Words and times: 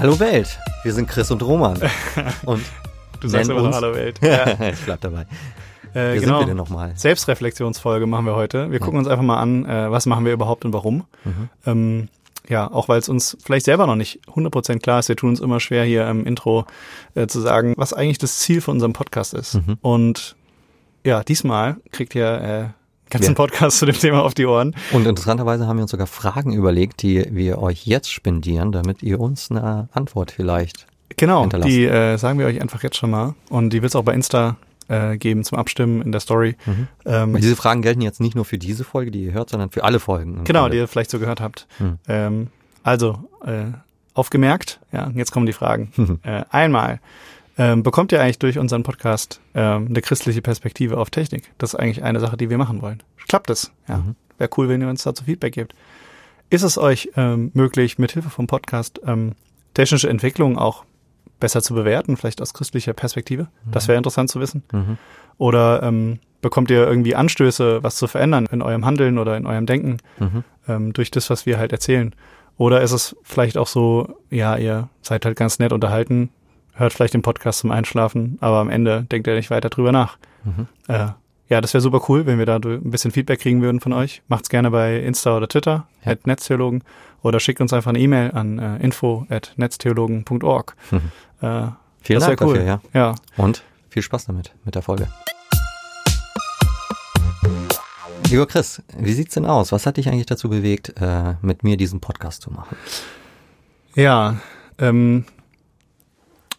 Hallo 0.00 0.18
Welt, 0.18 0.58
wir 0.82 0.94
sind 0.94 1.10
Chris 1.10 1.30
und 1.30 1.42
Roman. 1.42 1.78
Und 2.46 2.64
du 3.20 3.28
sagst 3.28 3.50
immer 3.50 3.60
noch 3.60 3.74
Hallo 3.74 3.94
Welt. 3.94 4.18
Ja. 4.22 4.70
ich 4.70 4.80
bleib 4.86 5.02
dabei. 5.02 5.26
Äh, 5.92 6.14
wir 6.14 6.20
genau. 6.22 6.38
sind 6.38 6.40
wir 6.40 6.46
denn 6.46 6.56
nochmal? 6.56 6.96
Selbstreflexionsfolge 6.96 8.06
machen 8.06 8.24
wir 8.24 8.34
heute. 8.34 8.70
Wir 8.70 8.78
gucken 8.78 8.98
uns 8.98 9.08
einfach 9.08 9.22
mal 9.22 9.36
an, 9.36 9.66
äh, 9.66 9.90
was 9.90 10.06
machen 10.06 10.24
wir 10.24 10.32
überhaupt 10.32 10.64
und 10.64 10.72
warum. 10.72 11.04
Mhm. 11.24 11.48
Ähm, 11.66 12.08
ja, 12.48 12.70
auch 12.72 12.88
weil 12.88 12.98
es 12.98 13.10
uns 13.10 13.36
vielleicht 13.44 13.66
selber 13.66 13.86
noch 13.86 13.94
nicht 13.94 14.20
100% 14.26 14.78
klar 14.78 15.00
ist. 15.00 15.10
Wir 15.10 15.16
tun 15.16 15.28
uns 15.28 15.40
immer 15.40 15.60
schwer 15.60 15.84
hier 15.84 16.08
im 16.08 16.24
Intro 16.24 16.64
äh, 17.14 17.26
zu 17.26 17.38
sagen, 17.38 17.74
was 17.76 17.92
eigentlich 17.92 18.16
das 18.16 18.38
Ziel 18.38 18.62
von 18.62 18.76
unserem 18.76 18.94
Podcast 18.94 19.34
ist. 19.34 19.56
Mhm. 19.56 19.76
Und 19.82 20.34
ja, 21.04 21.22
diesmal 21.22 21.76
kriegt 21.92 22.14
ihr 22.14 22.40
äh, 22.40 22.79
ganzen 23.10 23.30
Ja. 23.30 23.34
Podcast 23.34 23.78
zu 23.78 23.86
dem 23.86 23.96
Thema 23.96 24.22
auf 24.22 24.34
die 24.34 24.46
Ohren. 24.46 24.74
Und 24.92 25.06
interessanterweise 25.06 25.66
haben 25.66 25.76
wir 25.76 25.82
uns 25.82 25.90
sogar 25.90 26.06
Fragen 26.06 26.52
überlegt, 26.52 27.02
die 27.02 27.26
wir 27.30 27.60
euch 27.60 27.86
jetzt 27.86 28.10
spendieren, 28.12 28.72
damit 28.72 29.02
ihr 29.02 29.20
uns 29.20 29.50
eine 29.50 29.88
Antwort 29.92 30.30
vielleicht. 30.30 30.86
Genau, 31.16 31.46
die 31.46 31.84
äh, 31.84 32.16
sagen 32.16 32.38
wir 32.38 32.46
euch 32.46 32.60
einfach 32.60 32.82
jetzt 32.82 32.96
schon 32.96 33.10
mal. 33.10 33.34
Und 33.50 33.70
die 33.70 33.82
wird 33.82 33.90
es 33.90 33.96
auch 33.96 34.04
bei 34.04 34.14
Insta 34.14 34.56
äh, 34.88 35.16
geben 35.18 35.44
zum 35.44 35.58
Abstimmen 35.58 36.02
in 36.02 36.12
der 36.12 36.20
Story. 36.20 36.56
Mhm. 36.66 36.88
Ähm, 37.04 37.36
diese 37.36 37.56
Fragen 37.56 37.82
gelten 37.82 38.00
jetzt 38.00 38.20
nicht 38.20 38.34
nur 38.34 38.44
für 38.44 38.58
diese 38.58 38.84
Folge, 38.84 39.10
die 39.10 39.24
ihr 39.24 39.32
hört, 39.32 39.50
sondern 39.50 39.70
für 39.70 39.84
alle 39.84 40.00
Folgen. 40.00 40.44
Genau, 40.44 40.68
die 40.68 40.78
ihr 40.78 40.88
vielleicht 40.88 41.10
so 41.10 41.18
gehört 41.18 41.40
habt. 41.40 41.66
Hm. 41.78 41.98
Ähm, 42.08 42.46
also, 42.82 43.18
äh, 43.44 43.66
aufgemerkt, 44.14 44.80
ja, 44.92 45.10
jetzt 45.14 45.30
kommen 45.30 45.46
die 45.46 45.52
Fragen. 45.52 46.20
äh, 46.22 46.42
einmal, 46.50 47.00
ähm, 47.60 47.82
bekommt 47.82 48.10
ihr 48.10 48.22
eigentlich 48.22 48.38
durch 48.38 48.58
unseren 48.58 48.84
Podcast 48.84 49.38
ähm, 49.54 49.88
eine 49.90 50.00
christliche 50.00 50.40
Perspektive 50.40 50.96
auf 50.96 51.10
Technik? 51.10 51.52
Das 51.58 51.74
ist 51.74 51.78
eigentlich 51.78 52.02
eine 52.02 52.18
Sache, 52.18 52.38
die 52.38 52.48
wir 52.48 52.56
machen 52.56 52.80
wollen. 52.80 53.02
Klappt 53.28 53.50
es? 53.50 53.70
Ja. 53.86 53.98
Mhm. 53.98 54.16
Wäre 54.38 54.48
cool, 54.56 54.70
wenn 54.70 54.80
ihr 54.80 54.88
uns 54.88 55.02
dazu 55.02 55.24
Feedback 55.24 55.52
gebt. 55.52 55.74
Ist 56.48 56.62
es 56.62 56.78
euch 56.78 57.10
ähm, 57.16 57.50
möglich, 57.52 57.98
mithilfe 57.98 58.30
vom 58.30 58.46
Podcast 58.46 59.02
ähm, 59.06 59.32
technische 59.74 60.08
Entwicklungen 60.08 60.56
auch 60.56 60.86
besser 61.38 61.60
zu 61.60 61.74
bewerten, 61.74 62.16
vielleicht 62.16 62.40
aus 62.40 62.54
christlicher 62.54 62.94
Perspektive? 62.94 63.48
Das 63.70 63.88
wäre 63.88 63.98
interessant 63.98 64.30
zu 64.30 64.40
wissen. 64.40 64.62
Mhm. 64.72 64.96
Oder 65.36 65.82
ähm, 65.82 66.18
bekommt 66.40 66.70
ihr 66.70 66.86
irgendwie 66.86 67.14
Anstöße, 67.14 67.82
was 67.82 67.96
zu 67.96 68.06
verändern 68.06 68.48
in 68.50 68.62
eurem 68.62 68.86
Handeln 68.86 69.18
oder 69.18 69.36
in 69.36 69.44
eurem 69.44 69.66
Denken? 69.66 69.98
Mhm. 70.18 70.44
ähm, 70.66 70.92
durch 70.94 71.10
das, 71.10 71.28
was 71.28 71.44
wir 71.44 71.58
halt 71.58 71.72
erzählen. 71.72 72.14
Oder 72.56 72.80
ist 72.80 72.92
es 72.92 73.16
vielleicht 73.22 73.58
auch 73.58 73.66
so, 73.66 74.16
ja, 74.30 74.56
ihr 74.56 74.88
seid 75.02 75.26
halt 75.26 75.36
ganz 75.36 75.58
nett 75.58 75.72
unterhalten, 75.72 76.30
hört 76.80 76.92
vielleicht 76.92 77.14
den 77.14 77.22
Podcast 77.22 77.60
zum 77.60 77.70
Einschlafen, 77.70 78.38
aber 78.40 78.56
am 78.58 78.68
Ende 78.70 79.04
denkt 79.04 79.26
ihr 79.28 79.34
nicht 79.36 79.50
weiter 79.50 79.68
drüber 79.70 79.92
nach. 79.92 80.18
Mhm. 80.44 80.66
Äh, 80.88 81.08
ja, 81.48 81.60
das 81.60 81.74
wäre 81.74 81.80
super 81.82 82.00
cool, 82.08 82.26
wenn 82.26 82.38
wir 82.38 82.46
da 82.46 82.56
ein 82.56 82.90
bisschen 82.90 83.10
Feedback 83.10 83.40
kriegen 83.40 83.60
würden 83.62 83.80
von 83.80 83.92
euch. 83.92 84.22
Macht's 84.28 84.48
gerne 84.48 84.70
bei 84.70 84.98
Insta 85.00 85.36
oder 85.36 85.48
Twitter, 85.48 85.86
Ja. 86.04 86.12
at 86.12 86.26
Netztheologen, 86.26 86.82
oder 87.22 87.38
schickt 87.40 87.60
uns 87.60 87.72
einfach 87.72 87.90
eine 87.90 87.98
E-Mail 87.98 88.32
an 88.32 88.58
äh, 88.58 88.76
info 88.78 89.26
at 89.28 89.52
netztheologen.org. 89.56 90.76
Mhm. 90.90 90.96
Äh, 90.96 91.68
Vielen 92.02 92.20
das 92.20 92.28
Dank 92.28 92.40
cool. 92.40 92.54
dafür, 92.54 92.64
ja. 92.64 92.80
ja. 92.94 93.14
Und 93.36 93.62
viel 93.90 94.02
Spaß 94.02 94.26
damit, 94.26 94.54
mit 94.64 94.74
der 94.74 94.82
Folge. 94.82 95.08
Lieber 98.30 98.46
Chris, 98.46 98.80
wie 98.96 99.12
sieht's 99.12 99.34
denn 99.34 99.44
aus? 99.44 99.72
Was 99.72 99.86
hat 99.86 99.96
dich 99.96 100.08
eigentlich 100.08 100.26
dazu 100.26 100.48
bewegt, 100.48 100.94
äh, 101.00 101.34
mit 101.42 101.64
mir 101.64 101.76
diesen 101.76 102.00
Podcast 102.00 102.42
zu 102.42 102.52
machen? 102.52 102.76
Ja, 103.96 104.36
ähm, 104.78 105.24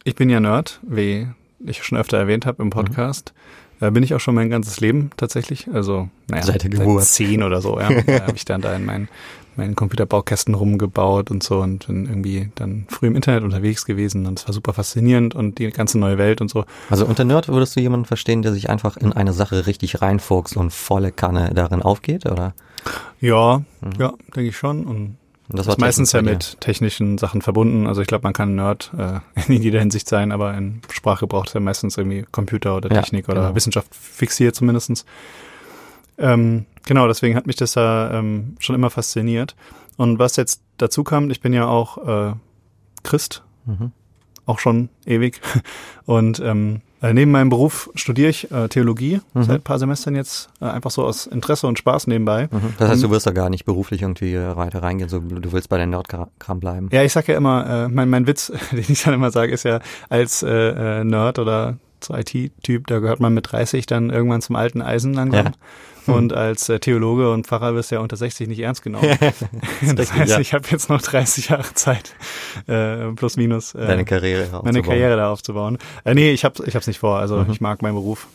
ich 0.03 0.16
bin 0.16 0.30
ja 0.30 0.39
Nerd, 0.39 0.80
wie 0.83 1.27
ich 1.66 1.83
schon 1.83 1.97
öfter 1.97 2.17
erwähnt 2.17 2.45
habe 2.45 2.61
im 2.61 2.67
Mhm. 2.67 2.71
Podcast. 2.71 3.33
Äh, 3.80 3.91
bin 3.91 4.03
ich 4.03 4.13
auch 4.13 4.19
schon 4.19 4.35
mein 4.35 4.49
ganzes 4.49 4.80
Leben 4.80 5.09
tatsächlich. 5.17 5.67
Also, 5.73 6.09
naja, 6.30 6.43
Seit 6.43 6.63
der 6.63 6.69
Geburt. 6.69 7.02
Seit 7.03 7.08
zehn 7.09 7.43
oder 7.43 7.61
so, 7.61 7.80
ja. 7.80 7.89
da 8.03 8.21
habe 8.27 8.35
ich 8.35 8.45
dann 8.45 8.61
da 8.61 8.75
in 8.75 8.85
meinen, 8.85 9.09
meinen 9.55 9.75
Computerbaukästen 9.75 10.53
rumgebaut 10.53 11.31
und 11.31 11.41
so 11.43 11.59
und 11.61 11.88
bin 11.88 12.05
irgendwie 12.05 12.52
dann 12.55 12.86
früh 12.89 13.08
im 13.08 13.15
Internet 13.15 13.43
unterwegs 13.43 13.86
gewesen 13.86 14.27
und 14.27 14.39
es 14.39 14.48
war 14.48 14.53
super 14.53 14.73
faszinierend 14.73 15.33
und 15.36 15.58
die 15.58 15.70
ganze 15.71 15.98
neue 15.99 16.17
Welt 16.20 16.42
und 16.42 16.49
so. 16.49 16.64
Also 16.92 17.05
unter 17.08 17.23
Nerd 17.26 17.47
würdest 17.47 17.76
du 17.76 17.80
jemanden 17.80 18.05
verstehen, 18.05 18.43
der 18.43 18.53
sich 18.53 18.70
einfach 18.70 18.97
in 18.97 19.14
eine 19.14 19.33
Sache 19.33 19.65
richtig 19.65 20.02
reinfuchst 20.02 20.58
und 20.58 20.71
volle 20.71 21.11
Kanne 21.11 21.52
darin 21.53 21.81
aufgeht, 21.81 22.26
oder? 22.27 22.53
Ja, 23.20 23.64
Mhm. 23.81 23.92
ja, 23.99 24.14
denke 24.36 24.49
ich 24.49 24.58
schon. 24.58 24.86
Und 24.86 25.17
Und 25.52 25.60
das 25.60 25.67
ist 25.67 25.80
meistens 25.80 26.14
ja 26.14 26.22
mit 26.22 26.62
technischen 26.62 27.17
Sachen 27.17 27.42
verbunden. 27.42 27.86
Also 27.86 28.02
ich 28.02 28.08
glaube, 28.08 28.23
man 28.23 28.32
kann 28.32 28.56
Nerd 28.56 28.92
äh, 28.98 29.20
in 29.54 29.62
jeder 29.62 29.80
Hinsicht 29.80 30.08
sein, 30.08 30.32
aber 30.32 30.54
in 30.54 30.82
Sprachgebrauch 30.89 31.45
ist 31.45 31.54
ja 31.54 31.60
meistens 31.60 31.98
irgendwie 31.98 32.26
Computer 32.32 32.78
oder 32.78 32.89
Ja, 32.89 33.02
Technik 33.02 33.28
oder 33.28 33.42
genau. 33.42 33.56
Wissenschaft 33.56 33.94
fixiert 33.94 34.56
zumindestens. 34.56 35.06
Ähm, 36.17 36.66
genau, 36.86 37.08
deswegen 37.08 37.36
hat 37.36 37.48
mich 37.48 37.58
das 37.58 37.73
da 37.73 38.12
ähm, 38.14 38.56
schon 38.60 38.76
immer 38.76 38.89
fasziniert. 38.89 39.56
Und 39.98 40.20
was 40.20 40.38
jetzt 40.38 40.62
dazu 40.78 41.04
kam, 41.04 41.30
ich 41.30 41.42
bin 41.42 41.52
ja 41.52 41.68
auch 41.68 42.32
äh, 42.32 42.33
Christ. 43.04 43.44
Mhm. 43.66 43.92
auch 44.45 44.58
schon 44.60 44.89
ewig. 45.06 45.42
Und 46.06 46.39
ähm, 46.39 46.82
äh, 47.02 47.14
neben 47.14 47.32
meinem 47.32 47.50
Beruf 47.50 47.89
studiere 47.95 48.30
ich 48.30 48.52
äh, 48.52 48.67
Theologie 48.67 49.22
Mhm. 49.34 49.44
seit 49.44 49.56
ein 49.60 49.62
paar 49.64 49.80
Semestern 49.80 50.16
jetzt, 50.16 50.50
äh, 50.62 50.66
einfach 50.66 50.92
so 50.92 51.04
aus 51.04 51.26
Interesse 51.28 51.67
und 51.67 51.78
Spaß 51.80 52.08
nebenbei. 52.08 52.48
Mhm. 52.52 52.73
Das 52.78 52.89
heißt, 52.89 53.04
du 53.04 53.10
wirst 53.10 53.26
da 53.28 53.32
gar 53.32 53.50
nicht 53.50 53.66
beruflich 53.66 54.02
irgendwie 54.02 54.36
weiter 54.36 54.84
reingehen, 54.84 55.10
so, 55.10 55.20
du 55.20 55.52
willst 55.52 55.70
bei 55.70 55.78
der 55.78 55.88
Nerdkram 55.88 56.60
bleiben. 56.60 56.89
Ja, 56.92 57.04
ich 57.04 57.14
sag 57.14 57.28
ja 57.28 57.36
immer, 57.38 57.86
äh, 57.86 57.88
mein, 57.88 58.10
mein 58.10 58.28
Witz, 58.28 58.52
den 58.72 58.80
ich 58.88 59.04
dann 59.04 59.14
immer 59.14 59.32
sage, 59.32 59.52
ist 59.52 59.64
ja, 59.64 59.80
als 60.10 60.44
äh, 60.44 61.00
äh, 61.00 61.04
Nerd 61.04 61.39
oder 61.39 61.78
IT-Typ, 62.10 62.88
da 62.88 63.00
gehört 63.00 63.20
man 63.20 63.34
mit 63.34 63.52
30 63.52 63.86
dann 63.86 64.10
irgendwann 64.10 64.42
zum 64.42 64.56
alten 64.56 64.82
Eisen 64.82 65.14
langsam. 65.14 65.45
Ja. 65.45 65.52
Und 66.08 66.34
als 66.34 66.67
äh, 66.67 66.80
Theologe 66.80 67.32
und 67.32 67.45
Pfarrer 67.45 67.76
wirst 67.76 67.92
du 67.92 67.95
ja 67.95 68.02
unter 68.02 68.17
60 68.17 68.48
nicht 68.48 68.60
ernst 68.60 68.82
genommen. 68.82 69.08
das 69.82 69.89
richtig, 69.89 70.14
heißt, 70.14 70.32
ja. 70.32 70.39
ich 70.39 70.54
habe 70.54 70.67
jetzt 70.72 70.89
noch 70.89 71.02
30 71.02 71.50
Jahre 71.50 71.73
Zeit, 71.76 72.16
äh, 72.67 73.12
plus 73.16 73.38
minus, 73.38 73.76
äh, 73.76 73.86
Deine 73.86 74.04
Karriere 74.06 74.62
meine. 74.64 74.82
Karriere 74.82 75.16
da 75.16 75.32
aufzubauen. 75.32 75.78
Äh, 76.04 76.16
nee, 76.16 76.32
ich 76.32 76.44
habe 76.44 76.64
ich 76.66 76.76
hab's 76.76 76.88
nicht 76.88 77.00
vor. 77.00 77.20
Also 77.20 77.38
Mhm. 77.38 77.52
ich 77.52 77.62
mag 77.62 77.84
meinen 77.84 77.94
Beruf, 77.94 78.28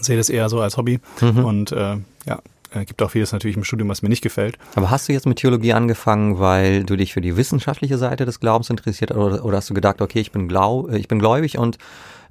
sehe 0.00 0.16
das 0.16 0.28
eher 0.30 0.48
so 0.48 0.60
als 0.60 0.76
Hobby. 0.76 1.00
Mhm. 1.20 1.44
Und 1.44 1.72
äh, 1.72 1.96
ja, 2.26 2.38
äh, 2.70 2.84
gibt 2.84 3.02
auch 3.02 3.10
vieles 3.10 3.32
natürlich 3.32 3.56
im 3.56 3.64
Studium, 3.64 3.88
was 3.88 4.02
mir 4.02 4.08
nicht 4.08 4.22
gefällt. 4.22 4.58
Aber 4.76 4.90
hast 4.90 5.08
du 5.08 5.12
jetzt 5.12 5.26
mit 5.26 5.38
Theologie 5.38 5.72
angefangen, 5.72 6.38
weil 6.38 6.84
du 6.84 6.96
dich 6.96 7.12
für 7.12 7.20
die 7.20 7.36
wissenschaftliche 7.36 7.98
Seite 7.98 8.24
des 8.24 8.40
Glaubens 8.40 8.70
interessiert 8.70 9.10
oder, 9.10 9.44
oder 9.44 9.56
hast 9.56 9.70
du 9.70 9.74
gedacht, 9.74 10.00
okay, 10.00 10.20
ich 10.20 10.30
bin, 10.32 10.46
glau 10.48 10.88
ich 10.90 11.08
bin 11.08 11.18
gläubig 11.18 11.58
und 11.58 11.78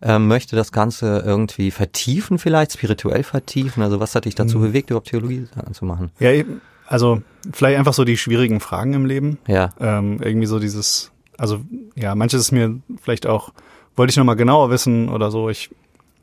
ähm, 0.02 0.28
möchte 0.28 0.56
das 0.56 0.72
Ganze 0.72 1.24
irgendwie 1.26 1.72
vertiefen, 1.72 2.38
vielleicht 2.40 2.74
spirituell 2.74 3.24
vertiefen? 3.24 3.82
Also 3.84 4.00
was 4.00 4.16
hat 4.16 4.26
dich 4.26 4.36
dazu 4.36 4.58
Mhm. 4.60 4.62
bewegt, 4.64 4.90
überhaupt 4.90 5.10
Theologie 5.10 5.48
anzumachen? 5.66 6.12
Ja, 6.20 6.32
eben, 6.32 6.62
also 6.88 7.22
vielleicht 7.52 7.78
einfach 7.80 7.94
so 7.94 8.04
die 8.06 8.18
schwierigen 8.18 8.60
Fragen 8.60 8.94
im 8.94 9.06
Leben. 9.06 9.38
Ja. 9.48 9.70
ähm, 9.80 10.20
irgendwie 10.22 10.48
so 10.48 10.60
dieses, 10.60 11.12
also 11.38 11.60
ja, 11.96 12.16
manches 12.16 12.42
ist 12.42 12.52
mir 12.52 12.80
vielleicht 13.02 13.28
auch, 13.28 13.52
wollte 13.96 14.12
ich 14.12 14.18
nochmal 14.18 14.36
genauer 14.36 14.70
wissen 14.70 15.10
oder 15.10 15.32
so. 15.32 15.50
Ich, 15.50 15.70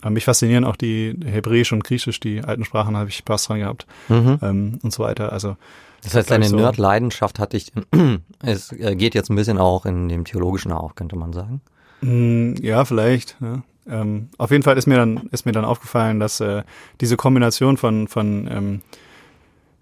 äh, 0.05 0.11
mich 0.11 0.25
faszinieren 0.25 0.65
auch 0.65 0.77
die 0.77 1.19
Hebräisch 1.25 1.73
und 1.73 1.83
Griechisch, 1.85 2.21
die 2.21 2.43
alten 2.43 2.65
Sprachen, 2.65 2.97
habe 2.97 3.09
ich 3.09 3.17
Spaß 3.17 3.47
dran 3.47 3.59
gehabt 3.61 3.87
Mhm. 4.09 4.39
ähm, 4.43 4.79
und 4.83 4.93
so 4.93 5.03
weiter. 5.03 5.33
Also 5.33 5.56
Das 6.05 6.15
heißt, 6.15 6.31
deine 6.31 6.45
ich 6.45 6.51
so. 6.51 6.56
Nerd-Leidenschaft 6.56 7.39
hat 7.39 7.53
dich, 7.55 7.73
es 8.43 8.71
äh, 8.73 8.95
geht 8.97 9.15
jetzt 9.15 9.31
ein 9.31 9.37
bisschen 9.37 9.59
auch 9.59 9.85
in 9.87 10.09
dem 10.09 10.25
Theologischen 10.25 10.71
auch, 10.73 10.95
könnte 10.95 11.17
man 11.17 11.33
sagen. 11.33 11.61
Mh, 12.04 12.60
ja, 12.62 12.84
vielleicht. 12.84 13.37
Ja. 13.41 13.62
Ähm, 13.87 14.28
auf 14.38 14.50
jeden 14.50 14.62
Fall 14.62 14.78
ist 14.78 14.87
mir 14.87 14.97
dann 14.97 15.28
ist 15.31 15.44
mir 15.44 15.53
dann 15.53 15.65
aufgefallen, 15.65 16.19
dass 16.20 16.41
äh, 16.41 16.62
diese 17.00 17.16
Kombination 17.16 17.76
von 17.76 18.09
von 18.09 18.48
ähm, 18.50 18.81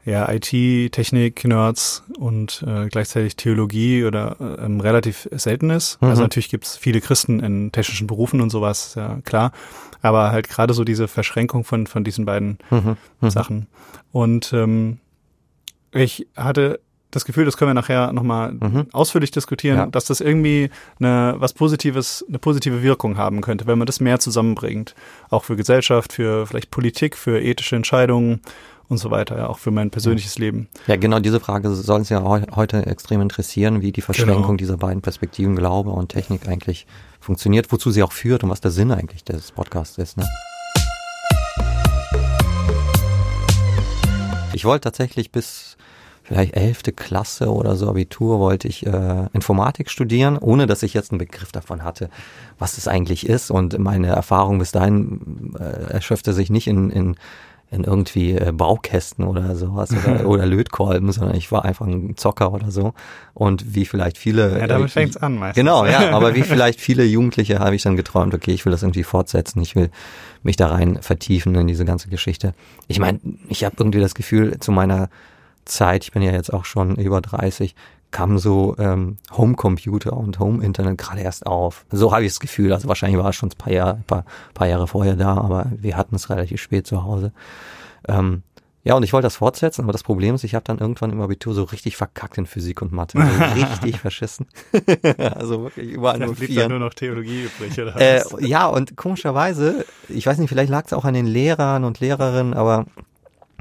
ja, 0.04 0.28
IT, 0.32 0.90
Technik, 0.92 1.44
Nerds 1.44 2.02
und 2.18 2.64
äh, 2.66 2.88
gleichzeitig 2.88 3.36
Theologie 3.36 4.04
oder 4.04 4.36
äh, 4.40 4.64
ähm, 4.64 4.80
relativ 4.80 5.28
selten 5.30 5.70
ist. 5.70 6.02
Mhm. 6.02 6.08
Also 6.08 6.22
natürlich 6.22 6.48
gibt's 6.48 6.76
viele 6.76 7.00
Christen 7.00 7.38
in 7.38 7.70
technischen 7.70 8.08
Berufen 8.08 8.40
und 8.40 8.50
sowas, 8.50 8.94
ja 8.96 9.18
klar. 9.24 9.52
Aber 10.00 10.32
halt 10.32 10.48
gerade 10.48 10.74
so 10.74 10.82
diese 10.82 11.06
Verschränkung 11.06 11.62
von, 11.62 11.86
von 11.86 12.02
diesen 12.02 12.24
beiden 12.24 12.58
Mhm. 12.70 12.96
Mhm. 13.20 13.30
Sachen. 13.30 13.66
Und 14.10 14.52
ähm, 14.52 14.98
ich 15.92 16.26
hatte 16.36 16.80
das 17.12 17.24
Gefühl, 17.24 17.44
das 17.44 17.56
können 17.56 17.68
wir 17.70 17.74
nachher 17.74 18.12
nochmal 18.12 18.52
Mhm. 18.54 18.86
ausführlich 18.92 19.30
diskutieren, 19.30 19.76
Ja. 19.76 19.86
dass 19.86 20.06
das 20.06 20.20
irgendwie 20.20 20.70
eine 20.98 21.34
was 21.38 21.52
Positives, 21.52 22.24
eine 22.28 22.38
positive 22.40 22.82
Wirkung 22.82 23.16
haben 23.18 23.40
könnte, 23.42 23.66
wenn 23.68 23.78
man 23.78 23.86
das 23.86 24.00
mehr 24.00 24.18
zusammenbringt. 24.18 24.94
Auch 25.30 25.44
für 25.44 25.54
Gesellschaft, 25.54 26.12
für 26.14 26.46
vielleicht 26.46 26.70
Politik, 26.70 27.16
für 27.16 27.40
ethische 27.40 27.76
Entscheidungen 27.76 28.40
und 28.88 28.98
so 28.98 29.10
weiter, 29.10 29.36
ja, 29.38 29.46
auch 29.46 29.58
für 29.58 29.70
mein 29.70 29.90
persönliches 29.90 30.38
Leben. 30.38 30.68
Ja, 30.86 30.96
genau 30.96 31.18
diese 31.20 31.38
Frage 31.40 31.70
soll 31.74 32.00
uns 32.00 32.08
ja 32.08 32.22
heu 32.22 32.40
heute 32.56 32.84
extrem 32.86 33.20
interessieren, 33.20 33.80
wie 33.82 33.92
die 33.92 34.00
Verschränkung 34.02 34.42
Genau. 34.42 34.56
dieser 34.56 34.76
beiden 34.78 35.02
Perspektiven 35.02 35.54
Glaube 35.54 35.90
und 35.90 36.08
Technik 36.10 36.48
eigentlich 36.48 36.86
funktioniert, 37.20 37.70
wozu 37.72 37.90
sie 37.90 38.02
auch 38.02 38.12
führt 38.12 38.42
und 38.42 38.50
was 38.50 38.60
der 38.60 38.70
Sinn 38.72 38.90
eigentlich 38.90 39.22
des 39.24 39.52
Podcasts 39.52 39.96
ist. 39.98 40.16
Ne? 40.16 40.26
Ich 44.54 44.64
wollte 44.64 44.84
tatsächlich 44.84 45.30
bis 45.32 45.76
vielleicht 46.32 46.56
elfte 46.56 46.92
Klasse 46.92 47.52
oder 47.52 47.76
so 47.76 47.88
Abitur 47.88 48.38
wollte 48.38 48.66
ich 48.66 48.86
äh, 48.86 49.26
Informatik 49.32 49.90
studieren, 49.90 50.38
ohne 50.38 50.66
dass 50.66 50.82
ich 50.82 50.94
jetzt 50.94 51.12
einen 51.12 51.18
Begriff 51.18 51.52
davon 51.52 51.84
hatte, 51.84 52.08
was 52.58 52.78
es 52.78 52.88
eigentlich 52.88 53.28
ist. 53.28 53.50
Und 53.50 53.78
meine 53.78 54.08
Erfahrung 54.08 54.58
bis 54.58 54.72
dahin 54.72 55.54
äh, 55.58 55.92
erschöpfte 55.92 56.32
sich 56.32 56.50
nicht 56.50 56.66
in, 56.66 56.90
in 56.90 57.16
in 57.72 57.84
irgendwie 57.84 58.32
äh, 58.32 58.52
Baukästen 58.52 59.24
oder 59.24 59.56
sowas 59.56 59.92
oder, 59.92 60.26
oder 60.28 60.44
Lötkolben, 60.44 61.10
sondern 61.10 61.34
ich 61.34 61.50
war 61.50 61.64
einfach 61.64 61.86
ein 61.86 62.18
Zocker 62.18 62.52
oder 62.52 62.70
so. 62.70 62.92
Und 63.32 63.74
wie 63.74 63.86
vielleicht 63.86 64.18
viele. 64.18 64.58
Ja, 64.58 64.66
damit 64.66 64.88
äh, 64.88 64.92
fängt's 64.92 65.16
an 65.16 65.38
meistens. 65.38 65.56
Genau, 65.56 65.86
ja, 65.86 66.10
aber 66.10 66.34
wie 66.34 66.42
vielleicht 66.42 66.82
viele 66.82 67.04
Jugendliche 67.04 67.60
habe 67.60 67.74
ich 67.74 67.82
dann 67.82 67.96
geträumt, 67.96 68.34
okay, 68.34 68.52
ich 68.52 68.66
will 68.66 68.72
das 68.72 68.82
irgendwie 68.82 69.04
fortsetzen, 69.04 69.62
ich 69.62 69.74
will 69.74 69.90
mich 70.42 70.56
da 70.56 70.68
rein 70.68 70.98
vertiefen 71.00 71.54
in 71.54 71.66
diese 71.66 71.86
ganze 71.86 72.10
Geschichte. 72.10 72.52
Ich 72.88 72.98
meine, 72.98 73.20
ich 73.48 73.64
habe 73.64 73.76
irgendwie 73.78 74.00
das 74.00 74.14
Gefühl, 74.14 74.58
zu 74.60 74.70
meiner 74.70 75.08
Zeit, 75.64 76.04
ich 76.04 76.12
bin 76.12 76.22
ja 76.22 76.32
jetzt 76.32 76.52
auch 76.52 76.64
schon 76.64 76.96
über 76.96 77.20
30, 77.20 77.74
kam 78.10 78.38
so 78.38 78.76
ähm, 78.78 79.16
Homecomputer 79.36 80.12
und 80.16 80.38
Home-Internet 80.38 80.98
gerade 80.98 81.22
erst 81.22 81.46
auf. 81.46 81.86
So 81.90 82.12
habe 82.12 82.24
ich 82.24 82.32
das 82.32 82.40
Gefühl. 82.40 82.72
Also 82.72 82.86
wahrscheinlich 82.86 83.18
war 83.18 83.30
es 83.30 83.36
schon 83.36 83.48
ein 83.48 83.58
paar, 83.58 83.72
Jahre, 83.72 84.00
paar, 84.06 84.24
paar 84.54 84.68
Jahre 84.68 84.86
vorher 84.86 85.16
da, 85.16 85.36
aber 85.36 85.66
wir 85.76 85.96
hatten 85.96 86.14
es 86.14 86.28
relativ 86.30 86.60
spät 86.60 86.86
zu 86.86 87.04
Hause. 87.04 87.32
Ähm, 88.06 88.42
ja, 88.84 88.94
und 88.94 89.04
ich 89.04 89.12
wollte 89.12 89.26
das 89.26 89.36
fortsetzen, 89.36 89.82
aber 89.82 89.92
das 89.92 90.02
Problem 90.02 90.34
ist, 90.34 90.42
ich 90.42 90.56
habe 90.56 90.64
dann 90.64 90.78
irgendwann 90.78 91.10
im 91.10 91.20
Abitur 91.20 91.54
so 91.54 91.62
richtig 91.62 91.96
verkackt 91.96 92.36
in 92.36 92.46
Physik 92.46 92.82
und 92.82 92.92
Mathe. 92.92 93.18
Also 93.22 93.60
richtig 93.60 94.00
verschissen. 94.00 94.46
also 95.18 95.62
wirklich 95.62 95.90
überall 95.92 96.18
nur 96.18 96.34
vier. 96.34 96.68
nur 96.68 96.80
noch 96.80 96.92
Theologie 96.92 97.44
übrig, 97.44 97.80
oder 97.80 97.96
äh, 97.96 98.22
Ja, 98.40 98.66
und 98.66 98.96
komischerweise, 98.96 99.86
ich 100.08 100.26
weiß 100.26 100.38
nicht, 100.38 100.48
vielleicht 100.48 100.70
lag 100.70 100.86
es 100.86 100.92
auch 100.92 101.04
an 101.04 101.14
den 101.14 101.26
Lehrern 101.26 101.84
und 101.84 102.00
Lehrerinnen, 102.00 102.54
aber 102.54 102.86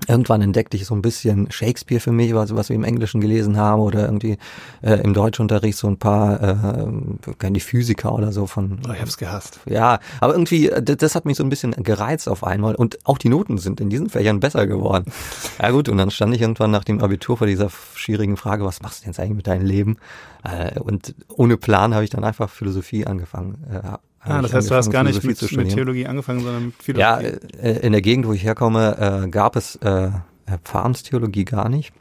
Irgendwann 0.08 0.42
entdeckte 0.42 0.78
ich 0.78 0.86
so 0.86 0.96
ein 0.96 1.02
bisschen 1.02 1.52
Shakespeare 1.52 2.00
für 2.00 2.12
mich, 2.12 2.34
was, 2.34 2.56
was 2.56 2.70
wir 2.70 2.76
im 2.76 2.84
Englischen 2.84 3.22
gelesen 3.22 3.58
haben 3.58 3.82
oder 3.82 4.06
irgendwie 4.06 4.38
äh, 4.82 4.96
im 4.96 5.14
Deutschunterricht 5.14 5.78
so 5.78 5.88
ein 5.88 5.98
paar, 5.98 6.42
äh, 6.42 7.52
die 7.52 7.60
Physiker 7.60 8.14
oder 8.14 8.32
so 8.32 8.48
von. 8.48 8.80
Oh, 8.88 8.94
ich 8.94 9.02
hab's 9.02 9.18
gehasst. 9.18 9.60
Ja, 9.66 10.00
aber 10.20 10.34
irgendwie, 10.34 10.70
äh, 10.70 10.82
das, 10.82 10.98
das 10.98 11.16
hat 11.16 11.26
mich 11.26 11.38
so 11.38 11.44
ein 11.44 11.50
bisschen 11.50 11.72
gereizt 11.72 12.28
auf 12.28 12.44
einmal 12.44 12.76
und 12.76 12.98
auch 13.06 13.18
die 13.18 13.30
Noten 13.30 13.58
sind 13.58 13.80
in 13.80 13.90
diesen 13.90 14.10
Fächern 14.10 14.40
besser 14.40 14.68
geworden. 14.68 15.12
Ja 15.62 15.70
gut, 15.70 15.90
und 15.90 15.98
dann 15.98 16.10
stand 16.10 16.34
ich 16.34 16.42
irgendwann 16.42 16.72
nach 16.72 16.84
dem 16.84 17.02
Abitur 17.02 17.38
vor 17.38 17.46
dieser 17.46 17.70
schwierigen 17.94 18.36
Frage, 18.36 18.66
was 18.66 18.82
machst 18.82 19.00
du 19.00 19.04
denn 19.04 19.12
jetzt 19.12 19.20
eigentlich 19.20 19.36
mit 19.36 19.48
deinem 19.48 19.66
Leben? 19.66 19.98
Äh, 20.44 20.80
und 20.80 21.14
ohne 21.30 21.58
Plan 21.58 21.94
habe 21.94 22.04
ich 22.04 22.10
dann 22.10 22.24
einfach 22.24 22.50
Philosophie 22.50 23.06
angefangen, 23.06 23.64
äh, 23.72 23.98
Ah, 24.24 24.42
das 24.42 24.54
heißt, 24.54 24.70
du 24.70 24.76
hast 24.76 24.92
gar 24.92 25.04
nicht 25.04 25.24
mit, 25.24 25.52
mit, 25.58 25.70
Theologie 25.70 26.06
angefangen, 26.06 26.42
sondern 26.42 26.66
mit 26.68 26.76
Philosophie. 26.76 27.26
Ja, 27.26 27.64
äh, 27.64 27.80
in 27.80 27.92
der 27.92 28.02
Gegend, 28.02 28.28
wo 28.28 28.34
ich 28.34 28.44
herkomme, 28.44 29.24
äh, 29.26 29.30
gab 29.30 29.56
es 29.56 29.78
äh, 29.78 30.12
Pfarrenstheologie 30.64 31.46
gar 31.46 31.70
nicht. 31.70 31.92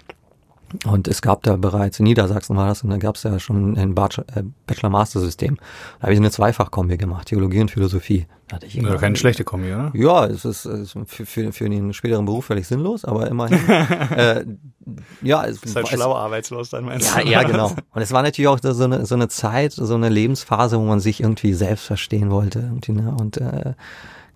Und 0.87 1.09
es 1.09 1.21
gab 1.21 1.43
da 1.43 1.57
bereits, 1.57 1.99
in 1.99 2.05
Niedersachsen 2.05 2.57
war 2.57 2.69
das, 2.69 2.83
und 2.85 2.91
da 2.91 2.99
gab 2.99 3.17
es 3.17 3.25
ja 3.25 3.39
schon 3.41 3.77
ein 3.77 3.93
äh, 3.97 4.43
Bachelor-Master-System. 4.67 5.57
Da 5.99 6.03
habe 6.03 6.13
ich 6.13 6.19
eine 6.19 6.31
Zweifachkombi 6.31 6.97
gemacht, 6.97 7.29
Theologie 7.29 7.61
und 7.61 7.71
Philosophie. 7.71 8.27
Da 8.49 8.57
hatte 8.57 8.67
ich 8.67 8.75
ja, 8.75 8.97
keine 8.97 9.17
schlechte 9.17 9.45
Kombi, 9.45 9.73
oder? 9.73 9.91
Ja, 9.95 10.27
es 10.27 10.45
ist, 10.45 10.65
es 10.65 10.95
ist 10.95 10.99
für, 11.07 11.27
für, 11.27 11.53
für 11.53 11.69
den 11.69 11.93
späteren 11.93 12.25
Beruf 12.25 12.47
völlig 12.47 12.67
sinnlos, 12.67 13.05
aber 13.05 13.29
immerhin. 13.29 13.59
äh, 14.17 14.45
ja, 15.23 15.45
es 15.45 15.63
ist 15.63 15.75
halt 15.75 15.89
schlau 15.89 16.15
arbeitslos 16.15 16.71
dann 16.71 16.85
meinst 16.85 17.15
ja, 17.15 17.23
du? 17.23 17.29
Ja, 17.29 17.43
genau. 17.43 17.71
Und 17.93 18.03
es 18.03 18.13
war 18.13 18.23
natürlich 18.23 18.49
auch 18.49 18.59
so 18.63 18.85
eine, 18.85 19.07
so 19.07 19.15
eine 19.15 19.29
Zeit, 19.29 19.73
so 19.73 19.95
eine 19.95 20.09
Lebensphase, 20.09 20.79
wo 20.79 20.85
man 20.85 21.01
sich 21.01 21.21
irgendwie 21.21 21.53
selbst 21.53 21.85
verstehen 21.85 22.31
wollte. 22.31 22.61
Irgendwie, 22.61 22.93
ne? 22.93 23.15
Und 23.19 23.37
äh, 23.37 23.75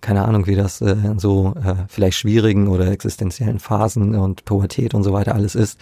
keine 0.01 0.23
Ahnung, 0.25 0.47
wie 0.47 0.55
das 0.55 0.81
äh, 0.81 0.91
in 0.91 1.19
so 1.19 1.55
äh, 1.55 1.75
vielleicht 1.87 2.17
schwierigen 2.17 2.67
oder 2.67 2.87
existenziellen 2.87 3.59
Phasen 3.59 4.15
und 4.15 4.45
Pubertät 4.45 4.93
und 4.93 5.03
so 5.03 5.13
weiter 5.13 5.33
alles 5.33 5.55
ist 5.55 5.79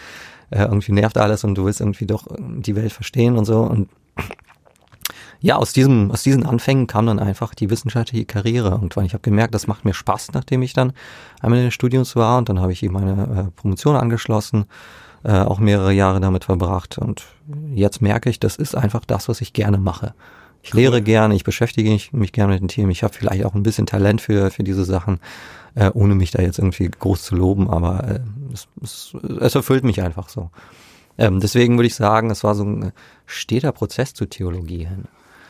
äh, 0.54 0.64
irgendwie 0.64 0.92
nervt 0.92 1.18
alles 1.18 1.44
und 1.44 1.56
du 1.56 1.66
willst 1.66 1.82
irgendwie 1.82 2.06
doch 2.06 2.28
die 2.38 2.76
Welt 2.76 2.92
verstehen 2.92 3.38
und 3.38 3.46
so. 3.46 3.62
Und 3.62 3.90
ja, 5.40 5.56
aus 5.58 5.74
diesem, 5.74 6.12
aus 6.12 6.24
diesen 6.24 6.46
Anfängen 6.46 6.88
kam 6.88 7.08
dann 7.08 7.20
einfach 7.20 7.56
die 7.56 7.70
wissenschaftliche 7.70 8.26
Karriere 8.26 8.70
irgendwann. 8.70 9.06
Ich 9.06 9.14
habe 9.14 9.24
gemerkt, 9.24 9.56
das 9.56 9.68
macht 9.68 9.84
mir 9.84 9.94
Spaß, 9.94 10.32
nachdem 10.34 10.62
ich 10.62 10.74
dann 10.74 10.94
einmal 11.42 11.60
in 11.60 11.66
den 11.66 11.72
Studiums 11.72 12.16
war 12.16 12.38
und 12.38 12.50
dann 12.50 12.60
habe 12.60 12.72
ich 12.72 12.84
eben 12.84 12.94
meine 12.94 13.48
äh, 13.48 13.52
Promotion 13.60 13.96
angeschlossen, 13.96 14.66
äh, 15.24 15.40
auch 15.40 15.60
mehrere 15.60 15.92
Jahre 15.92 16.20
damit 16.20 16.46
verbracht 16.46 16.98
und 16.98 17.26
jetzt 17.74 18.02
merke 18.02 18.30
ich, 18.30 18.40
das 18.40 18.56
ist 18.56 18.76
einfach 18.76 19.06
das, 19.06 19.28
was 19.28 19.42
ich 19.42 19.54
gerne 19.54 19.78
mache. 19.78 20.14
Ich 20.62 20.74
lehre 20.74 21.02
gerne, 21.02 21.36
ich 21.36 21.44
beschäftige 21.44 21.90
mich, 21.90 22.14
mich 22.14 22.32
gerne 22.32 22.54
mit 22.54 22.62
den 22.62 22.70
Themen, 22.70 22.92
ich 22.92 23.04
habe 23.04 23.14
vielleicht 23.14 23.44
auch 23.44 23.54
ein 23.54 23.64
bisschen 23.64 23.86
Talent 23.86 24.22
für, 24.22 24.50
für 24.50 24.64
diese 24.64 24.86
Sachen 24.86 25.20
äh, 25.76 25.90
ohne 25.94 26.16
mich 26.16 26.32
da 26.32 26.42
jetzt 26.42 26.60
irgendwie 26.60 26.90
groß 26.90 27.24
zu 27.24 27.36
loben, 27.36 27.70
aber 27.70 28.04
äh, 28.08 28.20
es, 28.54 28.68
es, 28.82 29.16
es 29.40 29.56
erfüllt 29.56 29.84
mich 29.84 30.02
einfach 30.02 30.30
so. 30.30 30.50
Ähm, 31.18 31.40
deswegen 31.40 31.78
würde 31.78 31.88
ich 31.88 31.96
sagen, 31.96 32.32
es 32.32 32.44
war 32.44 32.56
so 32.56 32.64
ein 32.64 32.92
steter 33.26 33.72
Prozess 33.72 34.14
zur 34.14 34.30
Theologie 34.30 34.86
hin. 34.86 35.06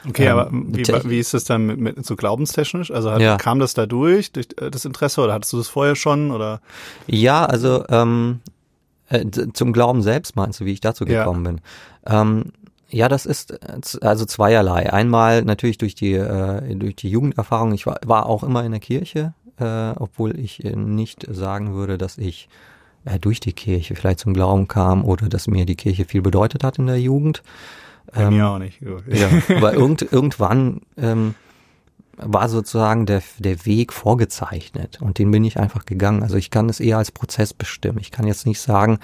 Okay, 0.07 0.25
ähm, 0.25 0.31
aber 0.31 0.49
wie, 0.51 1.09
wie 1.09 1.19
ist 1.19 1.33
das 1.33 1.45
dann 1.45 1.65
mit, 1.65 1.79
mit 1.79 2.05
so 2.05 2.15
glaubenstechnisch? 2.15 2.91
Also 2.91 3.11
hat, 3.11 3.21
ja. 3.21 3.37
kam 3.37 3.59
das 3.59 3.73
da 3.73 3.85
durch, 3.85 4.31
durch 4.31 4.47
äh, 4.59 4.69
das 4.69 4.85
Interesse 4.85 5.21
oder 5.21 5.33
hattest 5.33 5.53
du 5.53 5.57
das 5.57 5.67
vorher 5.67 5.95
schon 5.95 6.31
oder? 6.31 6.61
Ja, 7.07 7.45
also 7.45 7.85
ähm, 7.89 8.41
äh, 9.09 9.25
zum 9.53 9.71
Glauben 9.71 10.01
selbst 10.01 10.35
meinst 10.35 10.59
du, 10.59 10.65
wie 10.65 10.73
ich 10.73 10.81
dazu 10.81 11.05
gekommen 11.05 11.45
ja. 11.45 11.51
bin. 11.51 11.61
Ähm, 12.05 12.51
ja, 12.89 13.07
das 13.07 13.25
ist 13.25 13.51
äh, 13.51 13.79
also 14.01 14.25
zweierlei. 14.25 14.91
Einmal 14.91 15.43
natürlich 15.43 15.77
durch 15.77 15.95
die 15.95 16.13
äh, 16.13 16.75
durch 16.75 16.95
die 16.97 17.09
Jugenderfahrung. 17.09 17.73
Ich 17.73 17.85
war, 17.85 17.99
war 18.05 18.25
auch 18.25 18.43
immer 18.43 18.63
in 18.65 18.71
der 18.71 18.81
Kirche 18.81 19.33
äh, 19.59 19.91
obwohl 19.91 20.39
ich 20.39 20.63
äh, 20.63 20.75
nicht 20.75 21.25
sagen 21.29 21.73
würde, 21.73 21.97
dass 21.97 22.17
ich 22.17 22.49
äh, 23.05 23.19
durch 23.19 23.39
die 23.39 23.53
Kirche 23.53 23.95
vielleicht 23.95 24.19
zum 24.19 24.33
Glauben 24.33 24.67
kam 24.67 25.03
oder 25.03 25.29
dass 25.29 25.47
mir 25.47 25.65
die 25.65 25.75
Kirche 25.75 26.05
viel 26.05 26.21
bedeutet 26.21 26.63
hat 26.63 26.79
in 26.79 26.87
der 26.87 26.99
Jugend. 26.99 27.43
Bei 28.13 28.23
ähm, 28.23 28.35
mir 28.35 28.47
auch 28.47 28.59
nicht. 28.59 28.79
ja, 29.07 29.29
aber 29.55 29.73
irgend, 29.73 30.01
irgendwann 30.01 30.81
ähm, 30.97 31.35
war 32.17 32.47
sozusagen 32.47 33.05
der, 33.05 33.23
der 33.39 33.65
Weg 33.65 33.91
vorgezeichnet 33.91 34.99
und 35.01 35.17
den 35.17 35.31
bin 35.31 35.43
ich 35.43 35.57
einfach 35.57 35.85
gegangen. 35.85 36.21
Also 36.21 36.35
ich 36.35 36.51
kann 36.51 36.69
es 36.69 36.79
eher 36.79 36.97
als 36.97 37.11
Prozess 37.11 37.53
bestimmen. 37.53 37.99
Ich 37.99 38.11
kann 38.11 38.27
jetzt 38.27 38.45
nicht 38.45 38.59
sagen, 38.59 38.99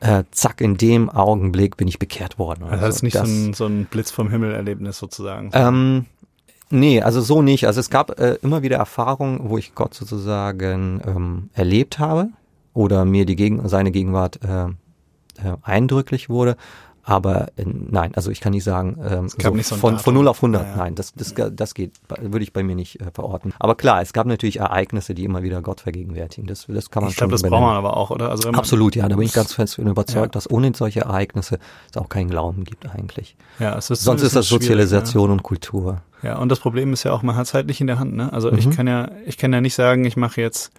äh, 0.00 0.24
zack, 0.30 0.60
in 0.60 0.76
dem 0.76 1.10
Augenblick 1.10 1.76
bin 1.76 1.88
ich 1.88 1.98
bekehrt 1.98 2.38
worden. 2.38 2.64
Also 2.64 2.86
das 2.86 2.96
ist 2.96 3.02
nicht 3.02 3.16
das, 3.16 3.28
so, 3.28 3.34
ein, 3.34 3.54
so 3.54 3.66
ein 3.66 3.84
Blitz 3.86 4.10
vom 4.10 4.30
Himmel 4.30 4.52
Erlebnis 4.52 4.98
sozusagen. 4.98 5.50
Ähm, 5.52 6.06
Nee, 6.74 7.02
also 7.02 7.20
so 7.20 7.42
nicht. 7.42 7.66
Also 7.66 7.80
es 7.80 7.90
gab 7.90 8.18
äh, 8.18 8.38
immer 8.40 8.62
wieder 8.62 8.78
Erfahrungen, 8.78 9.50
wo 9.50 9.58
ich 9.58 9.74
Gott 9.74 9.92
sozusagen 9.92 11.02
ähm, 11.06 11.50
erlebt 11.52 11.98
habe 11.98 12.30
oder 12.72 13.04
mir 13.04 13.26
die 13.26 13.36
Gegen 13.36 13.68
seine 13.68 13.90
Gegenwart 13.90 14.40
äh, 14.42 14.68
äh, 15.46 15.56
eindrücklich 15.60 16.30
wurde. 16.30 16.56
Aber 17.04 17.48
äh, 17.56 17.64
nein, 17.66 18.14
also 18.14 18.30
ich 18.30 18.40
kann 18.40 18.52
nicht 18.52 18.64
sagen, 18.64 18.98
ähm, 19.04 19.28
so 19.28 19.50
nicht 19.50 19.66
so 19.66 19.76
von, 19.76 19.98
von 19.98 20.14
0 20.14 20.28
auf 20.28 20.38
100, 20.38 20.62
ja, 20.62 20.68
ja. 20.68 20.76
nein, 20.76 20.94
das, 20.94 21.12
das, 21.14 21.34
das 21.52 21.74
geht, 21.74 21.94
würde 22.20 22.44
ich 22.44 22.52
bei 22.52 22.62
mir 22.62 22.76
nicht 22.76 23.00
äh, 23.00 23.10
verorten. 23.12 23.52
Aber 23.58 23.74
klar, 23.74 24.02
es 24.02 24.12
gab 24.12 24.26
natürlich 24.26 24.60
Ereignisse, 24.60 25.14
die 25.14 25.24
immer 25.24 25.42
wieder 25.42 25.62
Gott 25.62 25.80
vergegenwärtigen. 25.80 26.46
Das, 26.46 26.66
das 26.68 26.90
kann 26.90 27.02
man 27.02 27.10
ich 27.10 27.16
schon 27.16 27.26
Ich 27.26 27.30
glaube, 27.30 27.32
das 27.32 27.42
braucht 27.42 27.62
man 27.62 27.76
aber 27.76 27.96
auch, 27.96 28.10
oder? 28.10 28.30
Also 28.30 28.50
Absolut, 28.50 28.94
ja, 28.94 29.08
da 29.08 29.16
bin 29.16 29.26
ich 29.26 29.32
ganz 29.32 29.52
fest 29.52 29.78
überzeugt, 29.78 30.34
ja. 30.34 30.38
dass 30.38 30.50
ohne 30.50 30.72
solche 30.74 31.00
Ereignisse 31.00 31.58
es 31.90 31.96
auch 31.96 32.08
keinen 32.08 32.30
Glauben 32.30 32.64
gibt 32.64 32.88
eigentlich. 32.88 33.36
Ja, 33.58 33.76
es 33.76 33.90
ist 33.90 34.04
Sonst 34.04 34.22
ist 34.22 34.36
das 34.36 34.48
Sozialisation 34.48 35.30
und 35.30 35.42
Kultur. 35.42 36.02
Ja, 36.22 36.38
und 36.38 36.50
das 36.50 36.60
Problem 36.60 36.92
ist 36.92 37.02
ja 37.02 37.12
auch, 37.12 37.22
man 37.22 37.34
hat 37.34 37.46
es 37.46 37.54
halt 37.54 37.66
nicht 37.66 37.80
in 37.80 37.88
der 37.88 37.98
Hand. 37.98 38.14
Ne? 38.14 38.32
Also 38.32 38.50
mhm. 38.52 38.58
ich 38.58 38.70
kann 38.70 38.86
ja, 38.86 39.10
ich 39.26 39.38
kann 39.38 39.52
ja 39.52 39.60
nicht 39.60 39.74
sagen, 39.74 40.04
ich 40.04 40.16
mache 40.16 40.40
jetzt 40.40 40.72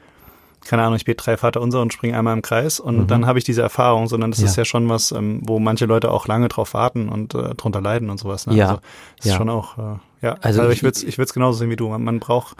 keine 0.65 0.84
Ahnung, 0.84 0.96
ich 0.96 1.05
bete 1.05 1.24
drei 1.24 1.38
Vater 1.38 1.62
unser 1.62 1.82
und 1.82 1.93
springe 1.93 2.17
einmal 2.17 2.34
im 2.34 2.41
Kreis 2.41 2.79
und 2.79 2.98
mhm. 2.98 3.08
dann 3.08 3.25
habe 3.25 3.38
ich 3.38 3.46
diese 3.46 3.62
Erfahrung, 3.62 4.08
sondern 4.08 4.32
das 4.32 4.39
ja. 4.39 4.46
ist 4.46 4.55
ja 4.55 4.65
schon 4.65 4.89
was, 4.89 5.12
ähm, 5.12 5.41
wo 5.43 5.60
manche 5.60 5.86
Leute 5.86 6.12
auch 6.12 6.27
lange 6.27 6.48
drauf 6.48 6.74
warten 6.74 7.10
und 7.10 7.34
äh, 7.34 7.55
drunter 7.55 7.82
leiden 7.82 8.10
und 8.10 8.17
sowas. 8.17 8.48
Ne? 8.48 8.55
Ja. 8.55 8.67
Also 8.67 8.82
das 9.17 9.25
ja. 9.25 9.32
ist 9.32 9.38
schon 9.38 9.50
auch, 9.50 9.77
äh, 9.77 9.82
ja, 10.22 10.36
also, 10.41 10.62
also 10.62 10.72
ich 10.72 10.84
würde 10.84 10.96
es 10.96 11.03
ich 11.03 11.17
würd's 11.17 11.34
genauso 11.34 11.60
sehen 11.60 11.70
wie 11.70 11.75
du. 11.75 11.89
Man, 11.89 12.03
man 12.03 12.20
braucht, 12.20 12.58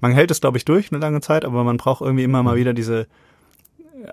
man 0.00 0.12
hält 0.12 0.30
es, 0.30 0.40
glaube 0.40 0.58
ich, 0.58 0.64
durch 0.64 0.92
eine 0.92 1.00
lange 1.00 1.20
Zeit, 1.20 1.44
aber 1.44 1.64
man 1.64 1.76
braucht 1.76 2.00
irgendwie 2.00 2.24
immer 2.24 2.42
mal 2.42 2.54
mhm. 2.54 2.60
wieder 2.60 2.74
diese 2.74 3.06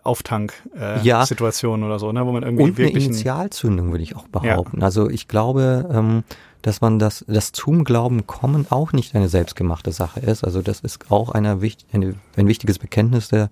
Auftank-Situation 0.03 1.79
äh, 1.79 1.81
ja. 1.81 1.87
oder 1.87 1.99
so, 1.99 2.11
ne, 2.11 2.25
wo 2.25 2.31
man 2.31 2.43
irgendwie 2.43 2.63
und 2.63 2.77
wirklich 2.77 3.05
eine 3.05 3.13
Initialzündung 3.13 3.91
würde 3.91 4.03
ich 4.03 4.15
auch 4.15 4.27
behaupten. 4.27 4.79
Ja. 4.79 4.85
Also 4.85 5.09
ich 5.09 5.27
glaube, 5.27 5.89
ähm, 5.91 6.23
dass 6.61 6.81
man 6.81 6.99
das, 6.99 7.25
das 7.27 7.51
zum 7.51 7.83
Glauben 7.83 8.27
kommen 8.27 8.67
auch 8.69 8.93
nicht 8.93 9.15
eine 9.15 9.29
selbstgemachte 9.29 9.91
Sache 9.91 10.19
ist. 10.19 10.43
Also 10.43 10.61
das 10.61 10.81
ist 10.81 11.11
auch 11.11 11.29
eine, 11.29 11.59
eine, 11.91 12.15
ein 12.37 12.47
wichtiges 12.47 12.79
Bekenntnis 12.79 13.29
der, 13.29 13.49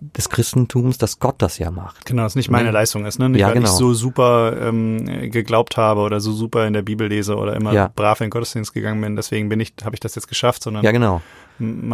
des 0.00 0.28
Christentums, 0.28 0.98
dass 0.98 1.18
Gott 1.18 1.36
das 1.38 1.58
ja 1.58 1.70
macht. 1.70 2.04
Genau, 2.06 2.22
dass 2.22 2.34
nicht 2.34 2.50
meine 2.50 2.66
ne? 2.66 2.72
Leistung 2.72 3.06
ist, 3.06 3.18
ne? 3.18 3.28
Nicht, 3.28 3.40
ja, 3.40 3.48
weil 3.48 3.54
genau. 3.54 3.66
ich 3.66 3.72
so 3.72 3.94
super 3.94 4.56
ähm, 4.60 5.30
geglaubt 5.30 5.76
habe 5.76 6.00
oder 6.00 6.20
so 6.20 6.32
super 6.32 6.66
in 6.66 6.72
der 6.72 6.82
Bibel 6.82 7.08
lese 7.08 7.36
oder 7.36 7.54
immer 7.54 7.72
ja. 7.72 7.90
brav 7.94 8.20
in 8.20 8.26
den 8.26 8.30
Gottesdienst 8.30 8.74
gegangen 8.74 9.00
bin, 9.00 9.16
deswegen 9.16 9.48
bin 9.48 9.60
ich, 9.60 9.72
habe 9.84 9.94
ich 9.94 10.00
das 10.00 10.14
jetzt 10.14 10.28
geschafft, 10.28 10.62
sondern 10.62 10.84
ja, 10.84 10.90
genau. 10.90 11.22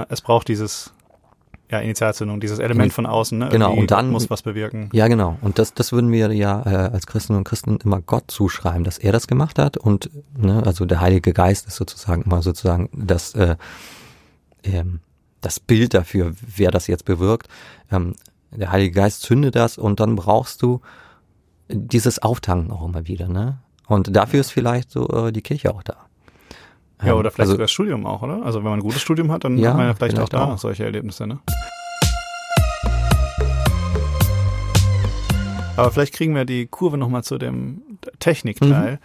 es 0.09 0.23
braucht 0.23 0.49
dieses 0.49 0.93
ja, 1.71 1.79
Initialzündung, 1.79 2.41
dieses 2.41 2.59
Element 2.59 2.93
von 2.93 3.07
außen, 3.07 3.39
ne? 3.39 3.49
Genau, 3.49 3.69
Irgendwie 3.69 3.81
und 3.83 3.91
dann 3.91 4.11
muss 4.11 4.29
was 4.29 4.43
bewirken. 4.43 4.89
Ja, 4.93 5.07
genau. 5.09 5.39
Und 5.41 5.59
das, 5.59 5.73
das 5.75 5.93
würden 5.93 6.11
wir 6.11 6.33
ja 6.33 6.63
äh, 6.67 6.91
als 6.91 7.07
Christen 7.07 7.35
und 7.35 7.45
Christen 7.45 7.79
immer 7.85 8.01
Gott 8.01 8.25
zuschreiben, 8.31 8.85
dass 8.85 8.99
er 8.99 9.13
das 9.13 9.27
gemacht 9.27 9.59
hat 9.59 9.77
und 9.77 10.11
ne, 10.37 10.63
also 10.67 10.85
der 10.85 11.01
Heilige 11.01 11.33
Geist 11.33 11.69
ist 11.69 11.77
sozusagen 11.77 12.23
immer 12.23 12.43
sozusagen 12.43 12.89
das 12.93 13.35
äh, 13.35 13.57
ähm, 14.65 15.01
das 15.41 15.61
Bild 15.61 15.95
dafür, 15.95 16.35
wer 16.41 16.71
das 16.71 16.87
jetzt 16.87 17.05
bewirkt. 17.05 17.49
Ähm, 17.91 18.15
der 18.51 18.73
Heilige 18.73 18.95
Geist 18.95 19.23
zündet 19.23 19.55
das 19.55 19.79
und 19.79 20.01
dann 20.01 20.17
brauchst 20.17 20.63
du 20.63 20.81
dieses 21.69 22.19
Auftanken 22.21 22.73
auch 22.73 22.85
immer 22.85 23.07
wieder, 23.07 23.29
ne? 23.29 23.59
Und 23.87 24.15
dafür 24.15 24.41
ist 24.41 24.53
vielleicht 24.53 24.91
so 24.91 25.09
äh, 25.09 25.33
die 25.33 25.43
Kirche 25.43 25.75
auch 25.75 25.83
da. 25.83 25.97
Ja, 27.03 27.15
oder 27.15 27.31
vielleicht 27.31 27.41
also, 27.41 27.53
sogar 27.53 27.65
das 27.65 27.71
Studium 27.71 28.05
auch, 28.05 28.23
oder? 28.23 28.43
Also 28.45 28.59
wenn 28.59 28.71
man 28.71 28.81
ein 28.81 28.83
gutes 28.83 29.01
Studium 29.01 29.33
hat, 29.33 29.45
dann 29.45 29.57
ja, 29.57 29.71
hat 29.71 29.77
man 29.77 29.87
ja 29.87 29.95
vielleicht, 29.95 30.17
vielleicht 30.17 30.35
auch 30.35 30.39
da 30.47 30.53
auch. 30.53 30.59
solche 30.59 30.85
Erlebnisse, 30.85 31.27
ne? 31.27 31.39
Aber 35.77 35.91
vielleicht 35.91 36.13
kriegen 36.13 36.35
wir 36.35 36.45
die 36.45 36.67
Kurve 36.67 36.99
nochmal 36.99 37.25
zu 37.25 37.39
dem 37.39 37.81
Technikteil. 38.19 38.93
Mhm. 38.93 38.99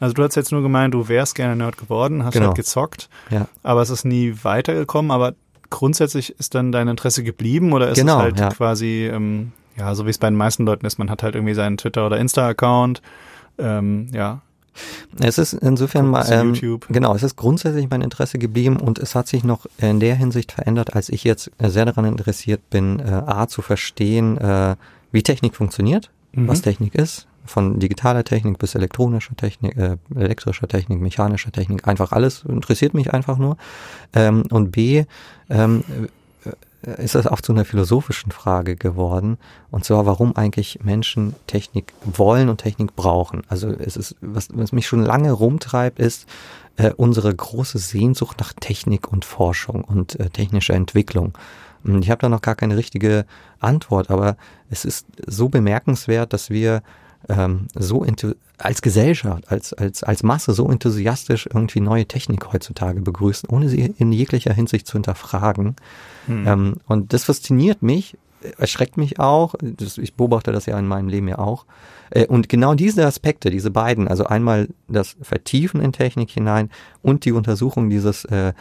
Also 0.00 0.14
du 0.14 0.22
hast 0.22 0.34
jetzt 0.36 0.52
nur 0.52 0.62
gemeint, 0.62 0.94
du 0.94 1.08
wärst 1.08 1.34
gerne 1.34 1.54
Nerd 1.54 1.76
geworden, 1.76 2.24
hast 2.24 2.32
genau. 2.32 2.46
halt 2.46 2.56
gezockt, 2.56 3.08
ja. 3.30 3.46
aber 3.62 3.82
es 3.82 3.90
ist 3.90 4.04
nie 4.04 4.34
weitergekommen. 4.42 5.10
Aber 5.10 5.34
grundsätzlich 5.70 6.38
ist 6.38 6.54
dann 6.54 6.72
dein 6.72 6.88
Interesse 6.88 7.22
geblieben 7.24 7.72
oder 7.72 7.88
ist 7.90 7.98
genau, 7.98 8.16
es 8.16 8.22
halt 8.22 8.40
ja. 8.40 8.48
quasi, 8.48 9.06
ähm, 9.12 9.52
ja, 9.76 9.94
so 9.94 10.06
wie 10.06 10.10
es 10.10 10.18
bei 10.18 10.28
den 10.28 10.36
meisten 10.36 10.64
Leuten 10.64 10.86
ist, 10.86 10.98
man 10.98 11.10
hat 11.10 11.22
halt 11.22 11.34
irgendwie 11.34 11.54
seinen 11.54 11.76
Twitter- 11.76 12.06
oder 12.06 12.18
Insta-Account. 12.18 13.02
Ähm, 13.58 14.08
ja, 14.12 14.40
es 15.20 15.38
ist 15.38 15.52
insofern 15.54 16.06
mal, 16.06 16.26
ähm, 16.30 16.80
genau, 16.88 17.14
es 17.14 17.22
ist 17.22 17.36
grundsätzlich 17.36 17.88
mein 17.90 18.02
Interesse 18.02 18.38
geblieben 18.38 18.76
und 18.76 18.98
es 18.98 19.14
hat 19.14 19.28
sich 19.28 19.44
noch 19.44 19.66
in 19.78 20.00
der 20.00 20.14
Hinsicht 20.16 20.52
verändert, 20.52 20.94
als 20.94 21.08
ich 21.08 21.24
jetzt 21.24 21.50
sehr 21.58 21.84
daran 21.84 22.04
interessiert 22.04 22.68
bin, 22.70 22.98
äh, 23.00 23.04
A, 23.04 23.46
zu 23.48 23.62
verstehen, 23.62 24.38
äh, 24.38 24.76
wie 25.12 25.22
Technik 25.22 25.54
funktioniert, 25.54 26.10
mhm. 26.32 26.48
was 26.48 26.62
Technik 26.62 26.94
ist, 26.94 27.26
von 27.44 27.78
digitaler 27.78 28.24
Technik 28.24 28.58
bis 28.58 28.74
elektronischer 28.74 29.36
Technik, 29.36 29.76
äh, 29.76 29.96
elektrischer 30.14 30.66
Technik, 30.66 31.00
mechanischer 31.00 31.52
Technik, 31.52 31.86
einfach 31.86 32.12
alles 32.12 32.44
interessiert 32.44 32.94
mich 32.94 33.12
einfach 33.12 33.38
nur. 33.38 33.56
Ähm, 34.14 34.44
und 34.50 34.70
B, 34.70 35.04
ähm, 35.50 35.84
ist 36.84 37.14
das 37.14 37.26
auch 37.26 37.40
zu 37.40 37.52
einer 37.52 37.64
philosophischen 37.64 38.32
Frage 38.32 38.76
geworden. 38.76 39.38
Und 39.70 39.84
zwar, 39.84 40.06
warum 40.06 40.36
eigentlich 40.36 40.80
Menschen 40.82 41.34
Technik 41.46 41.92
wollen 42.04 42.48
und 42.48 42.58
Technik 42.58 42.94
brauchen. 42.94 43.42
Also 43.48 43.68
es 43.68 43.96
ist, 43.96 44.16
was, 44.20 44.48
was 44.52 44.72
mich 44.72 44.86
schon 44.86 45.02
lange 45.02 45.32
rumtreibt, 45.32 45.98
ist 45.98 46.26
äh, 46.76 46.90
unsere 46.92 47.34
große 47.34 47.78
Sehnsucht 47.78 48.38
nach 48.40 48.52
Technik 48.52 49.10
und 49.10 49.24
Forschung 49.24 49.84
und 49.84 50.18
äh, 50.20 50.30
technischer 50.30 50.74
Entwicklung. 50.74 51.32
Und 51.84 52.02
ich 52.02 52.10
habe 52.10 52.20
da 52.20 52.28
noch 52.28 52.42
gar 52.42 52.54
keine 52.54 52.76
richtige 52.76 53.26
Antwort, 53.60 54.10
aber 54.10 54.36
es 54.70 54.84
ist 54.84 55.06
so 55.26 55.48
bemerkenswert, 55.48 56.32
dass 56.32 56.50
wir 56.50 56.82
ähm, 57.28 57.66
so 57.74 58.06
als 58.58 58.82
Gesellschaft, 58.82 59.50
als, 59.50 59.72
als, 59.72 60.02
als 60.02 60.22
Masse 60.22 60.52
so 60.54 60.68
enthusiastisch 60.68 61.48
irgendwie 61.52 61.80
neue 61.80 62.06
Technik 62.06 62.52
heutzutage 62.52 63.00
begrüßen, 63.00 63.48
ohne 63.48 63.68
sie 63.68 63.94
in 63.98 64.12
jeglicher 64.12 64.52
Hinsicht 64.52 64.86
zu 64.86 64.94
hinterfragen. 64.94 65.76
Hm. 66.26 66.46
Ähm, 66.46 66.74
und 66.86 67.12
das 67.12 67.24
fasziniert 67.24 67.82
mich, 67.82 68.16
erschreckt 68.58 68.96
mich 68.96 69.18
auch. 69.18 69.54
Das, 69.60 69.98
ich 69.98 70.14
beobachte 70.14 70.52
das 70.52 70.66
ja 70.66 70.78
in 70.78 70.86
meinem 70.86 71.08
Leben 71.08 71.28
ja 71.28 71.38
auch. 71.38 71.66
Äh, 72.10 72.26
und 72.26 72.48
genau 72.48 72.74
diese 72.74 73.06
Aspekte, 73.06 73.50
diese 73.50 73.70
beiden, 73.70 74.08
also 74.08 74.24
einmal 74.24 74.68
das 74.88 75.16
Vertiefen 75.20 75.80
in 75.80 75.92
Technik 75.92 76.30
hinein 76.30 76.70
und 77.02 77.24
die 77.24 77.32
Untersuchung 77.32 77.90
dieses 77.90 78.24
äh, 78.26 78.52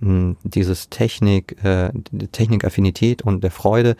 dieses 0.00 0.90
Technik, 0.90 1.62
äh, 1.64 1.90
Technikaffinität 2.32 3.22
und 3.22 3.42
der 3.42 3.50
Freude, 3.50 3.96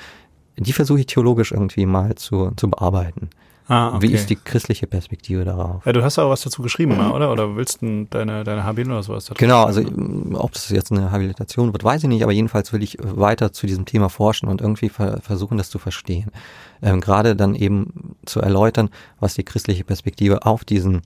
die 0.56 0.72
versuche 0.72 1.00
ich 1.00 1.06
theologisch 1.06 1.52
irgendwie 1.52 1.86
mal 1.86 2.14
zu, 2.16 2.52
zu 2.56 2.68
bearbeiten. 2.68 3.30
Ah, 3.70 3.94
okay. 3.94 4.08
Wie 4.08 4.12
ist 4.12 4.28
die 4.28 4.34
christliche 4.34 4.88
Perspektive 4.88 5.44
darauf? 5.44 5.86
Ja, 5.86 5.92
du 5.92 6.02
hast 6.02 6.18
auch 6.18 6.28
was 6.28 6.40
dazu 6.40 6.60
geschrieben, 6.60 6.98
oder? 6.98 7.30
Oder 7.30 7.54
willst 7.54 7.82
du 7.82 8.04
deine, 8.10 8.42
deine 8.42 8.64
Habilitation 8.64 8.94
oder 8.94 9.02
sowas 9.04 9.24
dazu 9.26 9.38
Genau, 9.38 9.62
also 9.62 9.82
ob 10.32 10.52
das 10.54 10.70
jetzt 10.70 10.90
eine 10.90 11.12
Habilitation 11.12 11.72
wird, 11.72 11.84
weiß 11.84 12.02
ich 12.02 12.08
nicht, 12.08 12.24
aber 12.24 12.32
jedenfalls 12.32 12.72
will 12.72 12.82
ich 12.82 12.98
weiter 13.00 13.52
zu 13.52 13.68
diesem 13.68 13.84
Thema 13.84 14.08
forschen 14.08 14.48
und 14.48 14.60
irgendwie 14.60 14.88
ver 14.88 15.20
versuchen, 15.22 15.56
das 15.56 15.70
zu 15.70 15.78
verstehen. 15.78 16.32
Ähm, 16.82 17.00
Gerade 17.00 17.36
dann 17.36 17.54
eben 17.54 18.16
zu 18.26 18.40
erläutern, 18.40 18.90
was 19.20 19.34
die 19.34 19.44
christliche 19.44 19.84
Perspektive 19.84 20.44
auf 20.44 20.64
diesen, 20.64 21.02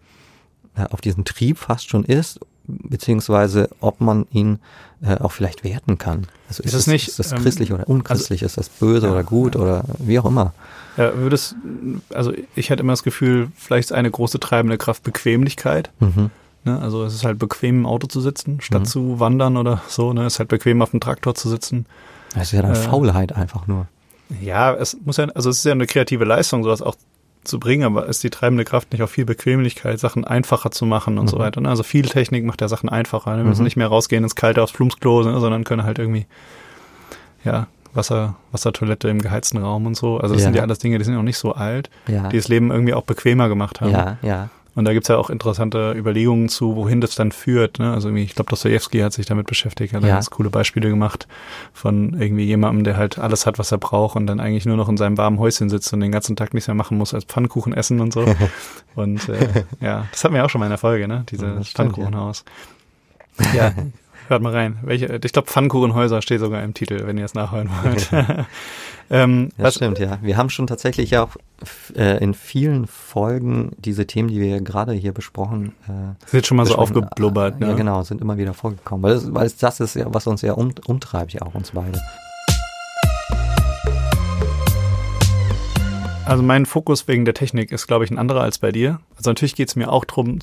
äh, 0.74 0.86
auf 0.90 1.02
diesen 1.02 1.26
Trieb 1.26 1.58
fast 1.58 1.90
schon 1.90 2.04
ist 2.04 2.40
beziehungsweise 2.66 3.68
ob 3.80 4.00
man 4.00 4.26
ihn 4.30 4.58
äh, 5.02 5.16
auch 5.18 5.32
vielleicht 5.32 5.64
werten 5.64 5.98
kann. 5.98 6.26
Also 6.48 6.62
ist, 6.62 6.72
ist 6.72 6.80
es 6.80 6.86
nicht, 6.86 7.08
ist 7.08 7.18
das 7.18 7.34
christlich 7.34 7.70
ähm, 7.70 7.76
oder 7.76 7.88
unchristlich, 7.88 8.42
also, 8.42 8.46
ist 8.46 8.56
das 8.56 8.68
böse 8.68 9.06
ja, 9.06 9.12
oder 9.12 9.24
gut 9.24 9.54
ja. 9.54 9.60
oder 9.60 9.84
wie 9.98 10.18
auch 10.18 10.24
immer. 10.24 10.54
Ja, 10.96 11.16
würdest, 11.16 11.56
also 12.12 12.32
ich 12.54 12.70
hatte 12.70 12.80
immer 12.80 12.92
das 12.92 13.02
Gefühl, 13.02 13.48
vielleicht 13.56 13.90
ist 13.90 13.92
eine 13.92 14.10
große 14.10 14.38
treibende 14.38 14.78
Kraft 14.78 15.02
Bequemlichkeit. 15.02 15.90
Mhm. 16.00 16.30
Ne? 16.64 16.80
Also 16.80 17.04
es 17.04 17.14
ist 17.14 17.24
halt 17.24 17.38
bequem 17.38 17.80
im 17.80 17.86
Auto 17.86 18.06
zu 18.06 18.20
sitzen, 18.20 18.60
statt 18.60 18.82
mhm. 18.82 18.86
zu 18.86 19.20
wandern 19.20 19.56
oder 19.56 19.82
so. 19.88 20.12
Ne? 20.12 20.24
Es 20.24 20.34
ist 20.34 20.38
halt 20.38 20.48
bequem 20.48 20.80
auf 20.82 20.92
dem 20.92 21.00
Traktor 21.00 21.34
zu 21.34 21.48
sitzen. 21.48 21.86
Das 22.34 22.44
ist 22.44 22.52
ja 22.52 22.62
dann 22.62 22.72
äh, 22.72 22.76
Faulheit 22.76 23.32
einfach 23.32 23.66
nur. 23.66 23.86
Ja, 24.40 24.74
es 24.74 24.96
muss 25.04 25.18
ja, 25.18 25.26
also 25.34 25.50
es 25.50 25.58
ist 25.58 25.64
ja 25.64 25.72
eine 25.72 25.86
kreative 25.86 26.24
Leistung, 26.24 26.64
sowas 26.64 26.80
auch 26.80 26.96
zu 27.44 27.58
bringen, 27.58 27.84
aber 27.84 28.06
ist 28.06 28.22
die 28.22 28.30
treibende 28.30 28.64
Kraft 28.64 28.92
nicht 28.92 29.02
auch 29.02 29.08
viel 29.08 29.24
Bequemlichkeit, 29.24 29.98
Sachen 30.00 30.24
einfacher 30.24 30.70
zu 30.70 30.86
machen 30.86 31.18
und 31.18 31.26
mhm. 31.26 31.30
so 31.30 31.38
weiter. 31.38 31.60
Ne? 31.60 31.68
Also 31.68 31.82
viel 31.82 32.06
Technik 32.06 32.44
macht 32.44 32.60
ja 32.60 32.68
Sachen 32.68 32.88
einfacher. 32.88 33.32
Ne? 33.32 33.38
Wir 33.38 33.44
mhm. 33.44 33.48
müssen 33.50 33.64
nicht 33.64 33.76
mehr 33.76 33.88
rausgehen 33.88 34.24
ins 34.24 34.34
Kalte 34.34 34.62
aufs 34.62 34.72
Plumpsklo, 34.72 35.22
ne? 35.22 35.38
sondern 35.40 35.64
können 35.64 35.84
halt 35.84 35.98
irgendwie, 35.98 36.26
ja, 37.44 37.66
Wasser, 37.94 38.34
Wassertoilette 38.50 39.08
im 39.08 39.20
geheizten 39.20 39.58
Raum 39.58 39.86
und 39.86 39.96
so. 39.96 40.18
Also 40.18 40.34
das 40.34 40.42
ja. 40.42 40.48
sind 40.48 40.56
ja 40.56 40.62
alles 40.62 40.78
Dinge, 40.78 40.98
die 40.98 41.04
sind 41.04 41.16
auch 41.16 41.22
nicht 41.22 41.38
so 41.38 41.52
alt, 41.52 41.90
ja. 42.08 42.28
die 42.28 42.36
das 42.36 42.48
Leben 42.48 42.70
irgendwie 42.70 42.94
auch 42.94 43.04
bequemer 43.04 43.48
gemacht 43.48 43.80
haben. 43.80 43.92
Ja, 43.92 44.18
ja. 44.22 44.48
Und 44.74 44.84
da 44.84 44.92
gibt's 44.92 45.08
ja 45.08 45.16
auch 45.16 45.30
interessante 45.30 45.92
Überlegungen 45.92 46.48
zu, 46.48 46.74
wohin 46.74 47.00
das 47.00 47.14
dann 47.14 47.32
führt. 47.32 47.78
Ne? 47.78 47.92
Also 47.92 48.08
irgendwie, 48.08 48.24
ich 48.24 48.34
glaube, 48.34 48.50
Dostoevsky 48.50 49.00
hat 49.00 49.12
sich 49.12 49.26
damit 49.26 49.46
beschäftigt, 49.46 49.94
hat 49.94 50.02
ja. 50.02 50.08
ganz 50.08 50.30
coole 50.30 50.50
Beispiele 50.50 50.88
gemacht 50.88 51.28
von 51.72 52.20
irgendwie 52.20 52.44
jemandem, 52.44 52.84
der 52.84 52.96
halt 52.96 53.18
alles 53.18 53.46
hat, 53.46 53.58
was 53.58 53.70
er 53.70 53.78
braucht 53.78 54.16
und 54.16 54.26
dann 54.26 54.40
eigentlich 54.40 54.66
nur 54.66 54.76
noch 54.76 54.88
in 54.88 54.96
seinem 54.96 55.16
warmen 55.16 55.38
Häuschen 55.38 55.70
sitzt 55.70 55.92
und 55.92 56.00
den 56.00 56.12
ganzen 56.12 56.34
Tag 56.34 56.54
nichts 56.54 56.66
mehr 56.66 56.74
machen 56.74 56.98
muss 56.98 57.14
als 57.14 57.24
Pfannkuchen 57.24 57.72
essen 57.72 58.00
und 58.00 58.12
so. 58.12 58.24
und 58.96 59.28
äh, 59.28 59.64
ja, 59.80 60.06
das 60.10 60.24
hatten 60.24 60.34
wir 60.34 60.44
auch 60.44 60.50
schon 60.50 60.58
mal 60.58 60.66
in 60.66 60.70
der 60.70 60.78
Folge, 60.78 61.06
ne? 61.06 61.24
Dieses 61.30 61.68
Pfannkuchenhaus. 61.68 62.44
Ja. 63.54 63.72
Hört 64.28 64.40
mal 64.40 64.52
rein. 64.52 64.78
Welche, 64.82 65.20
ich 65.22 65.32
glaube, 65.32 65.48
Pfannkuchenhäuser 65.48 66.22
steht 66.22 66.40
sogar 66.40 66.62
im 66.62 66.72
Titel, 66.72 67.06
wenn 67.06 67.18
ihr 67.18 67.26
es 67.26 67.34
nachhören 67.34 67.68
wollt. 67.82 68.10
ähm, 69.10 69.50
das 69.58 69.66
was, 69.66 69.74
stimmt, 69.74 69.98
ja. 69.98 70.18
Wir 70.22 70.38
haben 70.38 70.48
schon 70.48 70.66
tatsächlich 70.66 71.10
ja 71.10 71.24
auch 71.24 71.36
äh, 71.94 72.22
in 72.22 72.32
vielen 72.32 72.86
Folgen 72.86 73.72
diese 73.76 74.06
Themen, 74.06 74.28
die 74.28 74.40
wir 74.40 74.62
gerade 74.62 74.94
hier 74.94 75.12
besprochen 75.12 75.74
äh, 75.88 76.26
sind 76.26 76.46
schon 76.46 76.56
mal 76.56 76.64
so 76.64 76.76
aufgeblubbert. 76.76 77.56
Äh, 77.56 77.64
ne? 77.64 77.70
Ja, 77.70 77.76
genau, 77.76 78.02
sind 78.02 78.22
immer 78.22 78.38
wieder 78.38 78.54
vorgekommen. 78.54 79.02
Weil, 79.02 79.12
es, 79.12 79.34
weil 79.34 79.52
das 79.60 79.80
ist 79.80 79.94
ja, 79.94 80.06
was 80.08 80.26
uns 80.26 80.40
ja 80.40 80.54
um, 80.54 80.72
umtreibt, 80.86 81.34
ja 81.34 81.42
auch 81.42 81.54
uns 81.54 81.72
beide. 81.72 82.00
Also 86.24 86.42
mein 86.42 86.64
Fokus 86.64 87.06
wegen 87.06 87.26
der 87.26 87.34
Technik 87.34 87.72
ist, 87.72 87.86
glaube 87.86 88.06
ich, 88.06 88.10
ein 88.10 88.18
anderer 88.18 88.40
als 88.40 88.58
bei 88.58 88.72
dir. 88.72 89.00
Also 89.16 89.28
natürlich 89.28 89.54
geht 89.54 89.68
es 89.68 89.76
mir 89.76 89.92
auch 89.92 90.06
drum 90.06 90.38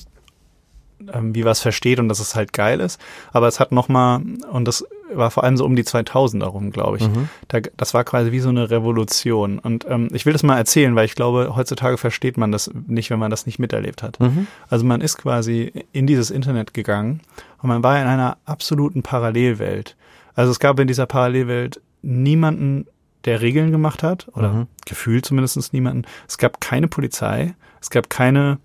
ähm, 1.12 1.34
wie 1.34 1.44
was 1.44 1.60
versteht 1.60 1.98
und 1.98 2.08
dass 2.08 2.20
es 2.20 2.34
halt 2.34 2.52
geil 2.52 2.80
ist. 2.80 3.00
Aber 3.32 3.48
es 3.48 3.60
hat 3.60 3.72
nochmal, 3.72 4.22
und 4.50 4.66
das 4.66 4.84
war 5.12 5.30
vor 5.30 5.44
allem 5.44 5.56
so 5.56 5.64
um 5.64 5.76
die 5.76 5.84
2000 5.84 6.42
herum, 6.42 6.70
glaube 6.70 6.98
ich. 6.98 7.08
Mhm. 7.08 7.28
Da, 7.48 7.60
das 7.76 7.94
war 7.94 8.04
quasi 8.04 8.32
wie 8.32 8.40
so 8.40 8.48
eine 8.48 8.70
Revolution. 8.70 9.58
Und 9.58 9.86
ähm, 9.88 10.08
ich 10.12 10.26
will 10.26 10.32
das 10.32 10.42
mal 10.42 10.56
erzählen, 10.56 10.94
weil 10.94 11.04
ich 11.04 11.14
glaube, 11.14 11.54
heutzutage 11.54 11.98
versteht 11.98 12.36
man 12.36 12.52
das 12.52 12.70
nicht, 12.86 13.10
wenn 13.10 13.18
man 13.18 13.30
das 13.30 13.46
nicht 13.46 13.58
miterlebt 13.58 14.02
hat. 14.02 14.20
Mhm. 14.20 14.46
Also 14.68 14.84
man 14.84 15.00
ist 15.00 15.18
quasi 15.18 15.72
in 15.92 16.06
dieses 16.06 16.30
Internet 16.30 16.74
gegangen 16.74 17.20
und 17.62 17.68
man 17.68 17.82
war 17.82 18.00
in 18.00 18.06
einer 18.06 18.38
absoluten 18.44 19.02
Parallelwelt. 19.02 19.96
Also 20.34 20.50
es 20.50 20.58
gab 20.58 20.78
in 20.80 20.88
dieser 20.88 21.06
Parallelwelt 21.06 21.80
niemanden, 22.02 22.86
der 23.24 23.40
Regeln 23.40 23.70
gemacht 23.70 24.02
hat, 24.02 24.26
oder 24.34 24.52
mhm. 24.52 24.66
gefühlt 24.84 25.24
zumindest 25.24 25.72
niemanden. 25.72 26.04
Es 26.26 26.38
gab 26.38 26.60
keine 26.60 26.88
Polizei, 26.88 27.54
es 27.80 27.90
gab 27.90 28.10
keine 28.10 28.58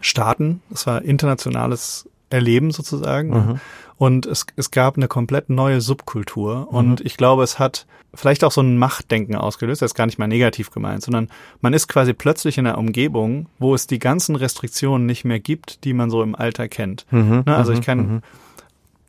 Staaten. 0.00 0.62
Es 0.72 0.86
war 0.86 1.02
internationales 1.02 2.08
Erleben 2.30 2.70
sozusagen. 2.70 3.30
Mhm. 3.30 3.60
Und 3.96 4.24
es, 4.24 4.46
es 4.56 4.70
gab 4.70 4.96
eine 4.96 5.08
komplett 5.08 5.50
neue 5.50 5.82
Subkultur. 5.82 6.68
Mhm. 6.70 6.76
Und 6.76 7.00
ich 7.02 7.16
glaube, 7.16 7.42
es 7.42 7.58
hat 7.58 7.86
vielleicht 8.14 8.44
auch 8.44 8.52
so 8.52 8.62
ein 8.62 8.78
Machtdenken 8.78 9.36
ausgelöst. 9.36 9.82
Das 9.82 9.90
ist 9.90 9.94
gar 9.94 10.06
nicht 10.06 10.18
mal 10.18 10.26
negativ 10.26 10.70
gemeint, 10.70 11.02
sondern 11.02 11.28
man 11.60 11.74
ist 11.74 11.86
quasi 11.86 12.14
plötzlich 12.14 12.58
in 12.58 12.66
einer 12.66 12.78
Umgebung, 12.78 13.46
wo 13.58 13.74
es 13.74 13.86
die 13.86 13.98
ganzen 13.98 14.36
Restriktionen 14.36 15.06
nicht 15.06 15.24
mehr 15.24 15.38
gibt, 15.38 15.84
die 15.84 15.92
man 15.92 16.10
so 16.10 16.22
im 16.22 16.34
Alter 16.34 16.68
kennt. 16.68 17.04
Mhm. 17.10 17.42
Ne? 17.46 17.56
Also 17.56 17.72
ich 17.72 17.80
mhm. 17.80 17.84
kann, 17.84 17.98
mhm. 17.98 18.22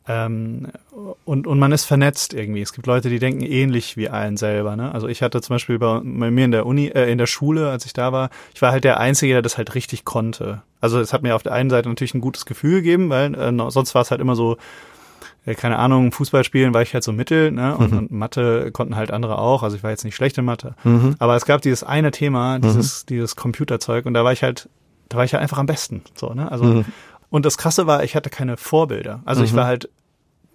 Ähm, 0.08 0.68
und, 1.24 1.46
und 1.46 1.58
man 1.58 1.70
ist 1.70 1.84
vernetzt 1.84 2.34
irgendwie. 2.34 2.60
Es 2.60 2.72
gibt 2.72 2.86
Leute, 2.86 3.08
die 3.08 3.18
denken 3.18 3.42
ähnlich 3.42 3.96
wie 3.96 4.08
allen 4.08 4.36
selber. 4.36 4.74
Ne? 4.74 4.92
Also 4.92 5.06
ich 5.06 5.22
hatte 5.22 5.40
zum 5.40 5.54
Beispiel 5.54 5.78
bei, 5.78 6.00
bei 6.02 6.30
mir 6.30 6.44
in 6.44 6.50
der 6.50 6.66
Uni, 6.66 6.88
äh, 6.88 7.10
in 7.10 7.18
der 7.18 7.26
Schule, 7.26 7.70
als 7.70 7.86
ich 7.86 7.92
da 7.92 8.12
war, 8.12 8.30
ich 8.54 8.62
war 8.62 8.72
halt 8.72 8.84
der 8.84 8.98
Einzige, 8.98 9.34
der 9.34 9.42
das 9.42 9.58
halt 9.58 9.74
richtig 9.74 10.04
konnte. 10.04 10.62
Also 10.80 10.98
es 10.98 11.12
hat 11.12 11.22
mir 11.22 11.36
auf 11.36 11.44
der 11.44 11.52
einen 11.52 11.70
Seite 11.70 11.88
natürlich 11.88 12.14
ein 12.14 12.20
gutes 12.20 12.46
Gefühl 12.46 12.76
gegeben, 12.76 13.10
weil 13.10 13.34
äh, 13.34 13.70
sonst 13.70 13.94
war 13.94 14.02
es 14.02 14.10
halt 14.10 14.20
immer 14.20 14.34
so, 14.34 14.56
äh, 15.44 15.54
keine 15.54 15.78
Ahnung, 15.78 16.12
Fußball 16.12 16.44
spielen 16.44 16.74
war 16.74 16.82
ich 16.82 16.94
halt 16.94 17.04
so 17.04 17.12
mittel, 17.12 17.50
ne? 17.52 17.76
Und, 17.76 17.92
mhm. 17.92 17.98
und, 17.98 18.10
Mathe 18.10 18.70
konnten 18.72 18.96
halt 18.96 19.10
andere 19.10 19.38
auch. 19.38 19.62
Also 19.62 19.76
ich 19.76 19.82
war 19.82 19.90
jetzt 19.90 20.04
nicht 20.04 20.14
schlecht 20.14 20.38
in 20.38 20.44
Mathe. 20.44 20.74
Mhm. 20.84 21.16
Aber 21.18 21.36
es 21.36 21.44
gab 21.44 21.62
dieses 21.62 21.84
eine 21.84 22.10
Thema, 22.10 22.58
dieses, 22.58 23.02
mhm. 23.02 23.06
dieses 23.08 23.36
Computerzeug, 23.36 24.06
und 24.06 24.14
da 24.14 24.24
war 24.24 24.32
ich 24.32 24.42
halt, 24.42 24.68
da 25.08 25.18
war 25.18 25.24
ich 25.24 25.32
halt 25.34 25.42
einfach 25.42 25.58
am 25.58 25.66
besten. 25.66 26.02
So, 26.14 26.34
ne? 26.34 26.50
Also 26.50 26.64
mhm. 26.64 26.84
Und 27.32 27.46
das 27.46 27.56
Krasse 27.56 27.86
war, 27.86 28.04
ich 28.04 28.14
hatte 28.14 28.28
keine 28.28 28.58
Vorbilder. 28.58 29.22
Also 29.24 29.40
mhm. 29.40 29.46
ich 29.46 29.54
war 29.54 29.64
halt, 29.64 29.88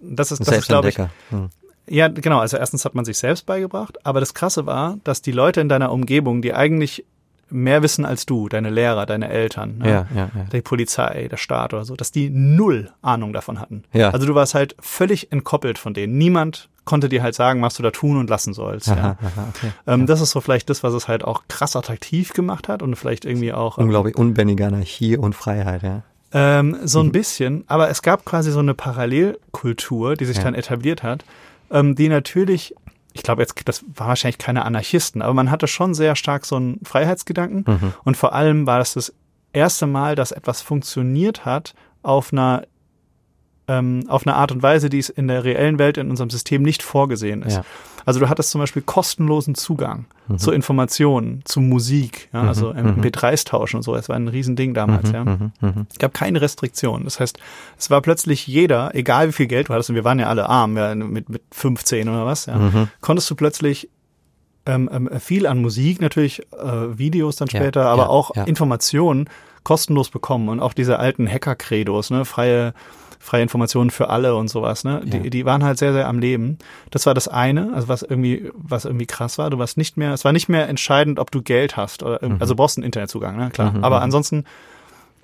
das 0.00 0.30
ist, 0.30 0.46
das 0.46 0.58
ist 0.58 0.68
glaube 0.68 0.88
ich, 0.88 0.98
mhm. 0.98 1.50
ja 1.88 2.06
genau. 2.06 2.38
Also 2.38 2.56
erstens 2.56 2.84
hat 2.84 2.94
man 2.94 3.04
sich 3.04 3.18
selbst 3.18 3.46
beigebracht, 3.46 4.06
aber 4.06 4.20
das 4.20 4.32
Krasse 4.32 4.64
war, 4.64 4.96
dass 5.02 5.20
die 5.20 5.32
Leute 5.32 5.60
in 5.60 5.68
deiner 5.68 5.90
Umgebung, 5.90 6.40
die 6.40 6.54
eigentlich 6.54 7.04
mehr 7.50 7.82
wissen 7.82 8.04
als 8.04 8.26
du, 8.26 8.48
deine 8.48 8.70
Lehrer, 8.70 9.06
deine 9.06 9.28
Eltern, 9.28 9.78
ne? 9.78 9.88
Ja, 9.88 10.06
ja, 10.14 10.30
ja. 10.34 10.44
die 10.52 10.60
Polizei, 10.60 11.26
der 11.28 11.36
Staat 11.36 11.74
oder 11.74 11.84
so, 11.84 11.96
dass 11.96 12.12
die 12.12 12.30
null 12.30 12.92
Ahnung 13.02 13.32
davon 13.32 13.58
hatten. 13.58 13.82
Ja. 13.92 14.10
Also 14.10 14.26
du 14.26 14.36
warst 14.36 14.54
halt 14.54 14.76
völlig 14.78 15.32
entkoppelt 15.32 15.78
von 15.78 15.94
denen. 15.94 16.16
Niemand 16.16 16.68
konnte 16.84 17.08
dir 17.08 17.24
halt 17.24 17.34
sagen, 17.34 17.60
was 17.60 17.74
du 17.74 17.82
da 17.82 17.90
tun 17.90 18.18
und 18.18 18.30
lassen 18.30 18.54
sollst. 18.54 18.86
ja. 18.86 18.94
Aha, 18.94 19.18
aha, 19.20 19.48
okay. 19.48 19.72
Ähm, 19.88 20.06
Das 20.06 20.20
ist 20.20 20.30
so 20.30 20.40
vielleicht 20.40 20.70
das, 20.70 20.84
was 20.84 20.94
es 20.94 21.08
halt 21.08 21.24
auch 21.24 21.42
krass 21.48 21.74
attraktiv 21.74 22.34
gemacht 22.34 22.68
hat 22.68 22.82
und 22.82 22.94
vielleicht 22.94 23.24
irgendwie 23.24 23.52
auch 23.52 23.78
ähm, 23.78 23.84
Unglaublich 23.84 24.16
unbändige 24.16 24.66
Anarchie 24.66 25.16
und 25.16 25.34
Freiheit, 25.34 25.82
ja. 25.82 26.02
Ähm, 26.32 26.76
so 26.84 27.00
Mhm. 27.02 27.08
ein 27.08 27.12
bisschen. 27.12 27.64
Aber 27.68 27.88
es 27.90 28.02
gab 28.02 28.24
quasi 28.24 28.50
so 28.50 28.58
eine 28.58 28.74
Parallelkultur, 28.74 30.14
die 30.16 30.24
sich 30.24 30.36
Ja. 30.38 30.44
dann 30.44 30.54
etabliert 30.54 31.02
hat, 31.02 31.24
ähm, 31.70 31.94
die 31.94 32.08
natürlich, 32.08 32.74
ich 33.12 33.22
glaube 33.22 33.42
jetzt, 33.42 33.54
das 33.66 33.84
war 33.94 34.08
wahrscheinlich 34.08 34.38
keine 34.38 34.64
Anarchisten, 34.64 35.22
aber 35.22 35.34
man 35.34 35.50
hatte 35.50 35.66
schon 35.66 35.94
sehr 35.94 36.16
stark 36.16 36.44
so 36.46 36.56
einen 36.56 36.80
Freiheitsgedanken 36.84 37.64
Mhm. 37.66 37.92
und 38.04 38.16
vor 38.16 38.34
allem 38.34 38.66
war 38.66 38.78
das 38.78 38.94
das 38.94 39.12
erste 39.52 39.86
Mal, 39.86 40.14
dass 40.14 40.32
etwas 40.32 40.60
funktioniert 40.62 41.44
hat 41.44 41.74
auf 42.02 42.32
einer 42.32 42.64
ähm, 43.68 44.04
auf 44.08 44.26
eine 44.26 44.34
Art 44.34 44.50
und 44.50 44.62
Weise, 44.62 44.88
die 44.88 44.98
es 44.98 45.08
in 45.10 45.28
der 45.28 45.44
reellen 45.44 45.78
Welt 45.78 45.98
in 45.98 46.10
unserem 46.10 46.30
System 46.30 46.62
nicht 46.62 46.82
vorgesehen 46.82 47.42
ist. 47.42 47.56
Ja. 47.56 47.64
Also 48.06 48.20
du 48.20 48.28
hattest 48.30 48.50
zum 48.50 48.60
Beispiel 48.62 48.80
kostenlosen 48.80 49.54
Zugang 49.54 50.06
zu 50.38 50.50
Informationen, 50.50 51.42
zu 51.44 51.60
Musik, 51.60 52.30
ja, 52.32 52.42
also 52.42 52.70
MP3s 52.72 53.44
tauschen 53.46 53.76
und 53.76 53.82
so. 53.82 53.94
Das 53.94 54.08
war 54.08 54.16
ein 54.16 54.28
Riesending 54.28 54.72
damals. 54.72 55.10
ja. 55.12 55.24
Mhm, 55.24 55.52
mhm. 55.60 55.86
Es 55.90 55.98
gab 55.98 56.14
keine 56.14 56.40
Restriktionen. 56.40 57.04
Das 57.04 57.20
heißt, 57.20 57.38
es 57.78 57.90
war 57.90 58.00
plötzlich 58.00 58.46
jeder, 58.46 58.94
egal 58.94 59.28
wie 59.28 59.32
viel 59.32 59.46
Geld 59.46 59.68
du 59.68 59.74
hattest, 59.74 59.90
und 59.90 59.94
wir 59.96 60.04
waren 60.04 60.18
ja 60.18 60.26
alle 60.28 60.48
arm, 60.48 60.76
ja, 60.78 60.94
mit, 60.94 61.28
mit 61.28 61.42
15 61.52 62.08
oder 62.08 62.24
was, 62.24 62.46
ja, 62.46 62.56
Mhm. 62.56 62.88
konntest 63.02 63.30
du 63.30 63.34
plötzlich 63.34 63.90
ähm, 64.66 64.88
ähm, 64.92 65.08
viel 65.20 65.46
an 65.46 65.60
Musik, 65.62 66.00
natürlich 66.00 66.40
äh, 66.52 66.98
Videos 66.98 67.36
dann 67.36 67.48
Ja, 67.50 67.60
später, 67.60 67.86
aber 67.86 68.02
ja, 68.04 68.08
auch 68.08 68.34
ja. 68.36 68.44
Informationen 68.44 69.28
kostenlos 69.64 70.08
bekommen 70.10 70.48
und 70.50 70.60
auch 70.60 70.72
diese 70.74 70.98
alten 70.98 71.26
Hacker-Credos, 71.28 72.10
ne, 72.10 72.24
freie 72.24 72.72
freie 73.18 73.42
Informationen 73.42 73.90
für 73.90 74.08
alle 74.08 74.34
und 74.36 74.48
sowas, 74.48 74.84
ne? 74.84 75.02
Ja. 75.04 75.18
Die, 75.18 75.30
die 75.30 75.44
waren 75.44 75.64
halt 75.64 75.78
sehr, 75.78 75.92
sehr 75.92 76.08
am 76.08 76.18
Leben. 76.18 76.58
Das 76.90 77.04
war 77.06 77.14
das 77.14 77.28
eine, 77.28 77.72
also 77.74 77.88
was 77.88 78.02
irgendwie, 78.02 78.50
was 78.54 78.84
irgendwie 78.84 79.06
krass 79.06 79.38
war. 79.38 79.50
Du 79.50 79.58
warst 79.58 79.76
nicht 79.76 79.96
mehr, 79.96 80.12
es 80.12 80.24
war 80.24 80.32
nicht 80.32 80.48
mehr 80.48 80.68
entscheidend, 80.68 81.18
ob 81.18 81.30
du 81.30 81.42
Geld 81.42 81.76
hast 81.76 82.02
oder, 82.02 82.22
irgend- 82.22 82.40
also 82.40 82.54
du 82.54 82.56
brauchst 82.56 82.78
einen 82.78 82.84
Internetzugang, 82.84 83.36
ne? 83.36 83.50
Klar. 83.50 83.72
Mhm, 83.72 83.84
Aber 83.84 83.96
mhm. 83.98 84.02
ansonsten 84.04 84.44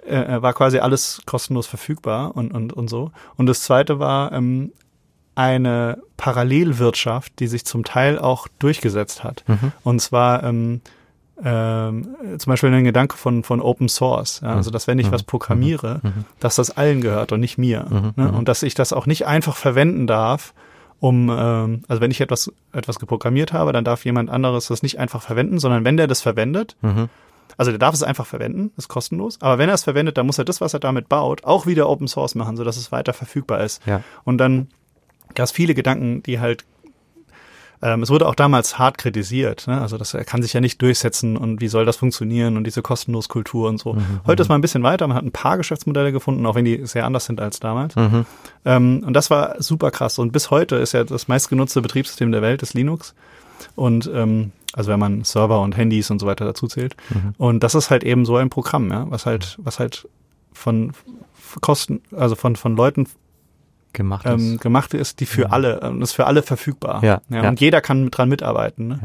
äh, 0.07 0.43
war 0.43 0.53
quasi 0.53 0.79
alles 0.79 1.23
kostenlos 1.25 1.67
verfügbar 1.67 2.37
und, 2.37 2.53
und, 2.53 2.73
und 2.73 2.89
so. 2.89 3.11
Und 3.37 3.47
das 3.47 3.63
zweite 3.63 3.99
war 3.99 4.33
ähm, 4.33 4.73
eine 5.35 5.99
Parallelwirtschaft, 6.17 7.39
die 7.39 7.47
sich 7.47 7.65
zum 7.65 7.85
Teil 7.85 8.19
auch 8.19 8.47
durchgesetzt 8.59 9.25
hat. 9.25 9.45
Mhm. 9.47 9.73
Und 9.83 10.01
zwar 10.01 10.43
ähm, 10.45 10.81
ähm, 11.43 12.17
zum 12.39 12.51
Beispiel 12.51 12.73
ein 12.73 12.85
Gedanke 12.85 13.17
von, 13.17 13.43
von 13.43 13.61
Open 13.61 13.89
Source. 13.89 14.41
Ja? 14.43 14.55
Also, 14.55 14.71
dass 14.71 14.87
wenn 14.87 14.99
ich 14.99 15.11
was 15.11 15.23
programmiere, 15.25 16.01
dass 16.41 16.57
das 16.57 16.71
allen 16.77 17.01
gehört 17.01 17.33
und 17.33 17.41
nicht 17.41 17.59
mir. 17.59 17.87
Mhm. 17.91 18.13
Ne? 18.17 18.33
Und 18.33 18.49
dass 18.49 18.63
ich 18.63 18.75
das 18.75 18.93
auch 18.93 19.07
nicht 19.07 19.27
einfach 19.27 19.57
verwenden 19.57 20.07
darf, 20.07 20.55
um, 21.01 21.29
ähm, 21.29 21.83
also 21.89 22.01
wenn 22.01 22.11
ich 22.11 22.21
etwas, 22.21 22.51
etwas 22.73 22.99
geprogrammiert 22.99 23.53
habe, 23.53 23.73
dann 23.73 23.85
darf 23.85 24.05
jemand 24.05 24.31
anderes 24.31 24.69
das 24.69 24.83
nicht 24.83 24.99
einfach 24.99 25.21
verwenden, 25.23 25.59
sondern 25.59 25.85
wenn 25.85 25.97
der 25.97 26.07
das 26.07 26.23
verwendet, 26.23 26.77
Mhm. 26.81 27.09
also 27.59 27.73
der 27.73 27.79
darf 27.79 27.95
es 27.95 28.03
einfach 28.03 28.25
verwenden, 28.27 28.73
ist 28.77 28.89
kostenlos, 28.89 29.39
aber 29.43 29.59
wenn 29.59 29.69
er 29.69 29.75
es 29.75 29.85
verwendet, 29.85 30.17
dann 30.17 30.25
muss 30.25 30.39
er 30.39 30.45
das, 30.47 30.61
was 30.61 30.73
er 30.73 30.81
damit 30.81 31.09
baut, 31.09 31.45
auch 31.45 31.67
wieder 31.67 31.91
Open 31.91 32.09
Source 32.09 32.35
machen, 32.37 32.57
sodass 32.57 32.77
es 32.77 32.91
weiter 32.91 33.13
verfügbar 33.13 33.63
ist. 33.63 33.85
Ja. 33.87 34.03
Und 34.23 34.39
dann 34.39 34.69
gab 35.35 35.45
es 35.45 35.53
viele 35.53 35.75
Gedanken, 35.75 36.23
die 36.23 36.41
halt, 36.41 36.65
ähm, 37.85 38.03
es 38.03 38.09
wurde 38.09 38.27
auch 38.27 38.35
damals 38.35 38.79
hart 38.79 38.97
kritisiert, 38.97 39.67
ne? 39.67 39.79
also 39.79 39.99
das 39.99 40.15
er 40.15 40.25
kann 40.25 40.41
sich 40.41 40.55
ja 40.55 40.61
nicht 40.63 40.81
durchsetzen 40.81 41.37
und 41.37 41.61
wie 41.61 41.69
soll 41.69 41.85
das 41.85 41.97
funktionieren 41.97 42.57
und 42.57 42.65
diese 42.65 42.81
kostenlos 42.81 43.29
Kultur 43.29 43.69
und 43.69 43.79
so. 43.79 43.95
Heute 44.27 44.43
ist 44.43 44.49
man 44.49 44.59
ein 44.59 44.63
bisschen 44.63 44.83
weiter, 44.83 45.07
man 45.07 45.19
hat 45.19 45.25
ein 45.25 45.33
paar 45.33 45.59
Geschäftsmodelle 45.59 46.11
gefunden, 46.11 46.47
auch 46.47 46.55
wenn 46.55 46.65
die 46.65 46.87
sehr 46.87 47.05
anders 47.05 47.27
sind 47.27 47.43
als 47.43 47.61
damals. 47.61 47.95
Mhm. 47.95 48.25
Ähm, 48.65 49.03
und 49.07 49.13
das 49.13 49.29
war 49.29 49.63
super 49.63 49.91
krass. 49.91 50.19
Und 50.19 50.33
bis 50.33 50.51
heute 50.51 50.77
ist 50.77 50.93
ja 50.93 51.05
das 51.05 51.29
meistgenutzte 51.29 51.83
Betriebssystem 51.83 52.33
der 52.33 52.41
Welt 52.41 52.63
ist 52.63 52.73
Linux. 52.73 53.15
Und 53.77 54.11
ähm, 54.13 54.53
also 54.73 54.91
wenn 54.91 54.99
man 54.99 55.23
Server 55.23 55.61
und 55.61 55.77
Handys 55.77 56.11
und 56.11 56.21
so 56.21 56.27
weiter 56.27 56.47
dazu 56.47 56.67
zählt. 56.67 56.97
Und 57.37 57.63
das 57.63 57.75
ist 57.75 57.91
halt 57.91 58.03
eben 58.03 58.25
so 58.25 58.37
ein 58.37 58.49
Programm, 58.49 58.91
ja, 58.91 59.07
was 59.11 59.27
halt, 59.27 59.59
was 59.63 59.79
halt 59.79 60.09
von 60.55 60.93
Kosten, 61.61 62.01
also 62.17 62.35
von, 62.35 62.57
von 62.57 62.77
Leuten 62.77 63.07
Gemacht 63.95 64.27
ähm, 64.27 64.55
ist. 64.55 64.61
gemacht 64.61 64.93
ist, 64.93 65.21
die 65.21 65.27
für 65.27 65.53
alle, 65.53 65.81
und 65.81 66.03
ist 66.03 66.13
für 66.13 66.27
alle 66.27 66.43
verfügbar. 66.43 67.03
Ja, 67.03 67.23
ja. 67.31 67.49
Und 67.49 67.61
jeder 67.61 67.81
kann 67.81 68.05
mit 68.05 68.17
dran 68.19 68.29
mitarbeiten. 68.29 68.89
Ne? 68.89 69.01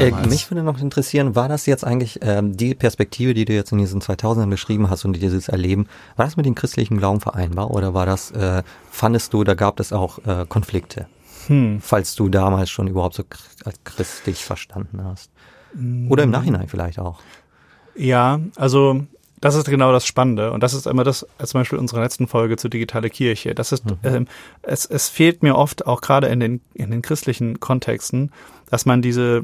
Äh, 0.00 0.12
mich 0.26 0.50
würde 0.50 0.62
noch 0.62 0.80
interessieren, 0.80 1.36
war 1.36 1.48
das 1.48 1.66
jetzt 1.66 1.84
eigentlich 1.84 2.20
ähm, 2.22 2.56
die 2.56 2.74
Perspektive, 2.74 3.34
die 3.34 3.44
du 3.44 3.52
jetzt 3.52 3.70
in 3.70 3.78
diesen 3.78 4.00
2000ern 4.00 4.48
beschrieben 4.48 4.88
hast 4.88 5.04
und 5.04 5.12
dieses 5.20 5.48
Erleben, 5.48 5.88
war 6.16 6.24
das 6.24 6.38
mit 6.38 6.46
dem 6.46 6.54
christlichen 6.54 6.96
Glauben 6.96 7.20
vereinbar 7.20 7.70
oder 7.70 7.92
war 7.92 8.06
das, 8.06 8.30
äh, 8.30 8.62
fandest 8.90 9.34
du, 9.34 9.44
da 9.44 9.52
gab 9.54 9.78
es 9.78 9.92
auch 9.92 10.18
äh, 10.26 10.46
Konflikte, 10.48 11.06
Hm. 11.48 11.80
falls 11.82 12.14
du 12.14 12.30
damals 12.30 12.70
schon 12.70 12.86
überhaupt 12.86 13.14
so 13.14 13.24
als 13.64 13.78
christlich 13.84 14.42
verstanden 14.42 15.04
hast? 15.04 15.30
Oder 16.08 16.24
im 16.24 16.30
Nachhinein 16.30 16.66
vielleicht 16.66 16.98
auch. 16.98 17.20
Ja, 17.94 18.40
also 18.56 19.02
das 19.40 19.54
ist 19.54 19.68
genau 19.68 19.92
das 19.92 20.06
Spannende 20.06 20.52
und 20.52 20.62
das 20.62 20.74
ist 20.74 20.86
immer 20.86 21.04
das, 21.04 21.26
äh, 21.38 21.46
zum 21.46 21.60
Beispiel 21.60 21.78
unsere 21.78 22.00
letzten 22.00 22.26
Folge 22.26 22.56
zur 22.56 22.70
digitale 22.70 23.10
Kirche. 23.10 23.54
Das 23.54 23.72
ist, 23.72 23.84
ähm, 24.02 24.26
es, 24.62 24.84
es 24.86 25.08
fehlt 25.08 25.42
mir 25.42 25.56
oft 25.56 25.86
auch 25.86 26.00
gerade 26.00 26.28
in 26.28 26.40
den 26.40 26.60
in 26.74 26.90
den 26.90 27.02
christlichen 27.02 27.60
Kontexten, 27.60 28.32
dass 28.68 28.86
man 28.86 29.02
diese 29.02 29.42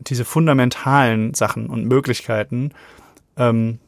diese 0.00 0.24
fundamentalen 0.24 1.34
Sachen 1.34 1.66
und 1.66 1.84
Möglichkeiten 1.84 2.72
ähm, 3.36 3.78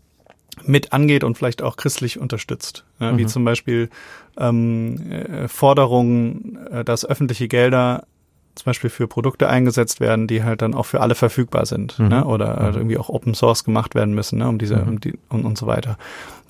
mit 0.64 0.92
angeht 0.92 1.24
und 1.24 1.38
vielleicht 1.38 1.62
auch 1.62 1.76
christlich 1.76 2.18
unterstützt. 2.18 2.84
Ja, 2.98 3.16
Wie 3.16 3.26
zum 3.26 3.44
Beispiel 3.44 3.88
ähm, 4.36 5.10
äh, 5.10 5.48
Forderungen, 5.48 6.58
äh, 6.70 6.84
dass 6.84 7.04
öffentliche 7.04 7.48
Gelder 7.48 8.04
zum 8.54 8.64
Beispiel 8.66 8.90
für 8.90 9.06
Produkte 9.06 9.48
eingesetzt 9.48 10.00
werden, 10.00 10.26
die 10.26 10.42
halt 10.42 10.62
dann 10.62 10.74
auch 10.74 10.86
für 10.86 11.00
alle 11.00 11.14
verfügbar 11.14 11.66
sind, 11.66 11.98
ne? 11.98 12.24
oder 12.24 12.56
halt 12.56 12.76
irgendwie 12.76 12.98
auch 12.98 13.08
Open 13.08 13.34
Source 13.34 13.64
gemacht 13.64 13.94
werden 13.94 14.14
müssen, 14.14 14.38
ne? 14.38 14.48
um 14.48 14.58
diese 14.58 14.82
um 14.82 15.00
die, 15.00 15.18
und, 15.28 15.44
und 15.44 15.56
so 15.56 15.66
weiter. 15.66 15.96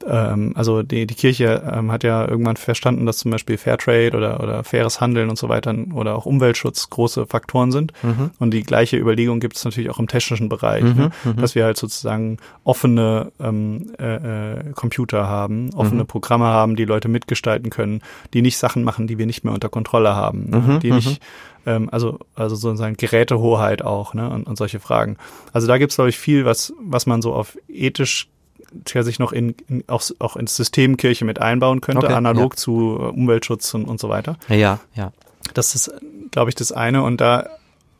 Ähm, 0.06 0.52
also 0.54 0.82
die, 0.82 1.06
die 1.06 1.14
Kirche 1.14 1.62
ähm, 1.70 1.92
hat 1.92 2.04
ja 2.04 2.26
irgendwann 2.26 2.56
verstanden, 2.56 3.06
dass 3.06 3.18
zum 3.18 3.30
Beispiel 3.30 3.58
Fairtrade 3.58 4.16
oder, 4.16 4.42
oder 4.42 4.64
faires 4.64 5.00
Handeln 5.00 5.28
und 5.28 5.38
so 5.38 5.48
weiter 5.48 5.74
oder 5.92 6.16
auch 6.16 6.26
Umweltschutz 6.26 6.88
große 6.90 7.26
Faktoren 7.26 7.70
sind. 7.70 7.92
Und 8.38 8.52
die 8.52 8.62
gleiche 8.62 8.96
Überlegung 8.96 9.40
gibt 9.40 9.56
es 9.56 9.64
natürlich 9.64 9.90
auch 9.90 9.98
im 9.98 10.08
technischen 10.08 10.48
Bereich, 10.48 10.84
ne? 10.84 11.10
dass 11.36 11.54
wir 11.54 11.64
halt 11.64 11.76
sozusagen 11.76 12.38
offene 12.64 13.30
ähm, 13.40 13.92
äh, 13.98 14.54
äh, 14.54 14.72
Computer 14.74 15.28
haben, 15.28 15.70
offene 15.74 16.04
Programme 16.04 16.46
haben, 16.46 16.76
die 16.76 16.84
Leute 16.84 17.08
mitgestalten 17.08 17.70
können, 17.70 18.00
die 18.32 18.42
nicht 18.42 18.56
Sachen 18.56 18.84
machen, 18.84 19.06
die 19.06 19.18
wir 19.18 19.26
nicht 19.26 19.44
mehr 19.44 19.52
unter 19.52 19.68
Kontrolle 19.68 20.14
haben, 20.14 20.50
ne? 20.50 20.78
die 20.82 20.92
nicht 20.92 21.20
ähm, 21.66 21.88
also 21.90 22.18
also 22.34 22.56
sozusagen 22.56 22.96
Gerätehoheit 22.96 23.82
auch 23.82 24.14
ne? 24.14 24.30
und, 24.30 24.44
und 24.44 24.56
solche 24.56 24.80
Fragen. 24.80 25.16
Also 25.52 25.66
da 25.66 25.78
gibt 25.78 25.92
es 25.92 25.96
glaube 25.96 26.10
ich 26.10 26.18
viel, 26.18 26.44
was 26.44 26.72
was 26.80 27.06
man 27.06 27.22
so 27.22 27.34
auf 27.34 27.56
ethisch 27.68 28.28
der 28.72 29.02
sich 29.02 29.18
noch 29.18 29.32
in, 29.32 29.54
in 29.68 29.84
auch, 29.88 30.02
auch 30.18 30.36
ins 30.36 30.56
System 30.56 30.96
Kirche 30.96 31.24
mit 31.24 31.40
einbauen 31.40 31.80
könnte, 31.80 32.06
Okay, 32.06 32.14
analog 32.14 32.58
zu 32.58 32.98
äh, 33.00 33.04
Umweltschutz 33.04 33.74
und, 33.74 33.84
und 33.84 34.00
so 34.00 34.08
weiter. 34.08 34.36
Ja, 34.48 34.80
ja. 34.94 35.12
Das 35.54 35.74
ist, 35.74 35.92
glaube 36.30 36.50
ich, 36.50 36.54
das 36.54 36.72
eine. 36.72 37.02
Und 37.02 37.20
da, 37.20 37.48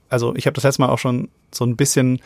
also 0.09 0.35
ich 0.37 0.47
habe 0.47 0.55
das 0.55 0.65
letzte 0.65 0.83
Mal 0.83 0.91
auch 0.91 0.99
schon 0.99 1.29
so 1.53 1.65
ein 1.65 1.77
bisschen, 1.77 2.21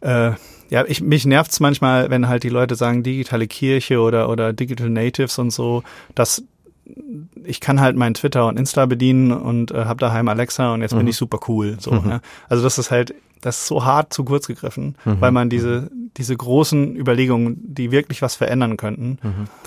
äh, 0.00 0.32
ja, 0.70 0.84
ich, 0.86 1.00
mich 1.00 1.24
nervt's 1.24 1.60
manchmal, 1.60 2.10
wenn 2.10 2.28
halt 2.28 2.42
die 2.44 2.48
Leute 2.48 2.76
sagen, 2.76 3.02
digitale 3.02 3.48
Kirche 3.48 4.00
oder, 4.00 4.28
oder 4.28 4.52
Digital 4.52 4.90
Natives 4.90 5.38
und 5.38 5.50
so, 5.50 5.82
dass 6.14 6.44
ich 7.44 7.60
kann 7.60 7.80
halt 7.80 7.96
mein 7.96 8.14
Twitter 8.14 8.46
und 8.46 8.58
Insta 8.58 8.86
bedienen 8.86 9.32
und 9.32 9.70
äh, 9.70 9.84
habe 9.84 10.00
daheim 10.00 10.28
Alexa 10.28 10.72
und 10.74 10.82
jetzt 10.82 10.96
bin 10.96 11.06
ich 11.06 11.16
super 11.16 11.40
cool. 11.48 11.76
So, 11.80 11.92
ne? 11.94 12.20
Also 12.48 12.62
das 12.62 12.78
ist 12.78 12.90
halt, 12.90 13.14
das 13.40 13.58
ist 13.58 13.66
so 13.66 13.84
hart 13.84 14.12
zu 14.12 14.24
kurz 14.24 14.46
gegriffen, 14.46 14.96
weil 15.04 15.30
man 15.32 15.48
diese, 15.48 15.90
diese 16.16 16.36
großen 16.36 16.96
Überlegungen, 16.96 17.56
die 17.62 17.90
wirklich 17.90 18.20
was 18.22 18.34
verändern 18.34 18.76
könnten 18.76 19.18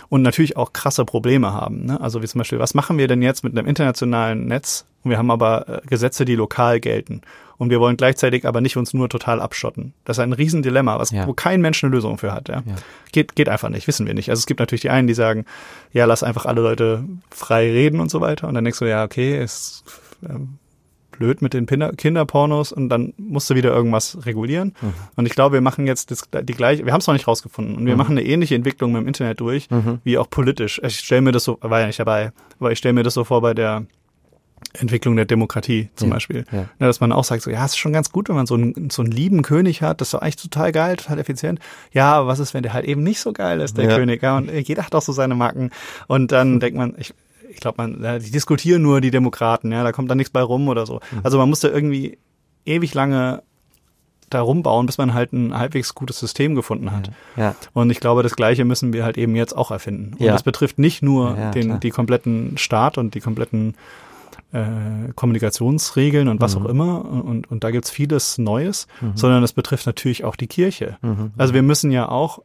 und 0.10 0.22
natürlich 0.22 0.58
auch 0.58 0.74
krasse 0.74 1.06
Probleme 1.06 1.54
haben. 1.54 1.86
Ne? 1.86 2.02
Also 2.02 2.22
wie 2.22 2.28
zum 2.28 2.40
Beispiel, 2.40 2.60
was 2.60 2.74
machen 2.74 2.98
wir 2.98 3.08
denn 3.08 3.22
jetzt 3.22 3.44
mit 3.44 3.58
einem 3.58 3.68
internationalen 3.68 4.46
Netz? 4.46 4.86
Und 5.04 5.10
wir 5.10 5.18
haben 5.18 5.32
aber 5.32 5.68
äh, 5.68 5.82
Gesetze, 5.88 6.26
die 6.26 6.36
lokal 6.36 6.80
gelten. 6.80 7.22
Und 7.58 7.72
wir 7.72 7.80
wollen 7.80 7.98
gleichzeitig 7.98 8.46
aber 8.46 8.62
nicht 8.62 8.78
uns 8.78 8.94
nur 8.94 9.10
total 9.10 9.40
abschotten. 9.42 9.94
Das 10.06 10.18
ist 10.18 10.22
ein 10.22 10.34
Riesendilemma, 10.34 11.00
was, 11.00 11.10
Ja. 11.10 11.26
wo 11.26 11.34
kein 11.34 11.60
Mensch 11.62 11.84
eine 11.84 11.92
Lösung 11.92 12.20
für 12.20 12.34
hat. 12.34 12.50
Ja? 12.50 12.58
Ja. 12.66 12.76
Geht, 13.12 13.36
geht 13.36 13.50
einfach 13.50 13.70
nicht, 13.70 13.88
wissen 13.88 14.06
wir 14.06 14.14
nicht. 14.14 14.30
Also 14.30 14.42
es 14.42 14.46
gibt 14.46 14.60
natürlich 14.60 14.82
die 14.82 14.92
einen, 14.92 15.08
die 15.08 15.16
sagen, 15.16 15.46
ja, 15.92 16.06
lass 16.06 16.22
einfach 16.22 16.46
alle 16.46 16.62
Leute 16.62 17.04
frei 17.32 17.72
reden 17.72 18.00
und 18.00 18.12
so 18.12 18.22
weiter. 18.22 18.48
Und 18.48 18.54
dann 18.54 18.64
denkst 18.64 18.78
du, 18.80 18.86
ja, 18.86 19.04
okay, 19.04 19.42
ist 19.44 19.84
ähm, 20.28 20.60
blöd 21.22 21.42
mit 21.42 21.54
den 21.54 21.66
Kinder 21.68 21.92
Kinderpornos 21.94 22.72
und 22.72 22.90
dann 22.90 23.14
musst 23.18 23.50
du 23.50 23.56
wieder 23.56 23.70
irgendwas 23.74 24.18
regulieren. 24.26 24.74
Und 25.16 25.26
ich 25.28 25.34
glaube, 25.34 25.54
wir 25.54 25.62
machen 25.62 25.86
jetzt 25.88 26.10
das, 26.12 26.24
die 26.44 26.54
gleiche, 26.54 26.86
wir 26.86 26.94
haben 26.94 27.00
es 27.02 27.08
noch 27.08 27.14
nicht 27.14 27.28
rausgefunden 27.28 27.76
und 27.78 27.86
wir 27.86 27.96
machen 27.96 28.18
eine 28.18 28.26
ähnliche 28.28 28.56
Entwicklung 28.56 28.92
mit 28.92 29.02
dem 29.02 29.08
Internet 29.08 29.40
durch, 29.40 29.68
wie 30.04 30.18
auch 30.18 30.30
politisch. 30.30 30.82
Ich 30.84 31.00
stelle 31.00 31.22
mir 31.22 31.32
das 31.32 31.44
so, 31.44 31.58
war 31.62 31.80
ja 31.80 31.86
nicht 31.88 32.00
dabei, 32.00 32.32
aber 32.60 32.72
ich 32.72 32.80
stelle 32.80 32.94
mir 32.94 33.04
das 33.04 33.14
so 33.14 33.24
vor 33.24 33.42
bei 33.42 33.54
der 33.54 33.86
Entwicklung 34.80 35.16
der 35.16 35.26
Demokratie 35.26 35.90
zum 35.96 36.10
Ja, 36.10 36.16
Beispiel. 36.16 36.46
ja. 36.52 36.60
Ja, 36.80 36.88
dass 36.88 37.02
man 37.02 37.12
auch 37.12 37.24
sagt, 37.26 37.42
so, 37.44 37.52
ja, 37.52 37.66
es 37.66 37.72
ist 37.72 37.78
schon 37.78 37.94
ganz 37.94 38.12
gut, 38.12 38.30
wenn 38.30 38.36
man 38.36 38.46
so 38.46 38.54
einen, 38.56 38.90
so 38.90 39.02
einen 39.02 39.12
lieben 39.12 39.42
König 39.42 39.82
hat, 39.82 40.00
das 40.02 40.10
ist 40.10 40.14
doch 40.14 40.22
eigentlich 40.22 40.38
total 40.38 40.72
geil, 40.72 40.96
total 40.96 41.20
effizient. 41.20 41.60
Ja, 41.92 42.14
aber 42.14 42.28
was 42.28 42.40
ist, 42.40 42.54
wenn 42.54 42.64
der 42.64 42.72
halt 42.74 42.86
eben 42.86 43.04
nicht 43.04 43.20
so 43.20 43.34
geil 43.34 43.60
ist, 43.60 43.78
der. 43.78 43.88
König? 43.98 44.22
Ja, 44.24 44.38
und 44.38 44.50
jeder 44.50 44.84
hat 44.86 44.96
auch 44.96 45.02
so 45.02 45.12
seine 45.12 45.36
Macken. 45.36 45.72
Und 46.08 46.32
dann 46.32 46.60
denkt 46.60 46.78
man, 46.78 46.94
ich, 46.98 47.14
ich 47.52 47.60
glaube, 47.60 47.76
man, 47.78 48.04
ja, 48.04 48.20
die 48.20 48.32
diskutieren 48.32 48.82
nur 48.82 49.02
die 49.02 49.12
Demokraten, 49.12 49.72
ja, 49.72 49.84
da 49.84 49.92
kommt 49.92 50.10
dann 50.10 50.18
nichts 50.18 50.32
bei 50.32 50.42
rum 50.42 50.68
oder 50.70 50.86
so. 50.86 50.96
Mhm. 51.12 51.20
Also 51.24 51.38
man 51.38 51.50
muss 51.50 51.60
da 51.60 51.68
irgendwie 51.70 52.18
ewig 52.66 52.94
lange 52.94 53.44
da 54.30 54.40
rumbauen, 54.42 54.86
bis 54.86 54.98
man 54.98 55.14
halt 55.14 55.34
ein 55.34 55.58
halbwegs 55.58 55.94
gutes 55.94 56.18
System 56.18 56.56
gefunden 56.56 56.92
hat. 56.94 57.12
Ja, 57.36 57.54
Und 57.74 57.90
ich 57.90 58.00
glaube, 58.00 58.24
das 58.24 58.38
Gleiche 58.38 58.64
müssen 58.64 58.94
wir 58.94 59.04
halt 59.04 59.18
eben 59.18 59.36
jetzt 59.36 59.56
auch 59.58 59.72
erfinden. 59.72 60.14
Und 60.14 60.22
Ja. 60.26 60.32
das 60.32 60.44
betrifft 60.44 60.80
nicht 60.80 61.02
nur 61.04 61.38
Ja, 61.38 61.52
den, 61.52 61.66
klar. 61.68 61.80
die 61.80 61.90
kompletten 61.90 62.58
Staat 62.58 62.98
und 62.98 63.14
die 63.14 63.20
kompletten 63.20 63.76
äh, 64.54 65.12
Kommunikationsregeln 65.16 66.28
und 66.28 66.42
was 66.42 66.56
Mhm. 66.58 66.66
auch 66.66 66.70
immer. 66.70 67.06
Und, 67.06 67.50
und 67.50 67.64
da 67.64 67.72
gibt's 67.72 67.90
vieles 67.90 68.38
Neues, 68.38 68.88
sondern 69.16 69.44
es 69.44 69.54
betrifft 69.54 69.86
natürlich 69.86 70.24
auch 70.26 70.36
die 70.36 70.48
Kirche. 70.48 70.98
Mhm. 71.02 71.32
Also 71.38 71.54
wir 71.54 71.62
müssen 71.62 71.92
ja 71.92 72.08
auch 72.10 72.40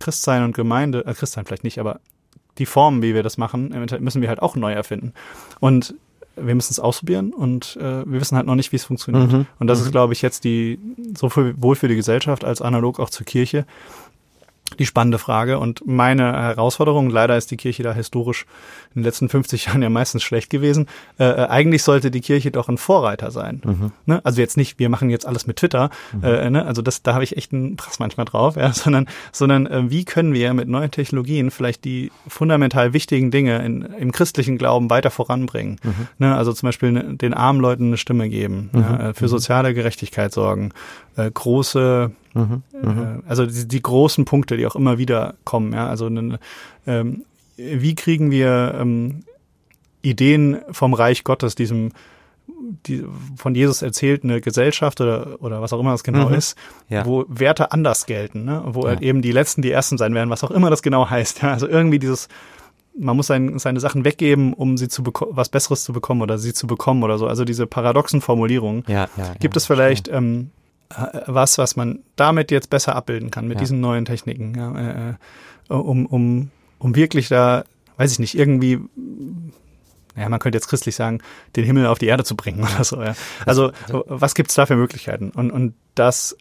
Christsein 0.00 0.42
und 0.42 0.54
Gemeinde, 0.54 1.04
äh, 1.06 1.14
Christsein 1.14 1.44
vielleicht 1.46 1.64
nicht, 1.64 1.78
aber 1.78 2.00
die 2.58 2.66
Formen, 2.66 3.02
wie 3.02 3.14
wir 3.14 3.22
das 3.22 3.38
machen, 3.38 3.68
müssen 4.00 4.22
wir 4.22 4.28
halt 4.28 4.42
auch 4.42 4.56
neu 4.56 4.72
erfinden. 4.72 5.12
Und 5.60 5.94
wir 6.36 6.54
müssen 6.54 6.72
es 6.72 6.80
ausprobieren 6.80 7.32
und 7.32 7.76
äh, 7.76 8.04
wir 8.04 8.20
wissen 8.20 8.36
halt 8.36 8.46
noch 8.46 8.54
nicht, 8.54 8.72
wie 8.72 8.76
es 8.76 8.84
funktioniert. 8.84 9.30
Mhm. 9.30 9.46
Und 9.58 9.66
das 9.66 9.80
ist, 9.80 9.92
glaube 9.92 10.12
ich, 10.12 10.22
jetzt 10.22 10.44
die, 10.44 10.78
sowohl 11.16 11.76
für 11.76 11.88
die 11.88 11.96
Gesellschaft 11.96 12.44
als 12.44 12.60
analog 12.60 12.98
auch 12.98 13.10
zur 13.10 13.24
Kirche, 13.24 13.66
die 14.78 14.86
spannende 14.86 15.18
Frage. 15.18 15.58
Und 15.58 15.86
meine 15.86 16.32
Herausforderung, 16.32 17.10
leider 17.10 17.36
ist 17.36 17.50
die 17.50 17.56
Kirche 17.56 17.82
da 17.82 17.92
historisch 17.92 18.46
in 18.94 19.00
den 19.00 19.04
letzten 19.04 19.28
50 19.28 19.66
Jahren 19.66 19.82
ja 19.82 19.90
meistens 19.90 20.22
schlecht 20.22 20.50
gewesen. 20.50 20.86
Äh, 21.18 21.24
äh, 21.24 21.46
eigentlich 21.48 21.82
sollte 21.82 22.10
die 22.10 22.20
Kirche 22.20 22.50
doch 22.50 22.68
ein 22.68 22.78
Vorreiter 22.78 23.30
sein. 23.30 23.62
Mhm. 23.64 23.92
Ne? 24.06 24.20
Also 24.24 24.40
jetzt 24.40 24.56
nicht, 24.56 24.78
wir 24.78 24.88
machen 24.88 25.10
jetzt 25.10 25.26
alles 25.26 25.46
mit 25.46 25.56
Twitter, 25.56 25.90
äh, 26.22 26.50
ne? 26.50 26.64
also 26.64 26.82
das, 26.82 27.02
da 27.02 27.14
habe 27.14 27.24
ich 27.24 27.36
echt 27.36 27.52
einen 27.52 27.76
Prass 27.76 27.98
manchmal 27.98 28.26
drauf, 28.26 28.56
ja? 28.56 28.72
sondern, 28.72 29.06
sondern 29.32 29.66
äh, 29.66 29.90
wie 29.90 30.04
können 30.04 30.34
wir 30.34 30.54
mit 30.54 30.68
neuen 30.68 30.90
Technologien 30.90 31.50
vielleicht 31.50 31.84
die 31.84 32.12
fundamental 32.28 32.92
wichtigen 32.92 33.30
Dinge 33.30 33.64
in, 33.64 33.82
im 33.82 34.12
christlichen 34.12 34.58
Glauben 34.58 34.90
weiter 34.90 35.10
voranbringen. 35.10 35.78
Ne? 36.18 36.34
Also 36.34 36.52
zum 36.52 36.68
Beispiel 36.68 36.92
ne, 36.92 37.14
den 37.16 37.34
armen 37.34 37.60
Leuten 37.60 37.88
eine 37.88 37.96
Stimme 37.96 38.28
geben, 38.28 38.70
ja? 38.72 39.10
äh, 39.10 39.14
für 39.14 39.28
soziale 39.28 39.74
Gerechtigkeit 39.74 40.32
sorgen, 40.32 40.72
äh, 41.16 41.30
große 41.30 42.10
Mhm. 42.34 42.62
äh, 42.82 43.28
also 43.28 43.46
die, 43.46 43.66
die 43.68 43.82
großen 43.82 44.24
Punkte, 44.24 44.56
die 44.56 44.66
auch 44.66 44.76
immer 44.76 44.98
wieder 44.98 45.34
kommen, 45.44 45.72
ja, 45.72 45.88
also 45.88 46.06
ähm, 46.86 47.24
wie 47.56 47.94
kriegen 47.94 48.30
wir 48.30 48.76
ähm, 48.78 49.22
Ideen 50.02 50.58
vom 50.70 50.92
Reich 50.94 51.24
Gottes, 51.24 51.54
diesem 51.54 51.90
die, 52.86 53.04
von 53.36 53.54
Jesus 53.54 53.82
erzählten 53.82 54.40
Gesellschaft 54.40 55.00
oder, 55.00 55.36
oder 55.40 55.62
was 55.62 55.72
auch 55.72 55.80
immer 55.80 55.92
das 55.92 56.02
genau 56.04 56.28
Mhm. 56.28 56.34
ist, 56.34 56.56
Ja. 56.88 57.04
wo 57.06 57.24
Werte 57.28 57.72
anders 57.72 58.06
gelten, 58.06 58.44
ne? 58.44 58.62
wo 58.66 58.82
Ja. 58.82 58.88
halt 58.88 59.00
eben 59.02 59.22
die 59.22 59.32
Letzten 59.32 59.62
die 59.62 59.70
Ersten 59.70 59.96
sein 59.98 60.14
werden, 60.14 60.30
was 60.30 60.44
auch 60.44 60.50
immer 60.50 60.70
das 60.70 60.82
genau 60.82 61.08
heißt. 61.08 61.42
Ja? 61.42 61.52
Also 61.52 61.66
irgendwie 61.68 61.98
dieses, 61.98 62.28
man 62.98 63.16
muss 63.16 63.26
sein, 63.28 63.58
seine 63.58 63.80
Sachen 63.80 64.04
weggeben, 64.04 64.52
um 64.52 64.76
sie 64.76 64.88
zu 64.88 65.02
was 65.30 65.48
Besseres 65.48 65.84
zu 65.84 65.92
bekommen 65.92 66.20
oder 66.22 66.38
sie 66.38 66.52
zu 66.52 66.66
bekommen 66.66 67.02
oder 67.02 67.18
so. 67.18 67.26
Also 67.26 67.44
diese 67.44 67.66
paradoxen 67.66 68.20
Formulierungen. 68.20 68.84
Ja, 68.88 69.08
ja. 69.16 69.34
Gibt 69.40 69.56
es 69.56 69.66
vielleicht 69.66 70.08
ähm, 70.08 70.50
äh, 70.50 70.63
was, 71.26 71.58
was 71.58 71.76
man 71.76 72.00
damit 72.16 72.50
jetzt 72.50 72.70
besser 72.70 72.94
abbilden 72.96 73.30
kann, 73.30 73.46
mit 73.48 73.56
Ja. 73.56 73.60
diesen 73.60 73.80
neuen 73.80 74.04
Techniken, 74.04 74.54
ja, 74.56 74.78
äh, 74.78 75.10
äh, 75.10 75.14
um, 75.74 76.06
um, 76.06 76.50
um 76.78 76.94
wirklich 76.96 77.28
da, 77.28 77.64
weiß 77.96 78.12
ich 78.12 78.18
nicht, 78.18 78.36
irgendwie, 78.38 78.80
ja, 80.16 80.28
man 80.28 80.38
könnte 80.38 80.56
jetzt 80.56 80.68
christlich 80.68 80.94
sagen, 80.94 81.20
den 81.56 81.64
Himmel 81.64 81.86
auf 81.86 81.98
die 81.98 82.06
Erde 82.06 82.24
zu 82.24 82.36
bringen 82.36 82.60
oder 82.74 82.84
so. 82.84 83.02
Ja. 83.02 83.14
Also, 83.46 83.72
was 83.88 84.34
gibt's 84.34 84.54
da 84.54 84.66
für 84.66 84.76
Möglichkeiten? 84.76 85.30
Und, 85.30 85.50
und 85.50 85.74
das 85.94 86.36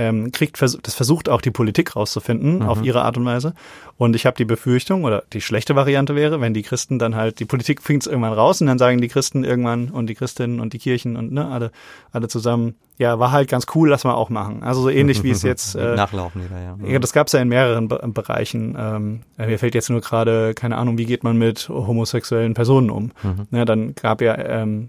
ähm, 0.00 0.32
kriegt, 0.32 0.60
das 0.62 0.94
versucht 0.94 1.28
auch 1.28 1.42
die 1.42 1.50
Politik 1.50 1.94
rauszufinden, 1.94 2.62
auf 2.62 2.82
ihre 2.82 3.02
Art 3.02 3.18
und 3.18 3.26
Weise. 3.26 3.52
Und 3.98 4.16
ich 4.16 4.24
habe 4.24 4.34
die 4.34 4.46
Befürchtung, 4.46 5.04
oder 5.04 5.24
die 5.34 5.42
schlechte 5.42 5.76
Variante 5.76 6.14
wäre, 6.14 6.40
wenn 6.40 6.54
die 6.54 6.62
Christen 6.62 6.98
dann 6.98 7.16
halt, 7.16 7.38
die 7.38 7.44
Politik 7.44 7.82
fing's 7.82 8.06
irgendwann 8.06 8.32
raus 8.32 8.62
und 8.62 8.66
dann 8.66 8.78
sagen 8.78 9.02
die 9.02 9.08
Christen 9.08 9.44
irgendwann 9.44 9.90
und 9.90 10.06
die 10.06 10.14
Christinnen 10.14 10.58
und 10.58 10.72
die 10.72 10.78
Kirchen 10.78 11.16
und 11.16 11.32
ne, 11.32 11.46
alle, 11.46 11.70
alle 12.12 12.28
zusammen, 12.28 12.76
ja, 12.96 13.18
war 13.18 13.30
halt 13.30 13.50
ganz 13.50 13.66
cool, 13.74 13.90
lass 13.90 14.04
mal 14.04 14.14
auch 14.14 14.30
machen. 14.30 14.62
Also 14.62 14.80
so 14.80 14.88
ähnlich 14.88 15.22
wie 15.22 15.30
es 15.30 15.42
jetzt 15.42 15.74
äh, 15.76 15.96
Nachlaufen 15.96 16.42
wieder, 16.44 16.62
ja. 16.62 16.76
ja, 16.92 16.98
das 16.98 17.12
gab 17.12 17.26
es 17.26 17.34
ja 17.34 17.40
in 17.40 17.48
mehreren 17.48 17.88
Be 17.88 18.00
Bereichen. 18.02 18.76
Ähm, 18.78 19.20
mir 19.36 19.58
fällt 19.58 19.74
jetzt 19.74 19.90
nur 19.90 20.00
gerade, 20.00 20.54
keine 20.54 20.78
Ahnung, 20.78 20.96
wie 20.96 21.04
geht 21.04 21.24
man 21.24 21.36
mit 21.36 21.68
homosexuellen 21.68 22.54
Personen 22.54 22.88
um? 22.88 23.12
Mhm. 23.22 23.46
Ja, 23.50 23.66
dann 23.66 23.94
gab 23.94 24.22
ja, 24.22 24.36
ähm, 24.38 24.88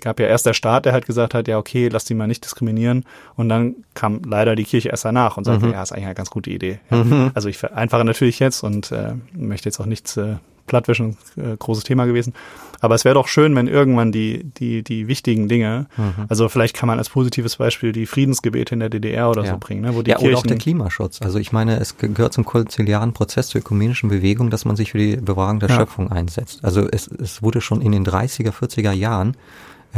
gab 0.00 0.20
ja 0.20 0.26
erst 0.26 0.46
der 0.46 0.52
Staat, 0.54 0.84
der 0.84 0.92
halt 0.92 1.06
gesagt 1.06 1.34
hat, 1.34 1.48
ja, 1.48 1.58
okay, 1.58 1.88
lass 1.88 2.04
die 2.04 2.14
mal 2.14 2.26
nicht 2.26 2.44
diskriminieren. 2.44 3.04
Und 3.36 3.48
dann 3.48 3.76
kam 3.94 4.20
leider 4.24 4.54
die 4.56 4.64
Kirche 4.64 4.90
erst 4.90 5.04
danach 5.04 5.36
und 5.36 5.44
sagte, 5.44 5.66
Mhm. 5.66 5.72
ja, 5.72 5.82
ist 5.82 5.92
eigentlich 5.92 6.04
eine 6.06 6.14
ganz 6.14 6.30
gute 6.30 6.50
Idee. 6.50 6.78
Ja. 6.90 7.30
Also 7.34 7.48
ich 7.48 7.58
vereinfache 7.58 8.04
natürlich 8.04 8.38
jetzt 8.38 8.62
und 8.62 8.92
äh, 8.92 9.14
möchte 9.34 9.68
jetzt 9.68 9.80
auch 9.80 9.86
nichts 9.86 10.16
äh, 10.16 10.36
plattwischen, 10.66 11.16
äh, 11.38 11.56
großes 11.58 11.84
Thema 11.84 12.04
gewesen. 12.04 12.34
Aber 12.80 12.94
es 12.94 13.06
wäre 13.06 13.14
doch 13.14 13.26
schön, 13.26 13.56
wenn 13.56 13.66
irgendwann 13.68 14.12
die, 14.12 14.44
die, 14.44 14.84
die 14.84 15.08
wichtigen 15.08 15.48
Dinge, 15.48 15.86
Mhm. 15.96 16.26
also 16.28 16.48
vielleicht 16.50 16.76
kann 16.76 16.86
man 16.86 16.98
als 16.98 17.08
positives 17.08 17.56
Beispiel 17.56 17.92
die 17.92 18.04
Friedensgebete 18.04 18.74
in 18.74 18.80
der 18.80 18.90
DDR 18.90 19.30
oder 19.30 19.44
Ja. 19.44 19.52
so 19.52 19.56
bringen, 19.58 19.80
ne, 19.80 19.94
wo 19.94 20.02
die 20.02 20.10
ja, 20.10 20.18
oder 20.18 20.26
auch 20.26 20.30
Kirchen 20.42 20.48
der 20.48 20.58
Klimaschutz. 20.58 21.22
Also 21.22 21.38
ich 21.38 21.52
meine, 21.52 21.80
es 21.80 21.96
ge- 21.96 22.10
gehört 22.12 22.34
zum 22.34 22.44
konziliaren 22.44 23.14
Prozess 23.14 23.48
zur 23.48 23.60
ökumenischen 23.62 24.10
Bewegung, 24.10 24.50
dass 24.50 24.66
man 24.66 24.76
sich 24.76 24.92
für 24.92 24.98
die 24.98 25.16
Bewahrung 25.16 25.58
der 25.58 25.70
Ja. 25.70 25.76
Schöpfung 25.76 26.12
einsetzt. 26.12 26.62
Also 26.62 26.86
es, 26.86 27.08
es 27.08 27.42
wurde 27.42 27.62
schon 27.62 27.80
in 27.80 27.92
den 27.92 28.04
30er, 28.04 28.52
40er 28.52 28.92
Jahren 28.92 29.36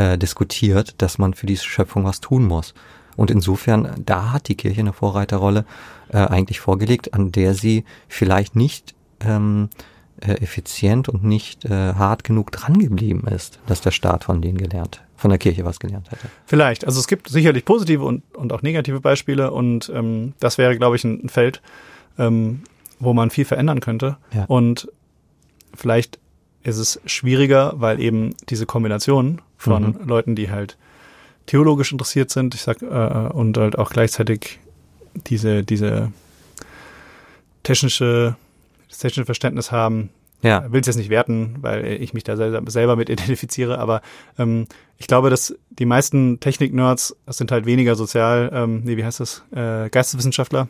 äh, 0.01 0.17
diskutiert, 0.17 0.95
dass 0.99 1.19
man 1.19 1.35
für 1.35 1.47
diese 1.47 1.65
Schöpfung 1.65 2.05
was 2.05 2.21
tun 2.21 2.47
muss. 2.47 2.73
Und 3.17 3.31
insofern, 3.31 4.03
da 4.07 4.33
hat 4.33 4.49
die 4.49 4.55
Kirche 4.55 4.81
eine 4.81 4.95
Vorreiterrolle 4.95 5.67
äh, 6.09 6.17
eigentlich 6.17 6.61
vorgelegt, 6.61 7.13
an 7.13 7.33
der 7.33 7.53
sie 7.53 7.85
vielleicht 8.09 8.57
nicht 8.57 8.95
ähm, 9.21 9.69
äh, 10.21 10.33
effizient 10.35 11.11
und 11.11 11.23
nicht 11.23 11.67
äh, 11.67 11.95
hart 11.95 12.25
genug 12.25 12.51
dran 12.51 12.79
geblieben 12.79 13.27
ist, 13.27 13.61
dass 13.67 13.83
der 13.83 13.91
Staat 13.91 14.25
von 14.25 14.41
denen 14.41 14.57
gelernt, 14.57 15.03
von 15.17 15.29
der 15.29 15.39
Kirche 15.39 15.67
was 15.67 15.81
gelernt 15.81 16.11
hätte. 16.11 16.29
Vielleicht. 16.47 16.87
Also 16.87 16.99
es 16.99 17.07
gibt 17.07 17.29
sicherlich 17.29 17.67
positive 17.67 18.05
und, 18.05 18.23
und 18.35 18.55
auch 18.55 18.63
negative 18.63 19.01
Beispiele 19.01 19.51
und 19.51 19.93
ähm, 19.95 20.33
das 20.41 20.57
wäre, 20.57 20.79
glaube 20.79 20.97
ich, 20.97 21.05
ein, 21.05 21.25
ein 21.25 21.29
Feld, 21.29 21.61
ähm, 22.19 22.63
wo 23.01 23.13
man 23.13 23.29
viel 23.29 23.45
verändern 23.45 23.81
könnte. 23.81 24.17
Ja. 24.33 24.45
Und 24.45 24.91
vielleicht 25.75 26.19
ist 26.63 26.79
es 26.79 27.03
schwieriger, 27.05 27.75
weil 27.77 28.01
eben 28.01 28.35
diese 28.49 28.65
Kombination 28.65 29.43
von 29.61 29.83
Mhm. 30.01 30.09
Leuten, 30.09 30.35
die 30.35 30.51
halt 30.51 30.77
theologisch 31.47 31.93
interessiert 31.93 32.31
sind, 32.31 32.55
ich 32.55 32.63
sag, 32.63 32.81
äh, 32.83 32.87
und 32.87 33.57
halt 33.59 33.79
auch 33.79 33.91
gleichzeitig 33.91 34.59
diese, 35.27 35.63
diese 35.63 36.13
technische, 37.63 38.37
das 38.89 38.99
technische 38.99 39.27
Verständnis 39.27 39.71
haben, 39.73 40.11
Ja, 40.43 40.73
will 40.73 40.81
es 40.81 40.87
jetzt 40.87 40.97
nicht 40.97 41.11
werten, 41.11 41.57
weil 41.61 41.85
ich 42.01 42.15
mich 42.15 42.25
da 42.25 42.35
selber, 42.35 42.63
selber 42.71 42.97
mit 42.97 43.11
identifiziere, 43.11 43.79
aber 43.79 44.01
ähm, 44.39 44.67
ich 44.97 45.07
glaube, 45.07 45.29
dass 45.29 45.55
die 45.69 45.85
meisten 45.85 46.41
Technik-Nerds, 46.41 47.15
das 47.27 47.37
sind 47.37 47.53
halt 47.53 47.67
weniger 47.67 47.95
sozial, 47.95 48.51
ähm, 48.55 48.81
nee, 48.85 48.97
wie 48.97 49.05
heißt 49.05 49.21
das, 49.21 49.45
äh, 49.55 49.91
Geisteswissenschaftler. 49.91 50.69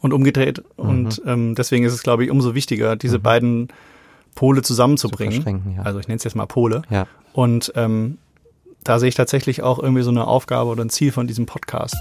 Und 0.00 0.12
umgedreht. 0.12 0.62
Und 0.76 1.22
ähm, 1.24 1.54
deswegen 1.54 1.84
ist 1.86 1.94
es, 1.94 2.02
glaube 2.02 2.24
ich, 2.24 2.30
umso 2.30 2.54
wichtiger, 2.54 2.94
diese 2.94 3.18
beiden 3.18 3.68
Pole 4.34 4.62
zusammenzubringen. 4.62 5.74
ja. 5.76 5.82
Also 5.82 5.98
ich 5.98 6.08
nenne 6.08 6.18
es 6.18 6.24
jetzt 6.24 6.36
mal 6.36 6.46
Pole. 6.46 6.82
ja. 6.90 7.06
Und 7.32 7.72
ähm, 7.74 8.18
da 8.84 8.98
sehe 8.98 9.08
ich 9.08 9.14
tatsächlich 9.14 9.62
auch 9.62 9.78
irgendwie 9.78 10.02
so 10.02 10.10
eine 10.10 10.26
Aufgabe 10.26 10.70
oder 10.70 10.84
ein 10.84 10.90
Ziel 10.90 11.10
von 11.10 11.26
diesem 11.26 11.46
Podcast. 11.46 11.96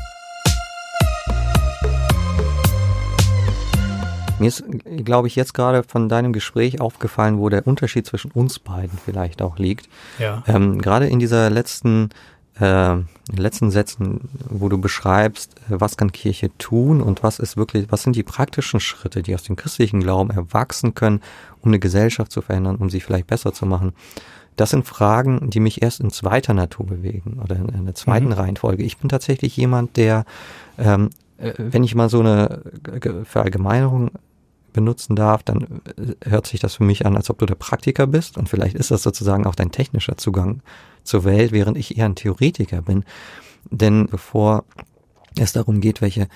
Mir 4.40 4.48
ist, 4.48 4.64
glaube 5.06 5.28
ich, 5.28 5.36
jetzt 5.36 5.54
gerade 5.54 5.84
von 5.84 6.10
deinem 6.10 6.34
Gespräch 6.34 6.82
aufgefallen, 6.82 7.38
wo 7.40 7.48
der 7.48 7.66
Unterschied 7.66 8.06
zwischen 8.06 8.32
uns 8.32 8.60
beiden 8.60 8.98
vielleicht 8.98 9.42
auch 9.42 9.58
liegt. 9.58 9.88
Ja. 10.20 10.44
Ähm, 10.48 10.82
gerade 10.82 11.08
in 11.08 11.20
dieser 11.20 11.50
letzten, 11.50 12.10
äh, 12.60 12.96
letzten 13.36 13.72
Sätzen, 13.72 14.30
wo 14.50 14.70
du 14.70 14.78
beschreibst, 14.78 15.56
äh, 15.70 15.80
was 15.80 15.98
kann 15.98 16.12
Kirche 16.12 16.56
tun 16.58 17.02
und 17.02 17.24
was 17.24 17.40
ist 17.40 17.58
wirklich, 17.58 17.92
was 17.92 18.04
sind 18.04 18.16
die 18.16 18.24
praktischen 18.24 18.80
Schritte, 18.80 19.24
die 19.24 19.34
aus 19.34 19.44
dem 19.44 19.56
christlichen 19.56 20.02
Glauben 20.02 20.30
erwachsen 20.30 20.94
können, 20.94 21.22
um 21.62 21.70
eine 21.70 21.80
Gesellschaft 21.80 22.32
zu 22.32 22.42
verändern, 22.42 22.76
um 22.76 22.90
sie 22.90 23.00
vielleicht 23.00 23.28
besser 23.28 23.54
zu 23.54 23.66
machen. 23.66 23.94
Das 24.56 24.70
sind 24.70 24.86
Fragen, 24.86 25.50
die 25.50 25.60
mich 25.60 25.82
erst 25.82 26.00
in 26.00 26.12
zweiter 26.12 26.54
Natur 26.54 26.86
bewegen 26.86 27.40
oder 27.44 27.56
in, 27.56 27.70
in 27.70 27.86
der 27.86 27.96
zweiten 27.96 28.28
Mhm. 28.28 28.34
Reihenfolge. 28.34 28.84
Ich 28.84 28.98
bin 28.98 29.10
tatsächlich 29.10 29.58
jemand, 29.58 29.98
der, 29.98 30.26
ähm, 30.78 31.10
äh, 31.38 31.54
wenn 31.58 31.84
ich 31.84 31.96
mal 31.96 32.10
so 32.10 32.20
eine 32.20 32.62
Verallgemeinerung 33.24 34.12
benutzen 34.74 35.16
darf, 35.16 35.42
dann 35.42 35.82
äh, 35.98 36.30
hört 36.30 36.46
sich 36.46 36.60
das 36.60 36.76
für 36.76 36.84
mich 36.84 37.06
an, 37.06 37.16
als 37.16 37.32
ob 37.32 37.40
du 37.40 37.48
der 37.48 37.56
Praktiker 37.56 38.06
bist 38.06 38.38
und 38.38 38.48
vielleicht 38.48 38.76
ist 38.76 38.92
das 38.92 39.02
sozusagen 39.02 39.48
auch 39.48 39.56
dein 39.56 39.72
technischer 39.72 40.18
Zugang 40.18 40.62
zur 41.04 41.24
Welt, 41.24 41.52
während 41.52 41.78
ich 41.78 41.98
eher 41.98 42.06
ein 42.06 42.16
Theoretiker 42.16 42.82
bin. 42.82 43.04
Denn 43.70 44.08
bevor 44.08 44.66
es 45.40 45.54
darum 45.54 45.82
geht, 45.82 46.02
welche 46.02 46.28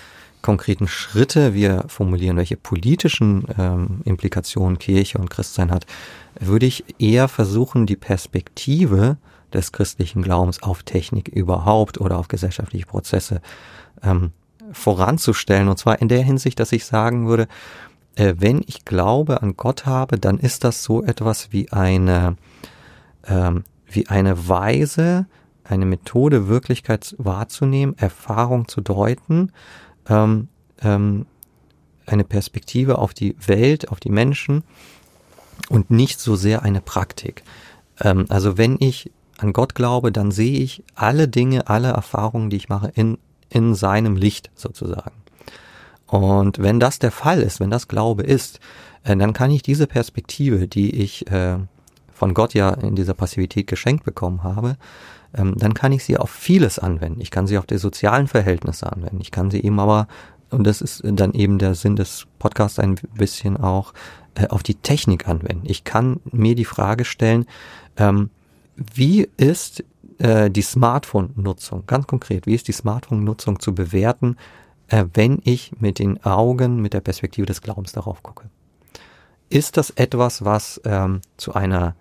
konkreten 0.41 0.87
Schritte 0.87 1.53
wir 1.53 1.85
formulieren, 1.87 2.37
welche 2.37 2.57
politischen 2.57 3.45
ähm, 3.57 4.01
Implikationen 4.05 4.79
Kirche 4.79 5.17
und 5.17 5.29
Christsein 5.29 5.71
hat, 5.71 5.85
würde 6.39 6.65
ich 6.65 6.85
eher 6.99 7.27
versuchen, 7.27 7.85
die 7.85 7.95
Perspektive 7.95 9.17
des 9.53 9.71
christlichen 9.71 10.21
Glaubens 10.21 10.61
auf 10.61 10.83
Technik 10.83 11.29
überhaupt 11.29 11.99
oder 11.99 12.17
auf 12.17 12.27
gesellschaftliche 12.27 12.85
Prozesse 12.85 13.41
ähm, 14.03 14.31
voranzustellen. 14.71 15.69
Und 15.69 15.77
zwar 15.77 16.01
in 16.01 16.07
der 16.07 16.21
Hinsicht, 16.21 16.59
dass 16.59 16.71
ich 16.71 16.85
sagen 16.85 17.27
würde, 17.27 17.47
äh, 18.15 18.35
wenn 18.37 18.61
ich 18.65 18.85
Glaube 18.85 19.41
an 19.41 19.55
Gott 19.55 19.85
habe, 19.85 20.19
dann 20.19 20.37
ist 20.37 20.63
das 20.63 20.83
so 20.83 21.03
etwas 21.03 21.51
wie 21.51 21.71
eine, 21.71 22.35
ähm, 23.27 23.63
wie 23.89 24.07
eine 24.07 24.47
Weise, 24.47 25.25
eine 25.63 25.85
Methode, 25.85 26.47
Wirklichkeit 26.47 27.15
wahrzunehmen, 27.17 27.97
Erfahrung 27.97 28.67
zu 28.67 28.81
deuten, 28.81 29.51
ähm, 30.09 30.47
ähm, 30.81 31.25
eine 32.05 32.23
Perspektive 32.23 32.97
auf 32.97 33.13
die 33.13 33.35
Welt, 33.45 33.89
auf 33.89 33.99
die 33.99 34.09
Menschen 34.09 34.63
und 35.69 35.91
nicht 35.91 36.19
so 36.19 36.35
sehr 36.35 36.63
eine 36.63 36.81
Praktik. 36.81 37.43
Ähm, 37.99 38.25
also 38.29 38.57
wenn 38.57 38.77
ich 38.79 39.11
an 39.37 39.53
Gott 39.53 39.75
glaube, 39.75 40.11
dann 40.11 40.31
sehe 40.31 40.59
ich 40.59 40.83
alle 40.95 41.27
Dinge, 41.27 41.67
alle 41.67 41.89
Erfahrungen, 41.89 42.49
die 42.49 42.57
ich 42.57 42.69
mache, 42.69 42.91
in, 42.95 43.17
in 43.49 43.75
seinem 43.75 44.15
Licht 44.15 44.49
sozusagen. 44.55 45.11
Und 46.07 46.59
wenn 46.59 46.79
das 46.79 46.99
der 46.99 47.11
Fall 47.11 47.41
ist, 47.41 47.59
wenn 47.59 47.69
das 47.69 47.87
Glaube 47.87 48.23
ist, 48.23 48.59
äh, 49.03 49.15
dann 49.15 49.33
kann 49.33 49.51
ich 49.51 49.61
diese 49.61 49.87
Perspektive, 49.87 50.67
die 50.67 50.95
ich 50.95 51.29
äh, 51.29 51.57
von 52.17 52.33
Gott 52.33 52.53
ja 52.53 52.71
in 52.71 52.95
dieser 52.95 53.13
Passivität 53.13 53.67
geschenkt 53.67 54.03
bekommen 54.03 54.43
habe, 54.43 54.77
ähm, 55.35 55.55
dann 55.57 55.73
kann 55.73 55.91
ich 55.91 56.03
sie 56.03 56.17
auf 56.17 56.31
vieles 56.31 56.79
anwenden. 56.79 57.21
Ich 57.21 57.31
kann 57.31 57.47
sie 57.47 57.57
auf 57.57 57.67
die 57.67 57.77
sozialen 57.77 58.27
Verhältnisse 58.27 58.91
anwenden. 58.91 59.21
Ich 59.21 59.31
kann 59.31 59.51
sie 59.51 59.63
eben 59.63 59.79
aber, 59.79 60.07
und 60.49 60.65
das 60.65 60.81
ist 60.81 61.01
dann 61.03 61.33
eben 61.33 61.59
der 61.59 61.75
Sinn 61.75 61.95
des 61.95 62.25
Podcasts 62.39 62.79
ein 62.79 62.95
bisschen 63.13 63.55
auch, 63.55 63.93
äh, 64.35 64.47
auf 64.47 64.63
die 64.63 64.75
Technik 64.75 65.27
anwenden. 65.27 65.63
Ich 65.65 65.83
kann 65.83 66.19
mir 66.31 66.55
die 66.55 66.65
Frage 66.65 67.05
stellen, 67.05 67.45
ähm, 67.97 68.31
wie 68.75 69.29
ist 69.37 69.83
äh, 70.17 70.49
die 70.49 70.61
Smartphone-Nutzung, 70.63 71.83
ganz 71.85 72.07
konkret, 72.07 72.47
wie 72.47 72.55
ist 72.55 72.67
die 72.67 72.73
Smartphone-Nutzung 72.73 73.59
zu 73.59 73.75
bewerten, 73.75 74.37
äh, 74.87 75.05
wenn 75.13 75.39
ich 75.43 75.73
mit 75.79 75.99
den 75.99 76.23
Augen, 76.23 76.81
mit 76.81 76.93
der 76.93 77.01
Perspektive 77.01 77.45
des 77.45 77.61
Glaubens 77.61 77.91
darauf 77.91 78.23
gucke? 78.23 78.49
Ist 79.49 79.77
das 79.77 79.91
etwas, 79.91 80.43
was 80.43 80.81
ähm, 80.83 81.21
zu 81.37 81.53
einer 81.53 81.95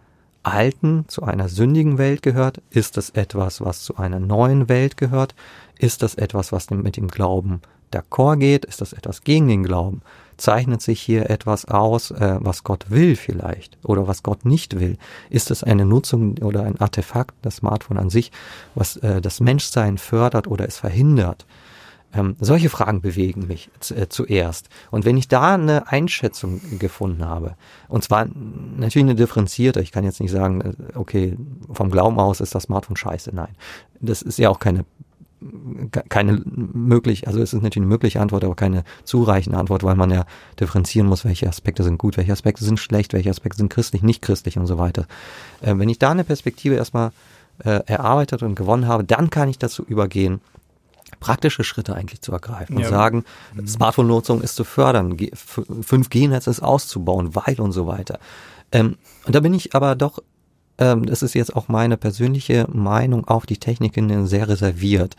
alten, 0.47 1.05
zu 1.09 1.23
einer 1.23 1.49
sündigen 1.49 1.99
Welt 1.99 2.23
gehört? 2.23 2.63
Ist 2.71 2.97
das 2.97 3.11
etwas, 3.11 3.61
was 3.61 3.83
zu 3.83 3.97
einer 3.97 4.21
neuen 4.21 4.69
Welt 4.69 4.97
gehört? 4.97 5.35
Ist 5.79 6.03
das 6.03 6.15
etwas, 6.15 6.53
was 6.53 6.71
mit 6.71 6.97
dem 6.97 7.09
Glauben 7.09 7.61
d'accord 7.93 8.39
geht? 8.39 8.65
Ist 8.65 8.81
das 8.81 8.93
etwas 8.93 9.23
gegen 9.23 9.49
den 9.49 9.65
Glauben? 9.65 10.03
Zeichnet 10.37 10.83
sich 10.83 11.01
hier 11.01 11.31
etwas 11.31 11.65
aus, 11.65 12.11
äh, 12.11 12.39
was 12.41 12.63
Gott 12.63 12.91
will 12.91 13.17
vielleicht 13.17 13.79
oder 13.83 14.07
was 14.07 14.23
Gott 14.23 14.45
nicht 14.45 14.79
will? 14.79 14.99
Ist 15.31 15.51
es 15.51 15.65
eine 15.65 15.87
Nutzung 15.87 16.37
oder 16.39 16.63
ein 16.63 16.79
Artefakt, 16.81 17.35
das 17.43 17.57
Smartphone 17.57 17.99
an 17.99 18.11
sich, 18.11 18.33
was 18.75 18.97
äh, 18.99 19.21
das 19.21 19.41
Menschsein 19.41 19.99
fördert 19.99 20.47
oder 20.47 20.67
es 20.67 20.77
verhindert? 20.77 21.47
Ähm, 22.17 22.37
solche 22.41 22.71
Fragen 22.71 23.03
bewegen 23.03 23.47
mich 23.47 23.71
äh, 23.91 24.07
zuerst. 24.09 24.69
Und 24.91 25.05
wenn 25.05 25.17
ich 25.17 25.29
da 25.29 25.55
eine 25.55 25.89
Einschätzung 25.89 26.61
gefunden 26.79 27.25
habe, 27.25 27.57
und 27.89 28.03
zwar 28.03 28.27
natürlich 28.77 29.05
eine 29.05 29.15
differenzierte, 29.15 29.81
ich 29.81 29.93
kann 29.93 30.05
jetzt 30.05 30.21
nicht 30.21 30.31
sagen, 30.31 30.61
äh, 30.61 30.73
okay, 30.95 31.37
vom 31.71 31.91
Glauben 31.91 32.19
aus 32.19 32.41
ist 32.41 32.55
das 32.55 32.65
Smartphone 32.65 32.97
scheiße, 32.97 33.35
nein. 33.35 33.55
Das 34.01 34.23
ist 34.23 34.39
ja 34.39 34.51
auch 34.51 34.59
keine 34.59 34.85
keine 36.09 36.43
möglich, 36.47 37.29
also 37.29 37.41
es 37.41 37.53
ist 37.53 37.63
natürlich 37.63 37.85
eine 37.85 37.87
mögliche 37.87 38.21
Antwort, 38.21 38.43
aber 38.43 38.55
keine 38.55 38.85
zureichende 39.05 39.59
Antwort, 39.59 39.83
weil 39.83 39.95
man 39.95 40.11
ja 40.11 40.25
differenzieren 40.59 41.07
muss, 41.07 41.27
welche 41.27 41.47
Aspekte 41.47 41.83
sind 41.83 41.99
gut, 41.99 42.17
welche 42.17 42.33
Aspekte 42.33 42.65
sind 42.65 42.81
schlecht, 42.81 43.13
welche 43.13 43.29
Aspekte 43.29 43.59
sind 43.59 43.69
christlich, 43.69 44.03
nicht 44.03 44.23
christlich 44.23 44.59
und 44.59 44.67
so 44.67 44.79
weiter. 44.79 45.07
Äh, 45.61 45.75
wenn 45.77 45.91
ich 45.91 45.99
da 45.99 46.11
eine 46.11 46.25
Perspektive 46.25 46.77
erstmal 46.77 47.13
äh, 47.65 47.81
erarbeitet 47.87 48.43
und 48.43 48.55
gewonnen 48.55 48.87
habe, 48.89 49.05
dann 49.05 49.29
kann 49.29 49.49
ich 49.49 49.59
dazu 49.59 49.85
übergehen, 49.85 50.41
praktische 51.21 51.65
Schritte 51.65 51.95
eigentlich 51.95 52.21
zu 52.21 52.33
ergreifen 52.33 52.77
und 52.77 52.83
ja. 52.83 52.89
sagen, 52.89 53.25
mhm. 53.55 53.67
Smartphone-Nutzung 53.67 54.41
ist 54.43 54.57
zu 54.57 54.65
fördern, 54.65 55.17
5G-Netz 55.17 56.47
ist 56.47 56.63
auszubauen, 56.63 57.35
weil 57.35 57.61
und 57.61 57.73
so 57.73 57.87
weiter. 57.87 58.19
Ähm, 58.73 58.97
und 59.25 59.35
da 59.35 59.41
bin 59.41 59.55
ich 59.55 59.75
aber 59.75 59.95
doch, 59.95 60.23
ähm, 60.79 61.07
das 61.07 61.23
ist 61.23 61.35
jetzt 61.35 61.55
auch 61.55 61.69
meine 61.69 61.97
persönliche 61.97 62.67
Meinung 62.73 63.27
auf 63.27 63.47
die 63.47 63.59
Techniken 63.59 64.27
sehr 64.27 64.49
reserviert. 64.49 65.17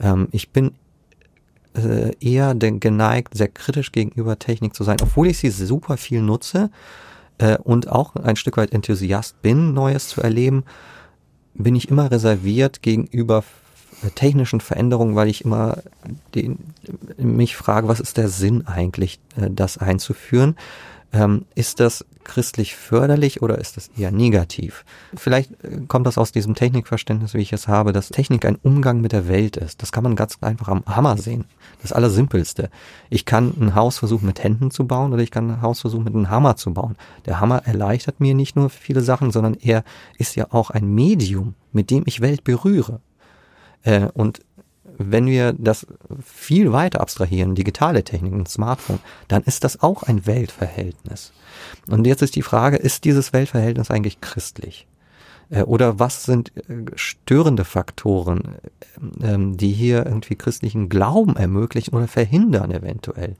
Ähm, 0.00 0.28
ich 0.32 0.50
bin 0.50 0.72
äh, 1.76 2.12
eher 2.20 2.54
geneigt, 2.54 3.34
sehr 3.34 3.48
kritisch 3.48 3.92
gegenüber 3.92 4.38
Technik 4.38 4.74
zu 4.74 4.84
sein, 4.84 4.96
obwohl 5.02 5.28
ich 5.28 5.38
sie 5.38 5.50
super 5.50 5.96
viel 5.96 6.22
nutze 6.22 6.70
äh, 7.38 7.58
und 7.58 7.88
auch 7.88 8.16
ein 8.16 8.36
Stück 8.36 8.56
weit 8.56 8.72
Enthusiast 8.72 9.40
bin, 9.42 9.74
Neues 9.74 10.08
zu 10.08 10.22
erleben, 10.22 10.64
bin 11.54 11.76
ich 11.76 11.88
immer 11.88 12.10
reserviert 12.10 12.82
gegenüber 12.82 13.42
technischen 14.14 14.60
Veränderungen, 14.60 15.16
weil 15.16 15.28
ich 15.28 15.44
immer 15.44 15.82
den, 16.34 16.58
mich 17.16 17.56
frage, 17.56 17.88
was 17.88 18.00
ist 18.00 18.16
der 18.16 18.28
Sinn 18.28 18.66
eigentlich, 18.66 19.18
äh, 19.36 19.50
das 19.50 19.78
einzuführen? 19.78 20.56
Ähm, 21.12 21.46
ist 21.54 21.80
das 21.80 22.04
christlich 22.24 22.74
förderlich 22.74 23.40
oder 23.40 23.58
ist 23.58 23.76
das 23.76 23.88
eher 23.96 24.10
negativ? 24.10 24.84
Vielleicht 25.14 25.52
äh, 25.64 25.82
kommt 25.86 26.06
das 26.06 26.18
aus 26.18 26.32
diesem 26.32 26.54
Technikverständnis, 26.54 27.34
wie 27.34 27.40
ich 27.40 27.52
es 27.52 27.68
habe, 27.68 27.92
dass 27.92 28.08
Technik 28.08 28.44
ein 28.44 28.56
Umgang 28.56 29.00
mit 29.00 29.12
der 29.12 29.28
Welt 29.28 29.56
ist. 29.56 29.82
Das 29.82 29.92
kann 29.92 30.02
man 30.02 30.16
ganz 30.16 30.38
einfach 30.40 30.68
am 30.68 30.84
Hammer 30.86 31.16
sehen. 31.16 31.44
Das 31.80 31.92
Allersimpelste. 31.92 32.70
Ich 33.08 33.24
kann 33.24 33.54
ein 33.60 33.74
Haus 33.74 33.98
versuchen 33.98 34.26
mit 34.26 34.42
Händen 34.42 34.70
zu 34.70 34.86
bauen 34.86 35.12
oder 35.12 35.22
ich 35.22 35.30
kann 35.30 35.50
ein 35.50 35.62
Haus 35.62 35.80
versuchen 35.80 36.04
mit 36.04 36.14
einem 36.14 36.28
Hammer 36.28 36.56
zu 36.56 36.74
bauen. 36.74 36.96
Der 37.24 37.40
Hammer 37.40 37.62
erleichtert 37.64 38.20
mir 38.20 38.34
nicht 38.34 38.56
nur 38.56 38.68
viele 38.68 39.00
Sachen, 39.00 39.30
sondern 39.30 39.54
er 39.54 39.84
ist 40.18 40.34
ja 40.34 40.48
auch 40.50 40.70
ein 40.70 40.92
Medium, 40.92 41.54
mit 41.72 41.90
dem 41.90 42.02
ich 42.06 42.20
Welt 42.20 42.42
berühre. 42.42 43.00
Äh, 43.86 44.08
und 44.12 44.40
wenn 44.98 45.26
wir 45.26 45.54
das 45.56 45.86
viel 46.24 46.72
weiter 46.72 47.00
abstrahieren, 47.00 47.54
digitale 47.54 48.02
Techniken, 48.02 48.46
Smartphone, 48.46 48.98
dann 49.28 49.42
ist 49.42 49.64
das 49.64 49.82
auch 49.82 50.02
ein 50.02 50.26
Weltverhältnis. 50.26 51.32
Und 51.88 52.06
jetzt 52.06 52.22
ist 52.22 52.36
die 52.36 52.42
Frage, 52.42 52.76
ist 52.76 53.04
dieses 53.04 53.32
Weltverhältnis 53.32 53.90
eigentlich 53.90 54.20
christlich? 54.20 54.86
Äh, 55.50 55.62
oder 55.62 55.98
was 55.98 56.24
sind 56.24 56.52
äh, 56.56 56.84
störende 56.96 57.64
Faktoren, 57.64 58.56
ähm, 59.22 59.56
die 59.56 59.72
hier 59.72 60.04
irgendwie 60.04 60.36
christlichen 60.36 60.88
Glauben 60.88 61.36
ermöglichen 61.36 61.94
oder 61.94 62.08
verhindern 62.08 62.70
eventuell? 62.70 63.36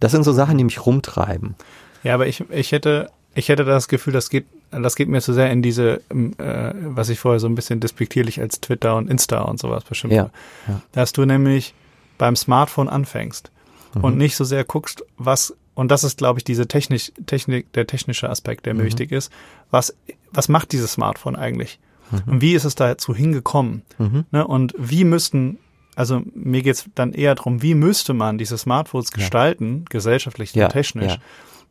Das 0.00 0.12
sind 0.12 0.24
so 0.24 0.32
Sachen, 0.32 0.58
die 0.58 0.64
mich 0.64 0.84
rumtreiben. 0.84 1.54
Ja, 2.02 2.14
aber 2.14 2.26
ich, 2.26 2.44
ich 2.50 2.72
hätte 2.72 3.10
ich 3.34 3.48
hätte 3.48 3.64
das 3.64 3.88
Gefühl, 3.88 4.12
das 4.12 4.30
geht, 4.30 4.46
das 4.70 4.96
geht 4.96 5.08
mir 5.08 5.20
zu 5.20 5.32
sehr 5.32 5.50
in 5.50 5.62
diese, 5.62 6.00
ähm, 6.10 6.32
äh, 6.38 6.72
was 6.74 7.08
ich 7.08 7.18
vorher 7.18 7.40
so 7.40 7.46
ein 7.46 7.54
bisschen 7.54 7.80
despektierlich 7.80 8.40
als 8.40 8.60
Twitter 8.60 8.96
und 8.96 9.10
Insta 9.10 9.42
und 9.42 9.58
sowas 9.58 9.84
bestimmt. 9.84 10.12
Ja, 10.12 10.30
ja. 10.68 10.80
Dass 10.92 11.12
du 11.12 11.24
nämlich 11.24 11.74
beim 12.18 12.36
Smartphone 12.36 12.88
anfängst 12.88 13.50
mhm. 13.94 14.04
und 14.04 14.16
nicht 14.16 14.36
so 14.36 14.44
sehr 14.44 14.64
guckst, 14.64 15.04
was, 15.16 15.54
und 15.74 15.90
das 15.90 16.04
ist, 16.04 16.18
glaube 16.18 16.40
ich, 16.40 16.44
diese 16.44 16.66
Technik, 16.66 17.12
Technik, 17.26 17.72
der 17.72 17.86
technische 17.86 18.28
Aspekt, 18.28 18.66
der 18.66 18.74
mir 18.74 18.82
mhm. 18.82 18.86
wichtig 18.86 19.12
ist. 19.12 19.32
Was, 19.70 19.94
was 20.32 20.48
macht 20.48 20.72
dieses 20.72 20.92
Smartphone 20.92 21.36
eigentlich? 21.36 21.78
Mhm. 22.10 22.32
Und 22.32 22.40
wie 22.40 22.54
ist 22.54 22.64
es 22.64 22.74
dazu 22.74 23.14
hingekommen? 23.14 23.82
Mhm. 23.98 24.24
Ne? 24.30 24.46
Und 24.46 24.74
wie 24.78 25.04
müssten 25.04 25.58
also 25.96 26.22
mir 26.34 26.62
geht's 26.62 26.86
dann 26.96 27.12
eher 27.12 27.36
darum, 27.36 27.62
wie 27.62 27.76
müsste 27.76 28.14
man 28.14 28.36
diese 28.36 28.58
Smartphones 28.58 29.12
gestalten, 29.12 29.78
ja. 29.78 29.84
gesellschaftlich 29.90 30.52
und 30.56 30.68
technisch, 30.70 31.12
ja 31.12 31.18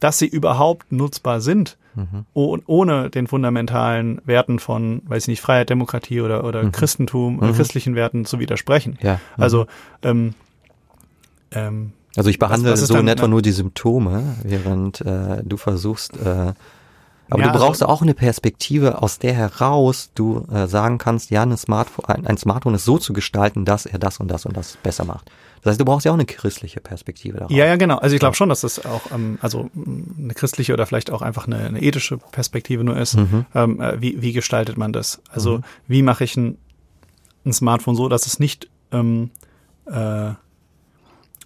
dass 0.04 0.20
sie 0.20 0.28
überhaupt 0.28 0.92
nutzbar 0.92 1.40
sind, 1.40 1.78
mhm. 1.96 2.26
ohne 2.34 3.10
den 3.10 3.28
fundamentalen 3.28 4.22
Werten 4.26 4.60
von, 4.60 5.02
weiß 5.06 5.24
ich 5.24 5.28
nicht, 5.28 5.42
Freiheit, 5.42 5.70
Demokratie 5.70 6.22
oder, 6.22 6.44
oder 6.44 6.64
mhm. 6.64 6.72
Christentum, 6.72 7.38
mhm. 7.38 7.54
christlichen 7.54 7.96
Werten 7.96 8.26
zu 8.26 8.40
widersprechen. 8.40 8.98
Ja. 9.02 9.20
Mhm. 9.38 9.44
Also, 9.44 9.68
ähm, 10.02 10.34
ähm, 11.52 11.94
also 12.16 12.30
ich 12.30 12.40
behandle 12.40 12.72
was, 12.72 12.82
was 12.82 12.88
so 12.90 12.98
in 12.98 13.08
etwa 13.08 13.28
nur 13.28 13.42
die 13.42 13.52
Symptome, 13.52 14.36
während 14.44 15.02
äh, 15.02 15.42
du 15.44 15.58
versuchst, 15.58 16.18
äh, 16.18 16.54
aber 17.30 17.42
ja, 17.42 17.52
du 17.52 17.58
brauchst 17.58 17.82
also, 17.82 17.94
auch 17.94 18.02
eine 18.02 18.14
Perspektive, 18.14 19.02
aus 19.02 19.20
der 19.20 19.34
heraus 19.34 20.12
du 20.14 20.46
äh, 20.52 20.68
sagen 20.68 20.98
kannst, 20.98 21.32
ja, 21.32 21.44
ein 21.44 21.56
Smartphone, 21.58 22.06
ein, 22.06 22.28
ein 22.28 22.38
Smartphone 22.38 22.76
ist 22.76 22.86
so 22.86 22.98
zu 22.98 23.14
gestalten, 23.14 23.66
dass 23.66 23.86
er 23.86 24.00
das 24.00 24.20
und 24.20 24.30
das 24.30 24.46
und 24.46 24.56
das 24.58 24.78
besser 24.78 25.06
macht. 25.06 25.32
Das 25.62 25.72
heißt, 25.72 25.80
du 25.80 25.86
brauchst 25.86 26.06
ja 26.06 26.12
auch 26.12 26.16
eine 26.16 26.26
christliche 26.26 26.82
Perspektive 26.82 27.38
darauf. 27.38 27.52
Ja, 27.52 27.66
ja, 27.66 27.78
genau. 27.78 27.98
Also 27.98 28.16
ich 28.16 28.20
glaube 28.20 28.36
schon, 28.36 28.50
dass 28.50 28.62
das 28.62 28.86
auch, 28.86 29.12
ähm, 29.14 29.38
also 29.42 29.70
eine 29.76 30.34
christliche 30.34 30.74
oder 30.74 30.86
vielleicht 30.86 31.10
auch 31.10 31.22
einfach 31.22 31.48
eine, 31.48 31.60
eine 31.60 31.82
ethische 31.82 32.18
Perspektive 32.18 32.84
nur 32.84 32.98
ist. 32.98 33.16
Mhm. 33.16 33.46
Ähm, 33.56 33.80
äh, 33.80 34.02
wie, 34.02 34.22
wie 34.22 34.34
gestaltet 34.34 34.78
man 34.78 34.92
das? 34.92 35.22
Also 35.30 35.60
mhm. 35.60 35.64
wie 35.88 36.02
mache 36.02 36.26
ich 36.26 36.36
ein, 36.36 36.58
ein 37.46 37.54
Smartphone 37.54 37.96
so, 37.96 38.10
dass 38.10 38.26
es 38.26 38.40
nicht 38.40 38.70
ähm, 38.92 39.32
äh, 39.86 40.32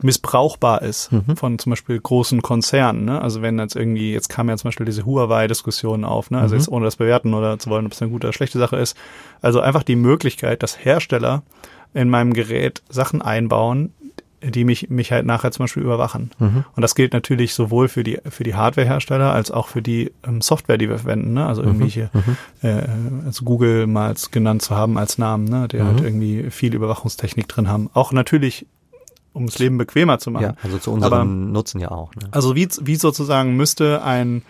missbrauchbar 0.01 0.81
ist 0.81 1.11
mhm. 1.11 1.35
von 1.35 1.59
zum 1.59 1.71
Beispiel 1.71 1.99
großen 1.99 2.41
Konzernen. 2.41 3.05
Ne? 3.05 3.21
Also 3.21 3.41
wenn 3.41 3.59
jetzt 3.59 3.75
irgendwie, 3.75 4.13
jetzt 4.13 4.29
kam 4.29 4.49
ja 4.49 4.57
zum 4.57 4.69
Beispiel 4.69 4.85
diese 4.85 5.05
Huawei-Diskussion 5.05 6.05
auf, 6.05 6.31
ne? 6.31 6.39
also 6.39 6.55
mhm. 6.55 6.59
jetzt 6.59 6.69
ohne 6.69 6.85
das 6.85 6.97
bewerten 6.97 7.33
oder 7.33 7.59
zu 7.59 7.69
wollen, 7.69 7.85
ob 7.85 7.91
es 7.91 8.01
eine 8.01 8.11
gute 8.11 8.27
oder 8.27 8.33
schlechte 8.33 8.59
Sache 8.59 8.77
ist. 8.77 8.95
Also 9.41 9.59
einfach 9.59 9.83
die 9.83 9.95
Möglichkeit, 9.95 10.63
dass 10.63 10.83
Hersteller 10.83 11.43
in 11.93 12.09
meinem 12.09 12.33
Gerät 12.33 12.83
Sachen 12.89 13.21
einbauen, 13.21 13.93
die 14.43 14.65
mich, 14.65 14.89
mich 14.89 15.11
halt 15.11 15.25
nachher 15.25 15.51
zum 15.51 15.63
Beispiel 15.63 15.83
überwachen. 15.83 16.31
Mhm. 16.37 16.63
Und 16.75 16.81
das 16.81 16.93
gilt 16.93 17.13
natürlich 17.13 17.53
sowohl 17.53 17.87
für 17.87 18.03
die, 18.03 18.19
für 18.29 18.43
die 18.43 18.53
Hardwarehersteller 18.53 19.33
als 19.33 19.49
auch 19.49 19.67
für 19.67 19.81
die 19.81 20.11
ähm, 20.27 20.41
Software, 20.41 20.77
die 20.77 20.89
wir 20.89 20.99
verwenden. 20.99 21.33
Ne? 21.33 21.45
Also 21.45 21.63
mhm. 21.63 21.67
irgendwelche, 21.69 22.11
mhm. 22.13 22.37
äh, 22.61 22.83
also 23.25 23.45
Google 23.45 23.87
mal 23.87 24.13
genannt 24.31 24.61
zu 24.61 24.75
haben 24.75 24.97
als 24.97 25.17
Namen, 25.17 25.45
ne? 25.45 25.67
der 25.67 25.85
halt 25.85 25.99
mhm. 25.99 26.05
irgendwie 26.05 26.51
viel 26.51 26.75
Überwachungstechnik 26.75 27.47
drin 27.47 27.67
haben. 27.67 27.89
Auch 27.93 28.11
natürlich 28.11 28.67
um 29.37 29.45
das 29.45 29.59
Leben 29.59 29.77
bequemer 29.77 30.19
zu 30.19 30.31
machen. 30.31 30.43
Ja, 30.43 30.53
also 30.63 30.77
zu 30.77 30.91
unserem 30.91 31.13
Aber, 31.13 31.25
Nutzen 31.25 31.79
ja 31.79 31.91
auch. 31.91 32.13
Ne? 32.15 32.27
Also 32.31 32.55
wie, 32.55 32.67
wie 32.81 32.95
sozusagen 32.95 33.55
müsste 33.55 34.03
ein, 34.03 34.41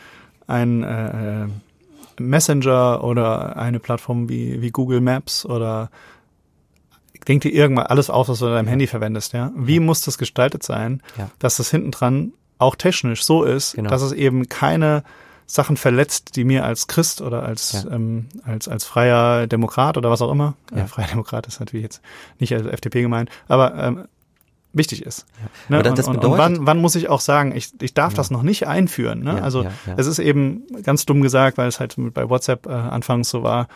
ein 0.48 0.84
äh, 0.84 1.48
Messenger 2.20 3.04
oder 3.04 3.58
eine 3.58 3.80
Plattform 3.80 4.30
wie, 4.30 4.62
wie 4.62 4.72
Google 4.72 5.02
Maps 5.02 5.46
oder 5.46 5.90
denk 7.28 7.42
dir 7.42 7.52
irgendwann 7.52 7.88
alles 7.88 8.10
auf, 8.10 8.30
was 8.30 8.40
du 8.40 8.46
in 8.46 8.54
deinem 8.54 8.68
Handy 8.68 8.88
verwendest, 8.88 9.34
ja. 9.34 9.52
Wie 9.56 9.80
muss 9.80 10.02
das 10.02 10.18
gestaltet 10.18 10.64
sein, 10.64 11.02
ja. 11.18 11.30
dass 11.40 11.58
das 11.58 11.70
hinten 11.70 11.92
dran 11.92 12.34
auch 12.58 12.76
technisch 12.76 13.24
so 13.24 13.44
ist, 13.44 13.74
genau. 13.74 13.90
dass 13.90 14.02
es 14.02 14.14
eben 14.14 14.48
keine 14.48 15.04
Sachen 15.46 15.78
verletzt, 15.78 16.36
die 16.36 16.44
mir 16.44 16.66
als 16.66 16.88
Christ 16.88 17.22
oder 17.22 17.44
als 17.44 17.84
ja. 17.84 17.92
ähm, 17.92 18.28
als 18.44 18.68
als 18.68 18.86
freier 18.86 19.48
Demokrat 19.48 19.98
oder 19.98 20.10
was 20.10 20.22
auch 20.22 20.32
immer, 20.32 20.56
ja. 20.76 20.84
äh, 20.84 20.88
freier 20.88 21.08
Demokrat 21.08 21.48
ist 21.48 21.60
natürlich 21.60 21.84
jetzt 21.84 22.02
nicht 22.40 22.54
als 22.54 22.66
FDP 22.66 23.02
gemeint, 23.02 23.30
aber 23.48 23.76
ähm, 23.76 24.08
wichtig 24.78 25.06
ist. 25.06 25.26
Ja. 25.70 25.82
Ne? 25.82 25.90
Und, 25.90 26.08
und, 26.08 26.26
und, 26.26 26.38
wann, 26.38 26.66
wann 26.66 26.80
muss 26.80 26.96
ich 26.96 27.10
auch 27.10 27.22
sagen, 27.22 27.56
ich, 27.56 27.72
ich 27.82 27.94
darf 27.94 28.14
ja. 28.14 28.18
das 28.18 28.32
noch 28.32 28.44
nicht 28.44 28.68
einführen. 28.68 29.24
Ne? 29.24 29.38
Ja, 29.38 29.42
also 29.42 29.66
es 29.96 30.08
ist 30.08 30.20
eben 30.20 30.64
ganz 30.84 31.06
dumm 31.06 31.22
gesagt, 31.22 31.58
weil 31.58 31.68
es 31.68 31.80
halt 31.80 31.96
bei 31.98 32.30
WhatsApp 32.30 32.68
äh, 32.68 32.72
anfangs 32.72 33.30
so 33.30 33.44
war, 33.44 33.68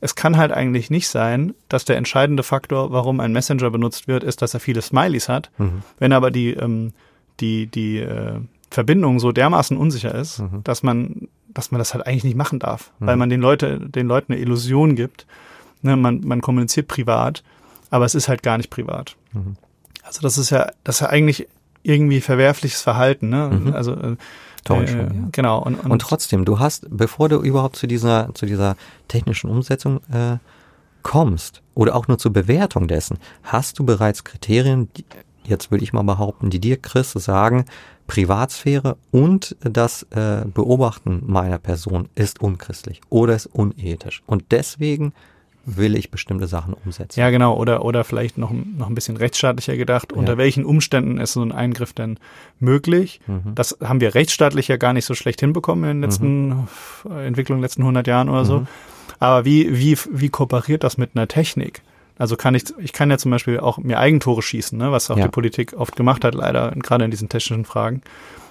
es 0.00 0.14
kann 0.14 0.36
halt 0.36 0.52
eigentlich 0.52 0.90
nicht 0.90 1.08
sein, 1.08 1.54
dass 1.68 1.84
der 1.84 1.96
entscheidende 1.96 2.42
Faktor, 2.42 2.92
warum 2.92 3.20
ein 3.20 3.32
Messenger 3.32 3.70
benutzt 3.70 4.08
wird, 4.08 4.24
ist, 4.24 4.42
dass 4.42 4.54
er 4.54 4.60
viele 4.60 4.82
Smileys 4.82 5.28
hat. 5.28 5.50
Mhm. 5.58 5.82
Wenn 5.98 6.12
aber 6.12 6.30
die, 6.30 6.50
ähm, 6.50 6.92
die, 7.40 7.66
die 7.66 7.98
äh, 7.98 8.40
Verbindung 8.70 9.20
so 9.20 9.32
dermaßen 9.32 9.76
unsicher 9.76 10.14
ist, 10.14 10.40
mhm. 10.40 10.62
dass 10.64 10.82
man, 10.82 11.28
dass 11.48 11.70
man 11.70 11.78
das 11.78 11.94
halt 11.94 12.06
eigentlich 12.06 12.24
nicht 12.24 12.36
machen 12.36 12.58
darf, 12.58 12.92
mhm. 12.98 13.06
weil 13.06 13.16
man 13.16 13.30
den 13.30 13.40
Leute, 13.40 13.80
den 13.80 14.06
Leuten 14.06 14.32
eine 14.32 14.42
Illusion 14.42 14.96
gibt. 14.96 15.26
Ne, 15.82 15.96
man, 15.96 16.20
man 16.24 16.40
kommuniziert 16.40 16.88
privat, 16.88 17.42
aber 17.90 18.04
es 18.04 18.14
ist 18.14 18.28
halt 18.28 18.42
gar 18.42 18.56
nicht 18.56 18.70
privat. 18.70 19.16
Mhm. 19.32 19.56
Also 20.06 20.20
das 20.22 20.38
ist 20.38 20.50
ja, 20.50 20.70
das 20.84 20.96
ist 20.96 21.00
ja 21.00 21.08
eigentlich 21.08 21.48
irgendwie 21.82 22.20
verwerfliches 22.20 22.82
Verhalten. 22.82 23.28
Ne? 23.28 23.50
Mhm. 23.50 23.74
Also 23.74 23.92
äh, 23.92 24.16
Täuschung. 24.64 25.00
Äh, 25.00 25.04
ja. 25.04 25.28
Genau. 25.32 25.62
Und, 25.62 25.76
und, 25.76 25.90
und, 25.90 25.98
trotzdem, 26.00 26.44
du 26.44 26.58
hast, 26.58 26.86
bevor 26.90 27.28
du 27.28 27.40
überhaupt 27.40 27.76
zu 27.76 27.86
dieser, 27.86 28.30
zu 28.34 28.46
dieser 28.46 28.76
technischen 29.08 29.50
Umsetzung 29.50 30.00
äh, 30.12 30.38
kommst 31.02 31.62
oder 31.74 31.94
auch 31.94 32.08
nur 32.08 32.18
zur 32.18 32.32
Bewertung 32.32 32.88
dessen, 32.88 33.18
hast 33.42 33.78
du 33.78 33.84
bereits 33.84 34.24
Kriterien, 34.24 34.88
die, 34.96 35.04
jetzt 35.44 35.70
würde 35.70 35.84
ich 35.84 35.92
mal 35.92 36.02
behaupten, 36.02 36.50
die 36.50 36.60
dir, 36.60 36.76
Chris, 36.76 37.12
sagen, 37.12 37.64
Privatsphäre 38.06 38.96
und 39.10 39.56
das 39.60 40.04
äh, 40.10 40.44
Beobachten 40.52 41.22
meiner 41.26 41.58
Person 41.58 42.08
ist 42.14 42.40
unchristlich 42.40 43.00
oder 43.08 43.34
ist 43.34 43.46
unethisch. 43.46 44.22
Und 44.26 44.44
deswegen 44.50 45.12
will 45.66 45.96
ich 45.96 46.10
bestimmte 46.10 46.46
Sachen 46.46 46.74
umsetzen. 46.74 47.18
Ja, 47.18 47.30
genau. 47.30 47.56
Oder, 47.56 47.84
oder 47.84 48.04
vielleicht 48.04 48.38
noch, 48.38 48.52
noch 48.52 48.88
ein 48.88 48.94
bisschen 48.94 49.16
rechtsstaatlicher 49.16 49.76
gedacht. 49.76 50.12
Ja. 50.12 50.18
Unter 50.18 50.38
welchen 50.38 50.64
Umständen 50.64 51.18
ist 51.18 51.32
so 51.32 51.42
ein 51.42 51.52
Eingriff 51.52 51.92
denn 51.92 52.18
möglich? 52.60 53.20
Mhm. 53.26 53.54
Das 53.54 53.76
haben 53.82 54.00
wir 54.00 54.14
rechtsstaatlich 54.14 54.68
ja 54.68 54.76
gar 54.76 54.92
nicht 54.92 55.04
so 55.04 55.14
schlecht 55.14 55.40
hinbekommen 55.40 55.90
in 55.90 55.96
den 55.96 56.02
letzten 56.02 56.48
mhm. 56.48 56.66
Entwicklungen, 57.18 57.62
letzten 57.62 57.82
100 57.82 58.06
Jahren 58.06 58.28
oder 58.28 58.44
so. 58.44 58.60
Mhm. 58.60 58.66
Aber 59.18 59.44
wie, 59.44 59.76
wie, 59.76 59.98
wie 60.10 60.28
kooperiert 60.28 60.84
das 60.84 60.98
mit 60.98 61.10
einer 61.14 61.26
Technik? 61.26 61.82
Also 62.18 62.36
kann 62.36 62.54
ich, 62.54 62.64
ich 62.78 62.92
kann 62.92 63.10
ja 63.10 63.18
zum 63.18 63.30
Beispiel 63.30 63.60
auch 63.60 63.78
mir 63.78 63.98
Eigentore 63.98 64.42
schießen, 64.42 64.78
ne, 64.78 64.90
was 64.92 65.10
auch 65.10 65.18
ja. 65.18 65.24
die 65.24 65.30
Politik 65.30 65.74
oft 65.74 65.96
gemacht 65.96 66.24
hat, 66.24 66.34
leider, 66.34 66.70
gerade 66.70 67.04
in 67.04 67.10
diesen 67.10 67.28
technischen 67.28 67.64
Fragen 67.64 68.02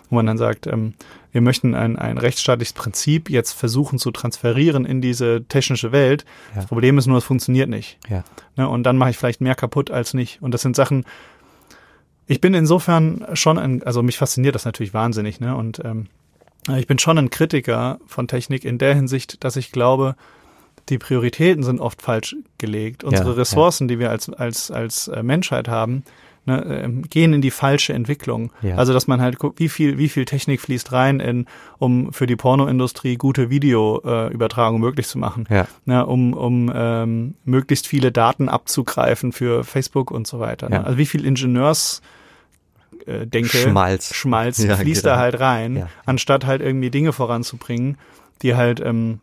wo 0.09 0.15
man 0.15 0.25
dann 0.25 0.37
sagt, 0.37 0.67
ähm, 0.67 0.93
wir 1.31 1.41
möchten 1.41 1.75
ein, 1.75 1.97
ein 1.97 2.17
rechtsstaatliches 2.17 2.73
Prinzip 2.73 3.29
jetzt 3.29 3.51
versuchen 3.51 3.99
zu 3.99 4.11
transferieren 4.11 4.85
in 4.85 5.01
diese 5.01 5.43
technische 5.47 5.91
Welt. 5.91 6.25
Ja. 6.51 6.57
Das 6.57 6.67
Problem 6.67 6.97
ist 6.97 7.07
nur, 7.07 7.17
es 7.17 7.23
funktioniert 7.23 7.69
nicht. 7.69 7.97
Ja. 8.09 8.23
Ne, 8.55 8.69
und 8.69 8.83
dann 8.83 8.97
mache 8.97 9.09
ich 9.09 9.17
vielleicht 9.17 9.41
mehr 9.41 9.55
kaputt 9.55 9.91
als 9.91 10.13
nicht. 10.13 10.41
Und 10.41 10.53
das 10.53 10.61
sind 10.61 10.75
Sachen, 10.75 11.05
ich 12.27 12.41
bin 12.41 12.53
insofern 12.53 13.25
schon 13.33 13.57
ein, 13.57 13.83
also 13.83 14.01
mich 14.01 14.17
fasziniert 14.17 14.55
das 14.55 14.65
natürlich 14.65 14.93
wahnsinnig, 14.93 15.39
ne? 15.39 15.55
Und 15.55 15.83
ähm, 15.83 16.07
ich 16.75 16.87
bin 16.87 16.97
schon 16.97 17.17
ein 17.19 17.29
Kritiker 17.29 17.99
von 18.07 18.27
Technik 18.27 18.65
in 18.65 18.79
der 18.79 18.95
Hinsicht, 18.95 19.43
dass 19.43 19.55
ich 19.55 19.71
glaube, 19.71 20.15
die 20.89 20.97
Prioritäten 20.97 21.63
sind 21.63 21.79
oft 21.79 22.01
falsch 22.01 22.35
gelegt. 22.57 23.03
Unsere 23.03 23.29
ja, 23.29 23.35
Ressourcen, 23.35 23.87
die 23.87 23.99
wir 23.99 24.09
als, 24.09 24.29
als, 24.29 24.71
als 24.71 25.07
äh, 25.07 25.21
Menschheit 25.21 25.67
haben, 25.67 26.03
ne, 26.45 26.63
ähm, 26.83 27.03
gehen 27.03 27.33
in 27.33 27.41
die 27.41 27.51
falsche 27.51 27.93
Entwicklung. 27.93 28.51
Ja. 28.61 28.75
Also 28.75 28.93
dass 28.93 29.07
man 29.07 29.21
halt 29.21 29.39
guckt, 29.39 29.59
wie 29.59 29.69
viel, 29.69 29.97
wie 29.97 30.09
viel 30.09 30.25
Technik 30.25 30.61
fließt 30.61 30.91
rein, 30.91 31.19
in, 31.19 31.45
um 31.77 32.13
für 32.13 32.27
die 32.27 32.35
Pornoindustrie 32.35 33.15
gute 33.15 33.49
Videoübertragung 33.49 34.77
äh, 34.77 34.85
möglich 34.85 35.07
zu 35.07 35.17
machen, 35.17 35.45
ja. 35.49 35.67
ne, 35.85 36.05
um, 36.05 36.33
um 36.33 36.71
ähm, 36.73 37.35
möglichst 37.43 37.87
viele 37.87 38.11
Daten 38.11 38.49
abzugreifen 38.49 39.31
für 39.31 39.63
Facebook 39.63 40.11
und 40.11 40.27
so 40.27 40.39
weiter. 40.39 40.69
Ne? 40.69 40.75
Ja. 40.75 40.83
Also 40.83 40.97
wie 40.97 41.05
viel 41.05 41.25
Ingenieurs 41.25 42.01
äh, 43.05 43.25
denke, 43.27 43.57
Schmalz, 43.57 44.13
Schmalz 44.13 44.57
ja, 44.63 44.75
fließt 44.75 45.03
genau. 45.03 45.15
da 45.15 45.21
halt 45.21 45.39
rein, 45.39 45.87
anstatt 46.05 46.45
halt 46.45 46.61
irgendwie 46.61 46.89
Dinge 46.89 47.13
voranzubringen, 47.13 47.97
die 48.41 48.55
halt 48.55 48.79
ähm, 48.79 49.19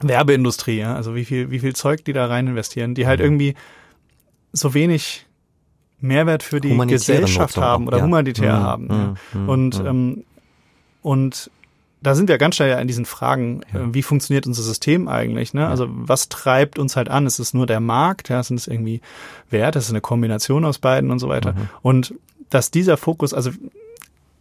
Werbeindustrie, 0.00 0.78
ja, 0.78 0.94
also 0.94 1.14
wie 1.14 1.24
viel, 1.24 1.50
wie 1.50 1.60
viel 1.60 1.74
Zeug 1.74 2.04
die 2.04 2.12
da 2.12 2.26
rein 2.26 2.46
investieren, 2.46 2.94
die 2.94 3.06
halt 3.06 3.20
mhm. 3.20 3.26
irgendwie 3.26 3.54
so 4.52 4.74
wenig 4.74 5.26
Mehrwert 6.02 6.42
für 6.42 6.60
die 6.60 6.76
Gesellschaft 6.86 7.56
Nutzung 7.56 7.64
haben 7.64 7.86
oder 7.86 7.98
ja. 7.98 8.04
humanitär 8.04 8.58
mhm. 8.58 8.62
haben. 8.62 8.88
Ja. 8.90 9.14
Mhm. 9.38 9.48
Und, 9.48 9.80
mhm. 9.80 9.86
ähm, 9.86 10.24
und 11.02 11.50
da 12.02 12.14
sind 12.14 12.28
wir 12.28 12.36
ganz 12.38 12.56
schnell 12.56 12.70
ja 12.70 12.78
in 12.78 12.88
diesen 12.88 13.06
Fragen, 13.06 13.60
ja. 13.72 13.80
äh, 13.80 13.94
wie 13.94 14.02
funktioniert 14.02 14.46
unser 14.46 14.62
System 14.62 15.08
eigentlich? 15.08 15.54
Ne? 15.54 15.62
Ja. 15.62 15.68
Also 15.68 15.86
was 15.88 16.28
treibt 16.28 16.78
uns 16.78 16.96
halt 16.96 17.08
an? 17.08 17.26
Ist 17.26 17.38
es 17.38 17.54
nur 17.54 17.66
der 17.66 17.80
Markt? 17.80 18.28
Ja, 18.28 18.42
sind 18.42 18.58
es 18.58 18.66
irgendwie 18.66 19.00
Wert? 19.50 19.76
Ist 19.76 19.84
es 19.84 19.90
eine 19.90 20.00
Kombination 20.00 20.64
aus 20.64 20.78
beiden 20.78 21.10
und 21.10 21.20
so 21.20 21.28
weiter? 21.28 21.52
Mhm. 21.52 21.68
Und 21.82 22.14
dass 22.50 22.70
dieser 22.70 22.96
Fokus, 22.96 23.32
also 23.32 23.50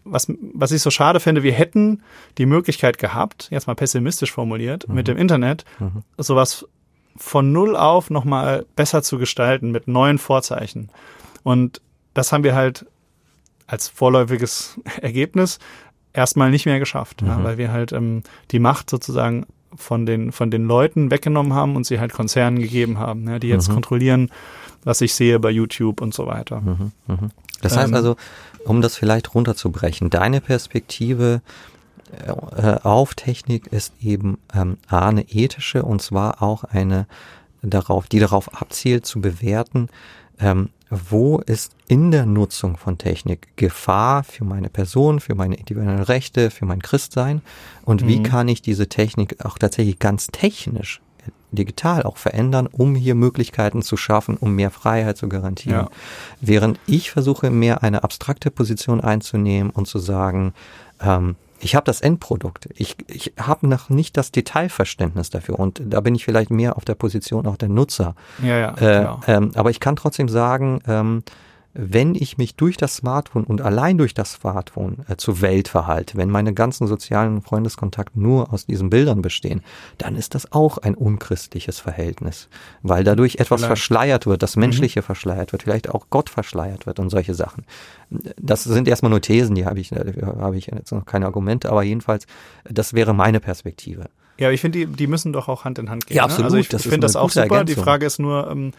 was, 0.04 0.28
was 0.54 0.71
ich 0.71 0.82
so 0.82 0.89
schade 0.89 1.19
finde, 1.19 1.43
wir 1.43 1.54
hätten 1.54 2.02
die 2.38 2.47
Möglichkeit 2.47 2.97
gehabt, 2.97 3.47
jetzt 3.52 3.67
mal 3.67 3.76
pessimistisch 3.76 4.32
formuliert, 4.32 4.88
mhm. 4.88 4.95
mit 4.95 5.08
dem 5.08 5.17
Internet 5.17 5.63
mhm. 5.80 6.04
sowas 6.17 6.65
von 7.15 7.52
null 7.52 7.76
auf 7.76 8.10
nochmal 8.10 8.65
besser 8.76 9.04
zu 9.04 9.17
gestalten 9.19 9.71
mit 9.71 9.88
neuen 9.88 10.17
Vorzeichen. 10.17 10.89
Und 11.43 11.82
das 12.13 12.32
haben 12.32 12.43
wir 12.43 12.56
halt 12.56 12.86
als 13.67 13.88
vorläufiges 13.88 14.80
Ergebnis 15.01 15.60
erstmal 16.13 16.51
nicht 16.51 16.65
mehr 16.65 16.80
geschafft, 16.80 17.21
mhm. 17.21 17.27
ja, 17.27 17.43
weil 17.43 17.58
wir 17.58 17.71
halt 17.71 17.91
ähm, 17.91 18.23
die 18.51 18.60
Macht 18.60 18.89
sozusagen 18.89 19.45
von 19.75 20.06
den, 20.06 20.32
von 20.32 20.51
den 20.51 20.65
Leuten 20.65 21.12
weggenommen 21.12 21.54
haben 21.54 21.75
und 21.75 21.86
sie 21.86 21.99
halt 21.99 22.12
Konzernen 22.12 22.60
gegeben 22.60 22.99
haben, 22.99 23.30
ja, 23.30 23.39
die 23.39 23.47
jetzt 23.47 23.69
mhm. 23.69 23.73
kontrollieren, 23.73 24.30
was 24.84 24.99
ich 24.99 25.15
sehe 25.15 25.39
bei 25.39 25.49
YouTube 25.49 26.01
und 26.01 26.13
so 26.13 26.27
weiter. 26.27 26.62
Mhm. 26.62 26.91
mhm. 27.08 27.32
Das 27.62 27.77
heißt 27.77 27.89
ähm, 27.89 27.95
also, 27.95 28.15
um 28.65 28.82
das 28.82 28.95
vielleicht 28.95 29.36
runterzubrechen, 29.36 30.10
deine 30.10 30.41
Perspektive 30.41 31.41
äh, 32.25 32.75
auf 32.84 33.13
Technik 33.13 33.67
ist 33.67 33.93
eben 34.01 34.39
ähm, 34.54 34.77
A, 34.88 35.08
eine 35.08 35.30
ethische 35.30 35.84
und 35.84 36.01
zwar 36.01 36.41
auch 36.41 36.63
eine 36.63 37.06
darauf, 37.62 38.08
die 38.08 38.19
darauf 38.19 38.60
abzielt 38.60 39.06
zu 39.06 39.21
bewerten, 39.21 39.89
ähm, 40.39 40.69
wo 40.91 41.39
ist 41.39 41.73
in 41.88 42.12
der 42.12 42.25
Nutzung 42.25 42.77
von 42.77 42.97
Technik 42.97 43.56
Gefahr 43.56 44.23
für 44.23 44.43
meine 44.43 44.69
Person, 44.69 45.21
für 45.21 45.36
meine 45.36 45.56
individuellen 45.56 46.04
Rechte, 46.04 46.51
für 46.51 46.65
mein 46.65 46.82
Christsein 46.82 47.41
und 47.86 48.06
wie 48.06 48.19
mhm. 48.19 48.23
kann 48.23 48.47
ich 48.49 48.62
diese 48.62 48.88
Technik 48.88 49.43
auch 49.45 49.58
tatsächlich 49.58 49.99
ganz 49.99 50.27
technisch 50.27 51.01
digital 51.51 52.04
auch 52.04 52.17
verändern, 52.17 52.67
um 52.67 52.95
hier 52.95 53.15
Möglichkeiten 53.15 53.82
zu 53.82 53.97
schaffen, 53.97 54.38
um 54.38 54.56
mehr 54.56 54.71
Freiheit 54.71 55.17
zu 55.17 55.27
garantieren. 55.27 55.86
Ja. 55.86 55.89
Während 56.39 56.80
ich 56.88 57.12
versuche, 57.12 57.49
mehr 57.49 57.84
eine 57.84 58.04
abstrakte 58.04 58.51
Position 58.51 59.01
einzunehmen 59.01 59.69
und 59.69 59.88
zu 59.88 59.99
sagen, 59.99 60.54
ähm, 61.01 61.36
ich 61.62 61.76
habe 61.76 61.86
das 61.86 62.02
Endprodukt. 62.02 62.67
Ich, 62.76 62.97
ich 63.08 63.34
habe 63.39 63.67
noch 63.67 63.89
nicht 63.89 64.17
das 64.17 64.32
Detailverständnis 64.32 65.30
dafür 65.30 65.60
und 65.60 65.82
da 65.86 66.02
bin 66.02 66.15
ich 66.15 66.26
vielleicht 66.26 66.50
mehr 66.50 66.76
auf 66.76 66.86
der 66.86 66.95
Position 66.95 67.45
auch 67.45 67.58
der 67.58 67.69
Nutzer. 67.69 68.15
Ja, 68.41 68.58
ja. 68.58 68.69
Äh, 68.74 69.00
genau. 69.00 69.19
ähm, 69.28 69.52
aber 69.56 69.69
ich 69.69 69.80
kann 69.80 69.95
trotzdem 69.95 70.28
sagen, 70.28 70.82
ähm, 70.88 71.24
wenn 71.73 72.15
ich 72.15 72.38
mich 72.38 72.55
durch 72.55 72.77
das 72.77 72.97
Smartphone 72.97 73.43
und 73.43 73.62
allein 73.62 73.98
durch 73.98 74.13
das 74.13 74.33
Smartphone 74.33 75.06
äh, 75.08 75.15
zur 75.15 75.41
Welt 75.41 75.67
verhalte, 75.67 76.17
wenn 76.17 76.29
meine 76.29 76.54
ganzen 76.54 76.87
sozialen 76.87 77.41
Freundeskontakte 77.41 78.19
nur 78.19 78.54
aus 78.54 78.65
diesen 78.65 78.89
Bildern 78.89 79.21
bestehen, 79.21 79.62
dann 79.98 80.15
ist 80.15 80.35
das 80.35 80.52
auch 80.52 80.77
ein 80.79 80.96
unchristliches 80.96 81.79
Verhältnis, 81.79 82.50
weil 82.81 83.04
dadurch 83.04 83.35
etwas 83.35 83.62
vielleicht. 83.62 83.67
verschleiert 83.67 84.25
wird, 84.25 84.43
das 84.43 84.56
mhm. 84.56 84.62
Menschliche 84.62 85.00
mhm. 85.00 85.06
verschleiert 85.06 85.52
wird, 85.52 85.63
vielleicht 85.63 85.89
auch 85.89 86.08
Gott 86.10 86.29
verschleiert 86.29 86.85
wird 86.85 87.00
und 87.00 87.10
solche 87.10 87.33
Sachen. 87.33 87.65
Das 88.10 88.63
sind 88.63 88.87
erstmal 88.87 89.10
nur 89.10 89.21
Thesen, 89.21 89.56
die 89.56 89.65
habe 89.65 89.79
ich, 89.79 89.91
äh, 89.91 90.13
habe 90.21 90.58
ich 90.58 90.67
jetzt 90.67 90.91
noch 90.91 91.06
keine 91.06 91.25
Argumente, 91.25 91.69
aber 91.69 91.83
jedenfalls, 91.83 92.25
das 92.65 92.93
wäre 92.93 93.13
meine 93.13 93.39
Perspektive. 93.39 94.10
Ja, 94.37 94.50
ich 94.50 94.60
finde, 94.60 94.79
die, 94.79 94.85
die 94.87 95.08
müssen 95.08 95.33
doch 95.33 95.48
auch 95.48 95.65
Hand 95.65 95.77
in 95.77 95.89
Hand 95.89 96.08
gehen. 96.08 96.17
Ja, 96.17 96.23
absolut. 96.23 96.52
Ne? 96.52 96.58
Also 96.58 96.58
ich, 96.58 96.73
ich 96.73 96.81
finde 96.81 97.06
das 97.06 97.15
auch 97.15 97.29
super. 97.29 97.43
Ergänzung. 97.43 97.75
Die 97.75 97.81
Frage 97.81 98.06
ist 98.06 98.17
nur, 98.17 98.50
ähm, 98.50 98.73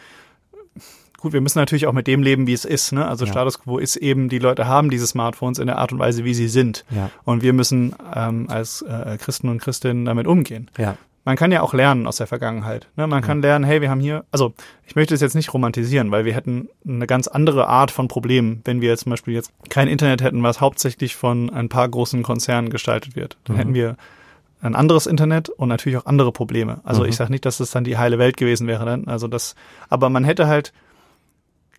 gut, 1.22 1.32
wir 1.32 1.40
müssen 1.40 1.58
natürlich 1.58 1.86
auch 1.86 1.92
mit 1.92 2.06
dem 2.06 2.22
leben, 2.22 2.46
wie 2.46 2.52
es 2.52 2.64
ist. 2.64 2.92
Ne? 2.92 3.06
Also 3.06 3.24
Ja. 3.24 3.32
Status 3.32 3.60
quo 3.60 3.78
ist 3.78 3.96
eben, 3.96 4.28
die 4.28 4.38
Leute 4.38 4.66
haben 4.66 4.90
diese 4.90 5.06
Smartphones 5.06 5.58
in 5.58 5.66
der 5.68 5.78
Art 5.78 5.92
und 5.92 5.98
Weise, 5.98 6.24
wie 6.24 6.34
sie 6.34 6.48
sind. 6.48 6.84
Ja. 6.90 7.10
Und 7.24 7.42
wir 7.42 7.52
müssen 7.52 7.94
ähm, 8.14 8.46
als 8.50 8.82
äh, 8.82 9.16
Christen 9.18 9.48
und 9.48 9.58
Christinnen 9.60 10.04
damit 10.04 10.26
umgehen. 10.26 10.70
Ja. 10.76 10.96
Man 11.24 11.36
kann 11.36 11.52
ja 11.52 11.62
auch 11.62 11.72
lernen 11.72 12.08
aus 12.08 12.16
der 12.16 12.26
Vergangenheit. 12.26 12.88
Ne? 12.96 13.06
Man 13.06 13.22
kann 13.22 13.42
lernen, 13.42 13.64
hey, 13.64 13.80
wir 13.80 13.90
haben 13.90 14.00
hier, 14.00 14.24
also 14.32 14.52
ich 14.88 14.96
möchte 14.96 15.14
es 15.14 15.20
jetzt 15.20 15.36
nicht 15.36 15.54
romantisieren, 15.54 16.10
weil 16.10 16.24
wir 16.24 16.34
hätten 16.34 16.68
eine 16.86 17.06
ganz 17.06 17.28
andere 17.28 17.68
Art 17.68 17.92
von 17.92 18.08
Problemen, 18.08 18.60
wenn 18.64 18.80
wir 18.80 18.88
jetzt 18.88 19.04
zum 19.04 19.10
Beispiel 19.10 19.32
jetzt 19.34 19.52
kein 19.68 19.86
Internet 19.86 20.20
hätten, 20.20 20.42
was 20.42 20.60
hauptsächlich 20.60 21.14
von 21.14 21.48
ein 21.50 21.68
paar 21.68 21.88
großen 21.88 22.24
Konzernen 22.24 22.70
gestaltet 22.70 23.14
wird. 23.14 23.36
Dann 23.44 23.54
Mhm. 23.54 23.58
hätten 23.60 23.74
wir 23.74 23.96
ein 24.62 24.74
anderes 24.74 25.06
Internet 25.06 25.48
und 25.48 25.68
natürlich 25.68 25.96
auch 25.98 26.06
andere 26.06 26.32
Probleme. 26.32 26.80
Also 26.82 27.02
Mhm. 27.04 27.08
ich 27.10 27.14
sage 27.16 27.30
nicht, 27.30 27.44
dass 27.46 27.58
das 27.58 27.70
dann 27.70 27.84
die 27.84 27.98
heile 27.98 28.18
Welt 28.18 28.36
gewesen 28.36 28.66
wäre, 28.66 28.84
dann. 28.84 29.06
also 29.06 29.28
das, 29.28 29.54
aber 29.90 30.10
man 30.10 30.24
hätte 30.24 30.48
halt 30.48 30.72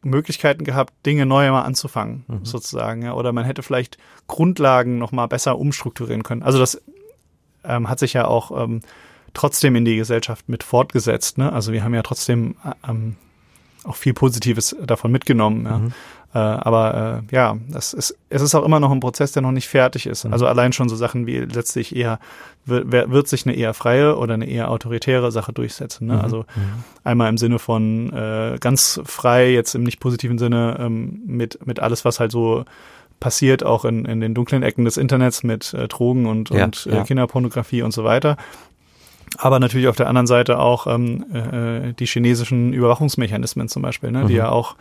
Möglichkeiten 0.03 0.63
gehabt, 0.63 0.93
Dinge 1.05 1.25
neu 1.25 1.49
mal 1.51 1.61
anzufangen, 1.63 2.25
Mhm. 2.27 2.45
sozusagen, 2.45 3.01
ja. 3.03 3.13
Oder 3.13 3.31
man 3.33 3.45
hätte 3.45 3.63
vielleicht 3.63 3.97
Grundlagen 4.27 4.97
noch 4.97 5.11
mal 5.11 5.27
besser 5.27 5.57
umstrukturieren 5.57 6.23
können. 6.23 6.43
Also 6.43 6.59
das 6.59 6.81
ähm, 7.63 7.89
hat 7.89 7.99
sich 7.99 8.13
ja 8.13 8.25
auch 8.27 8.63
ähm, 8.63 8.81
trotzdem 9.33 9.75
in 9.75 9.85
die 9.85 9.95
Gesellschaft 9.95 10.49
mit 10.49 10.63
fortgesetzt. 10.63 11.37
Ne? 11.37 11.51
Also 11.51 11.71
wir 11.71 11.83
haben 11.83 11.93
ja 11.93 12.03
trotzdem 12.03 12.55
äh, 12.63 12.89
ähm, 12.89 13.15
auch 13.83 13.95
viel 13.95 14.13
Positives 14.13 14.75
davon 14.85 15.11
mitgenommen. 15.11 15.65
Ja? 15.65 15.77
Mhm. 15.79 15.93
Äh, 16.36 16.39
aber 16.39 17.21
äh, 17.29 17.36
ja, 17.36 17.57
das 17.69 17.93
ist, 17.93 18.17
es 18.29 18.41
ist 18.41 18.55
auch 18.55 18.65
immer 18.65 18.79
noch 18.79 18.91
ein 18.91 18.99
Prozess, 18.99 19.31
der 19.34 19.41
noch 19.43 19.51
nicht 19.51 19.67
fertig 19.67 20.07
ist. 20.07 20.25
Mhm. 20.25 20.34
Also 20.34 20.47
allein 20.47 20.73
schon 20.73 20.89
so 20.89 20.95
Sachen 20.95 21.27
wie 21.27 21.38
letztlich 21.38 21.95
eher, 21.95 22.19
wird, 22.65 22.91
wird 22.91 23.27
sich 23.27 23.45
eine 23.45 23.55
eher 23.55 23.73
freie 23.75 24.17
oder 24.17 24.34
eine 24.34 24.47
eher 24.49 24.71
autoritäre 24.71 25.31
Sache 25.31 25.53
durchsetzen. 25.53 26.07
Ne? 26.07 26.13
Mhm. 26.15 26.19
Also 26.21 26.38
Mhm. 26.55 26.84
einmal 27.03 27.29
im 27.29 27.38
Sinne 27.38 27.59
von 27.59 28.11
äh, 28.13 28.57
ganz 28.59 28.99
frei, 29.05 29.51
jetzt 29.51 29.75
im 29.75 29.84
nicht 29.84 29.99
positiven 29.99 30.38
Sinne, 30.39 30.77
ähm, 30.79 31.21
mit, 31.27 31.65
mit 31.67 31.79
alles, 31.79 32.03
was 32.03 32.19
halt 32.19 32.31
so 32.31 32.65
passiert, 33.19 33.63
auch 33.63 33.86
in, 33.86 34.05
in 34.05 34.19
den 34.19 34.34
dunklen 34.34 34.63
Ecken 34.63 34.86
des 34.86 34.97
Internets 34.97 35.43
mit 35.43 35.73
äh, 35.73 35.88
Drogen 35.88 36.25
und, 36.25 36.49
Ja, 36.49 36.65
und 36.65 36.88
äh, 36.88 36.95
ja. 36.95 37.03
Kinderpornografie 37.03 37.84
und 37.84 37.91
so 37.93 38.03
weiter. 38.03 38.38
Aber 39.38 39.59
natürlich 39.59 39.88
auf 39.88 39.95
der 39.95 40.07
anderen 40.09 40.27
Seite 40.27 40.59
auch 40.59 40.88
ähm, 40.88 41.25
äh, 41.34 41.93
die 41.93 42.05
chinesischen 42.05 42.73
Überwachungsmechanismen 42.73 43.67
zum 43.67 43.81
Beispiel, 43.81 44.11
ne, 44.11 44.25
die 44.25 44.34
Mhm. 44.34 44.38
ja 44.39 44.49
auch 44.49 44.75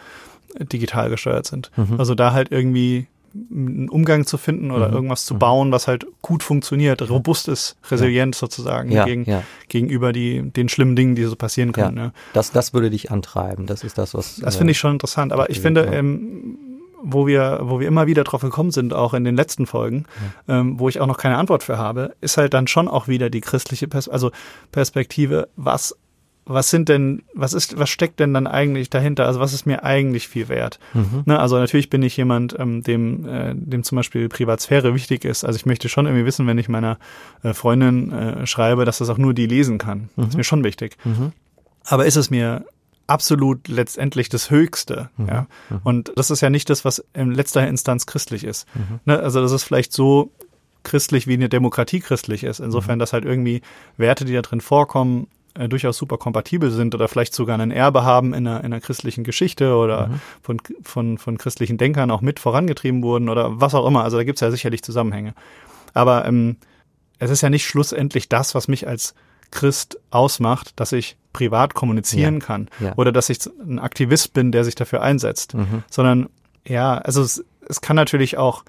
digital 0.59 1.11
gesteuert 1.11 1.47
sind. 1.47 1.71
Mhm. 1.77 1.99
Also 1.99 2.15
da 2.15 2.33
halt 2.33 2.51
irgendwie 2.53 3.07
einen 3.51 3.89
Umgang 3.89 4.27
zu 4.27 4.37
finden 4.37 4.71
oder 4.71 4.89
Mhm. 4.89 4.95
irgendwas 4.95 5.25
zu 5.25 5.35
Mhm. 5.35 5.39
bauen, 5.39 5.73
was 5.73 5.89
halt 5.89 6.07
gut 6.21 6.43
funktioniert, 6.43 7.09
robust 7.09 7.49
ist, 7.49 7.77
resilient 7.91 8.35
sozusagen 8.35 8.93
ja, 8.93 9.07
gegen, 9.07 9.25
ja. 9.25 9.43
gegenüber 9.69 10.13
die, 10.13 10.43
den 10.43 10.69
schlimmen 10.69 10.97
Dingen, 10.97 11.15
die 11.15 11.25
so 11.25 11.35
passieren 11.35 11.73
können. 11.73 11.95
Ne? 11.95 12.13
Das, 12.35 12.53
das 12.53 12.75
würde 12.75 12.91
dich 12.91 13.11
antreiben. 13.11 13.67
Das 13.67 13.85
ist 13.85 13.97
das, 13.97 14.13
was. 14.13 14.37
Das 14.37 14.55
äh, 14.55 14.59
finde 14.59 14.73
ich 14.73 14.79
schon 14.79 14.93
interessant. 14.93 15.33
Aber 15.33 15.49
ich 15.49 15.57
ja. 15.57 15.63
finde, 15.63 15.85
ähm, 15.87 16.59
wo 17.03 17.27
wir, 17.27 17.61
wo 17.63 17.81
wir 17.81 17.89
immer 17.89 18.07
wieder 18.07 18.23
drauf 18.23 18.43
gekommen 18.43 18.71
sind, 18.71 18.93
auch 18.93 19.15
in 19.15 19.25
den 19.25 19.35
letzten 19.35 19.67
Folgen, 19.67 20.05
ähm, 20.47 20.79
wo 20.79 20.89
ich 20.91 21.01
auch 21.01 21.07
noch 21.07 21.17
keine 21.19 21.39
Antwort 21.39 21.63
für 21.63 21.79
habe, 21.79 22.15
ist 22.21 22.37
halt 22.37 22.53
dann 22.53 22.67
schon 22.69 22.87
auch 22.87 23.09
wieder 23.09 23.31
die 23.31 23.41
christliche 23.41 23.89
Pers 23.89 24.09
also 24.09 24.31
Perspektive, 24.73 25.49
was 25.57 25.97
was 26.45 26.71
sind 26.71 26.89
denn, 26.89 27.23
was 27.35 27.53
ist, 27.53 27.79
was 27.79 27.89
steckt 27.89 28.19
denn 28.19 28.35
dann 28.35 28.47
eigentlich 28.49 28.91
dahinter? 28.91 29.27
Also 29.27 29.39
was 29.39 29.53
ist 29.53 29.65
mir 29.65 29.85
eigentlich 29.85 30.27
viel 30.29 30.49
wert? 30.49 30.81
Mhm. 30.93 31.23
Ne, 31.27 31.39
also 31.39 31.57
natürlich 31.59 31.89
bin 31.89 32.03
ich 32.03 32.17
jemand, 32.17 32.59
ähm, 32.59 32.83
dem, 32.83 33.27
äh, 33.29 33.55
dem 33.55 33.85
zum 33.85 33.97
Beispiel 33.97 34.29
Privatsphäre 34.29 34.95
wichtig 34.95 35.25
ist. 35.25 35.45
Also 35.45 35.57
ich 35.57 35.67
möchte 35.67 35.89
schon 35.89 36.07
irgendwie 36.07 36.27
wissen, 36.27 36.47
wenn 36.47 36.59
ich 36.59 36.69
meiner 36.69 36.99
äh, 37.45 37.55
Freundin 37.55 38.13
äh, 38.13 38.47
schreibe, 38.47 38.85
dass 38.85 38.99
das 38.99 39.09
auch 39.09 39.19
nur 39.19 39.35
die 39.35 39.47
lesen 39.47 39.79
kann. 39.79 40.09
Das 40.17 40.27
ist 40.29 40.33
Mhm. 40.35 40.39
mir 40.39 40.45
schon 40.45 40.65
wichtig. 40.65 40.97
Mhm. 41.05 41.33
Aber 41.85 42.07
ist 42.07 42.17
es 42.17 42.31
mir 42.31 42.65
absolut 43.07 43.69
letztendlich 43.69 44.29
das 44.29 44.51
Höchste? 44.51 45.11
Mhm. 45.17 45.29
Ja? 45.29 45.47
Mhm. 45.71 45.81
Und 45.85 46.13
das 46.17 46.31
ist 46.31 46.41
ja 46.41 46.51
nicht 46.51 46.69
das, 46.71 46.85
was 46.85 47.05
in 47.15 47.31
letzter 47.33 47.67
Instanz 47.69 48.07
christlich 48.07 48.43
ist. 48.45 48.67
Mhm. 48.75 49.01
Ne? 49.05 49.19
Also 49.21 49.41
das 49.43 49.53
ist 49.53 49.63
vielleicht 49.65 49.93
so 49.93 50.33
christlich, 50.83 51.29
wie 51.29 51.35
eine 51.35 51.49
Demokratie 51.49 52.01
christlich 52.01 52.43
ist. 52.43 52.59
Insofern, 52.59 52.99
dass 52.99 53.13
halt 53.13 53.25
irgendwie 53.25 53.63
Werte, 53.97 54.25
die 54.25 54.33
da 54.33 54.43
drin 54.43 54.61
vorkommen, 54.61 55.29
äh, 55.55 55.69
durchaus 55.69 55.97
super 55.99 56.19
kompatibel 56.19 56.71
sind 56.71 56.95
oder 56.95 57.09
vielleicht 57.09 57.35
sogar 57.35 57.59
ein 57.59 57.71
Erbe 57.71 58.05
haben 58.05 58.35
in 58.35 58.47
einer, 58.47 58.61
in 58.61 58.67
einer 58.67 58.81
christlichen 58.81 59.25
Geschichte 59.25 59.75
oder 59.77 60.09
Mhm. 60.09 60.21
von, 60.43 60.61
von, 60.83 61.19
von 61.19 61.39
christlichen 61.39 61.79
Denkern 61.79 62.11
auch 62.11 62.21
mit 62.21 62.39
vorangetrieben 62.41 63.03
wurden 63.03 63.29
oder 63.29 63.61
was 63.61 63.75
auch 63.75 63.87
immer. 63.87 64.05
Also 64.05 64.17
da 64.17 64.25
gibt's 64.25 64.41
ja 64.41 64.51
sicherlich 64.51 64.83
Zusammenhänge. 64.83 65.35
Aber 65.95 66.25
ähm, 66.25 66.57
es 67.19 67.31
ist 67.31 67.41
ja 67.43 67.51
nicht 67.51 67.67
schlussendlich 67.67 68.29
das, 68.29 68.55
was 68.55 68.67
mich 68.69 68.89
als 68.89 69.15
Christ 69.51 69.99
ausmacht, 70.11 70.73
dass 70.81 70.93
ich 70.93 71.17
privat 71.35 71.75
kommunizieren 71.75 72.41
Ja. 72.41 72.41
kann 72.47 72.69
Ja. 72.81 72.95
oder 72.97 73.13
dass 73.13 73.29
ich 73.29 73.39
ein 73.65 73.79
Aktivist 73.79 74.33
bin, 74.33 74.51
der 74.53 74.65
sich 74.65 74.75
dafür 74.75 75.03
einsetzt, 75.03 75.55
Mhm. 75.55 75.83
sondern 75.91 76.29
ja, 76.67 76.97
also 76.99 77.21
es, 77.23 77.45
es 77.69 77.81
kann 77.83 77.97
natürlich 77.97 78.39
auch 78.39 78.65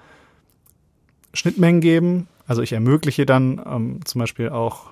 Schnittmengen 1.32 1.80
geben. 1.80 2.28
Also 2.46 2.62
ich 2.62 2.72
ermögliche 2.72 3.26
dann 3.26 3.60
ähm, 3.66 4.00
zum 4.04 4.18
Beispiel 4.20 4.50
auch, 4.50 4.86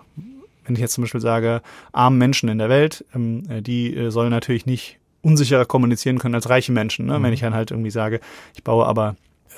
wenn 0.65 0.75
ich 0.75 0.81
jetzt 0.81 0.95
zum 0.95 1.03
Beispiel 1.03 1.21
sage, 1.21 1.63
armen 1.93 2.19
Menschen 2.19 2.49
in 2.49 2.59
der 2.59 2.69
Welt, 2.69 3.05
ähm, 3.15 3.43
äh, 3.49 3.63
die 3.63 3.95
äh, 3.97 4.11
sollen 4.11 4.31
natürlich 4.31 4.67
nicht 4.67 4.99
unsicherer 5.23 5.65
kommunizieren 5.65 6.19
können 6.19 6.35
als 6.35 6.49
reiche 6.49 6.73
Menschen. 6.73 7.07
Ne? 7.07 7.19
Mhm. 7.19 7.23
Wenn 7.23 7.33
ich 7.33 7.41
dann 7.41 7.55
halt 7.55 7.71
irgendwie 7.71 7.91
sage, 7.91 8.21
ich 8.55 8.63
baue 8.65 8.87
aber 8.87 9.17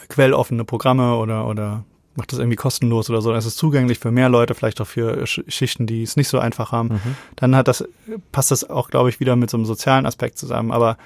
quelloffene 0.08 0.64
Programme 0.64 1.16
oder 1.16 1.46
oder 1.48 1.84
mache 2.16 2.28
das 2.28 2.38
irgendwie 2.38 2.56
kostenlos 2.56 3.10
oder 3.10 3.20
so, 3.22 3.30
dann 3.30 3.38
ist 3.38 3.44
es 3.46 3.56
zugänglich 3.56 3.98
für 3.98 4.12
mehr 4.12 4.28
Leute, 4.28 4.54
vielleicht 4.54 4.80
auch 4.80 4.86
für 4.86 5.24
Sch- 5.24 5.42
Schichten, 5.50 5.86
die 5.86 6.02
es 6.04 6.16
nicht 6.16 6.28
so 6.28 6.38
einfach 6.38 6.70
haben 6.70 6.88
Mhm. 6.88 7.16
dann 7.36 7.56
hat 7.56 7.66
das, 7.66 7.84
passt 8.30 8.50
das 8.52 8.68
auch, 8.70 8.88
glaube 8.88 9.08
ich, 9.08 9.18
wieder 9.18 9.34
mit 9.36 9.50
so 9.50 9.56
einem 9.56 9.66
sozialen 9.66 10.06
Aspekt 10.06 10.38
zusammen. 10.38 10.70
Aber 10.70 10.96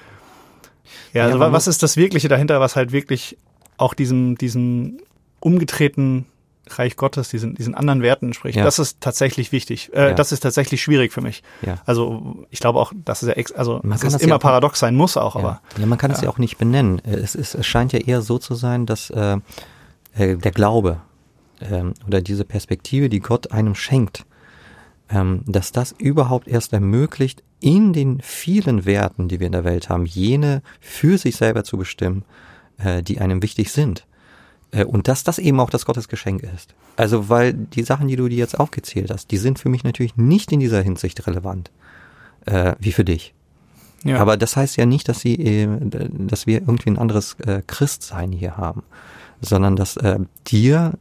ja, 1.13 1.21
Ja, 1.21 1.25
also 1.25 1.39
was 1.39 1.67
ist 1.67 1.81
das 1.81 1.97
Wirkliche 1.97 2.27
dahinter, 2.27 2.59
was 2.59 2.75
halt 2.75 2.91
wirklich 2.91 3.37
auch 3.77 3.93
diesem, 3.95 4.37
diesem 4.37 4.97
umgedrehten 5.39 6.25
Reich 6.77 6.95
Gottes, 6.97 7.29
diesen, 7.29 7.55
diesen 7.55 7.73
anderen 7.73 8.01
Werten 8.01 8.27
entspricht? 8.27 8.57
Ja. 8.57 8.63
Das 8.63 8.77
ist 8.77 9.01
tatsächlich 9.01 9.51
wichtig. 9.51 9.89
Äh, 9.93 10.09
Ja. 10.09 10.13
Das 10.13 10.31
ist 10.31 10.41
tatsächlich 10.41 10.81
schwierig 10.81 11.11
für 11.13 11.21
mich. 11.21 11.41
Ja. 11.65 11.77
Also 11.85 12.45
ich 12.49 12.59
glaube 12.59 12.79
auch, 12.79 12.93
dass 13.05 13.21
es 13.23 13.29
ja, 13.29 13.33
ex 13.35 13.51
also 13.51 13.79
Man 13.81 13.91
dass 13.91 14.01
kann 14.01 14.07
es 14.09 14.13
das 14.13 14.21
immer 14.21 14.31
ja 14.31 14.35
auch- 14.35 14.41
paradox 14.41 14.79
sein 14.79 14.95
muss 14.95 15.17
auch, 15.17 15.35
aber 15.35 15.61
ja. 15.79 15.85
man 15.85 15.97
kann 15.97 16.11
es 16.11 16.17
ja. 16.19 16.25
ja 16.25 16.29
auch 16.29 16.37
nicht 16.37 16.57
benennen. 16.57 16.99
Äh, 17.05 17.15
Es, 17.15 17.33
ist, 17.35 17.55
es 17.55 17.65
scheint 17.65 17.93
ja 17.93 17.99
eher 17.99 18.21
so 18.21 18.37
zu 18.37 18.53
sein, 18.55 18.85
dass 18.85 19.09
äh, 19.09 19.37
äh, 20.15 20.35
der 20.37 20.51
Glaube 20.51 21.01
ähm, 21.61 21.93
oder 22.05 22.21
diese 22.21 22.45
Perspektive, 22.45 23.09
die 23.09 23.19
Gott 23.19 23.51
einem 23.51 23.75
schenkt, 23.75 24.25
ähm, 25.09 25.41
dass 25.47 25.71
das 25.71 25.93
überhaupt 25.97 26.47
erst 26.47 26.73
ermöglicht, 26.73 27.43
in 27.61 27.91
den 27.93 28.21
vielen 28.21 28.85
Werten, 28.85 29.27
die 29.27 29.39
wir 29.39 29.47
in 29.47 29.51
der 29.53 29.63
Welt 29.65 29.89
haben, 29.89 30.05
jene 30.05 30.61
für 30.79 31.17
sich 31.17 31.35
selber 31.35 31.63
zu 31.65 31.77
bestimmen, 31.77 32.23
äh, 32.77 33.03
die 33.03 33.19
einem 33.19 33.41
wichtig 33.43 33.71
sind. 33.71 34.05
Äh, 34.71 34.85
und 34.85 35.07
dass 35.07 35.23
das 35.23 35.39
eben 35.39 35.59
auch 35.59 35.69
das 35.69 35.85
Gottesgeschenk 35.85 36.43
ist. 36.43 36.73
Also, 36.95 37.29
weil 37.29 37.53
die 37.53 37.83
Sachen, 37.83 38.07
die 38.07 38.15
du 38.15 38.27
dir 38.27 38.37
jetzt 38.37 38.59
aufgezählt 38.59 39.11
hast, 39.11 39.31
die 39.31 39.37
sind 39.37 39.59
für 39.59 39.69
mich 39.69 39.83
natürlich 39.83 40.17
nicht 40.17 40.51
in 40.51 40.59
dieser 40.59 40.81
Hinsicht 40.81 41.25
relevant, 41.27 41.71
äh, 42.45 42.75
wie 42.79 42.91
für 42.91 43.05
dich. 43.05 43.33
ja. 44.03 44.17
Aber 44.17 44.37
das 44.37 44.55
heißt 44.55 44.77
ja 44.77 44.85
nicht, 44.85 45.09
dass 45.09 45.19
sie, 45.21 45.35
äh, 45.35 45.67
dass 45.81 46.47
wir 46.47 46.59
irgendwie 46.59 46.91
ein 46.91 46.97
anderes 46.97 47.35
äh, 47.45 47.61
Christsein 47.65 48.31
hier 48.31 48.57
haben, 48.57 48.83
sondern 49.41 49.75
dass 49.75 49.97
äh, 49.97 50.19
dir 50.47 50.93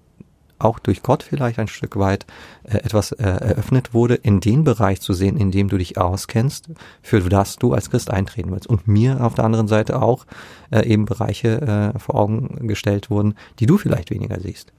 auch 0.59 0.79
durch 0.79 1.03
Gott 1.03 1.23
vielleicht 1.23 1.59
ein 1.59 1.69
Stück 1.69 1.99
weit 1.99 2.27
äh, 2.65 2.79
etwas 2.79 3.13
äh, 3.13 3.25
eröffnet 3.25 3.95
wurde, 3.95 4.15
in 4.15 4.41
den 4.41 4.65
Bereich 4.65 5.01
zu 5.01 5.13
sehen, 5.13 5.37
in 5.37 5.51
dem 5.51 5.69
du 5.69 5.79
dich 5.79 5.99
auskennst, 5.99 6.71
für 7.03 7.21
das 7.21 7.57
du 7.57 7.73
als 7.73 7.91
Christ 7.91 8.11
eintreten 8.11 8.51
willst. 8.51 8.67
Und 8.67 8.89
mir 8.89 9.25
auf 9.25 9.35
der 9.35 9.45
anderen 9.45 9.69
Seite 9.69 10.01
auch 10.03 10.27
äh, 10.71 10.87
eben 10.87 11.05
Bereiche 11.05 11.93
äh, 11.95 11.99
vor 11.99 12.17
Augen 12.17 12.67
gestellt 12.69 13.11
wurden, 13.11 13.35
die 13.59 13.67
du 13.67 13.79
vielleicht 13.79 14.11
weniger 14.11 14.41
siehst. 14.41 14.73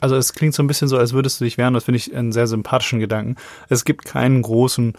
Also 0.00 0.16
es 0.16 0.34
klingt 0.34 0.54
so 0.54 0.62
ein 0.62 0.66
bisschen 0.66 0.88
so, 0.88 0.98
als 0.98 1.14
würdest 1.14 1.40
du 1.40 1.44
dich 1.44 1.56
wehren. 1.56 1.72
Das 1.72 1.84
finde 1.84 1.96
ich 1.96 2.14
einen 2.14 2.32
sehr 2.32 2.46
sympathischen 2.46 3.00
Gedanken. 3.00 3.36
Es 3.70 3.86
gibt 3.86 4.04
keinen 4.04 4.42
großen 4.42 4.92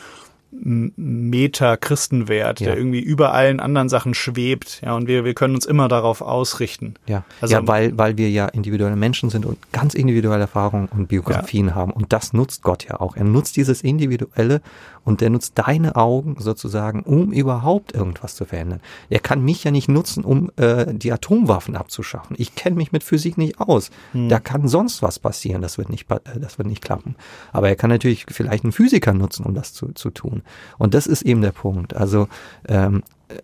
Meta-Christenwert, 0.55 2.59
Ja. 2.59 2.67
der 2.67 2.77
irgendwie 2.77 2.99
über 2.99 3.33
allen 3.33 3.59
anderen 3.59 3.89
Sachen 3.89 4.13
schwebt. 4.13 4.81
Ja, 4.83 4.95
und 4.95 5.07
wir, 5.07 5.23
wir 5.25 5.33
können 5.33 5.55
uns 5.55 5.65
immer 5.65 5.87
darauf 5.87 6.21
ausrichten. 6.21 6.95
Ja, 7.07 7.23
Also- 7.41 7.55
ja 7.55 7.67
weil, 7.67 7.97
weil 7.97 8.17
wir 8.17 8.29
ja 8.29 8.47
individuelle 8.47 8.95
Menschen 8.95 9.29
sind 9.29 9.45
und 9.45 9.57
ganz 9.71 9.93
individuelle 9.93 10.41
Erfahrungen 10.41 10.87
und 10.87 11.07
Biografien 11.07 11.75
haben. 11.75 11.91
Und 11.91 12.13
das 12.13 12.33
nutzt 12.33 12.63
Gott 12.63 12.85
ja 12.87 12.99
auch. 12.99 13.15
Er 13.15 13.23
nutzt 13.23 13.57
dieses 13.57 13.81
Individuelle 13.81 14.61
und 15.03 15.21
er 15.21 15.29
nutzt 15.29 15.53
deine 15.59 15.95
Augen 15.95 16.35
sozusagen, 16.39 17.01
um 17.03 17.31
überhaupt 17.31 17.93
irgendwas 17.93 18.35
zu 18.35 18.45
verändern. 18.45 18.79
Er 19.09 19.19
kann 19.19 19.43
mich 19.45 19.63
ja 19.63 19.69
nicht 19.71 19.87
nutzen, 19.87 20.23
um 20.23 20.51
äh, 20.57 20.91
die 20.93 21.11
Atomwaffen 21.11 21.75
abzuschaffen. 21.75 22.35
Ich 22.39 22.55
kenne 22.55 22.75
mich 22.75 22.91
mit 22.91 23.03
Physik 23.03 23.37
nicht 23.37 23.59
aus. 23.59 23.91
Da 24.13 24.39
kann 24.39 24.67
sonst 24.67 25.01
was 25.03 25.19
passieren. 25.19 25.61
Das 25.61 25.77
wird 25.77 25.89
nicht, 25.89 26.09
äh, 26.09 26.39
das 26.39 26.57
wird 26.57 26.67
nicht 26.67 26.83
klappen. 26.83 27.15
Aber 27.53 27.69
er 27.69 27.75
kann 27.75 27.89
natürlich 27.91 28.25
vielleicht 28.29 28.63
einen 28.63 28.73
Physiker 28.73 29.13
nutzen, 29.13 29.45
um 29.45 29.53
das 29.53 29.73
zu, 29.73 29.91
zu 29.93 30.09
tun. 30.09 30.41
Und 30.77 30.93
das 30.93 31.07
ist 31.07 31.21
eben 31.21 31.41
der 31.41 31.51
Punkt. 31.51 31.95
Also 31.95 32.27
ähm, 32.67 33.03
äh, 33.29 33.37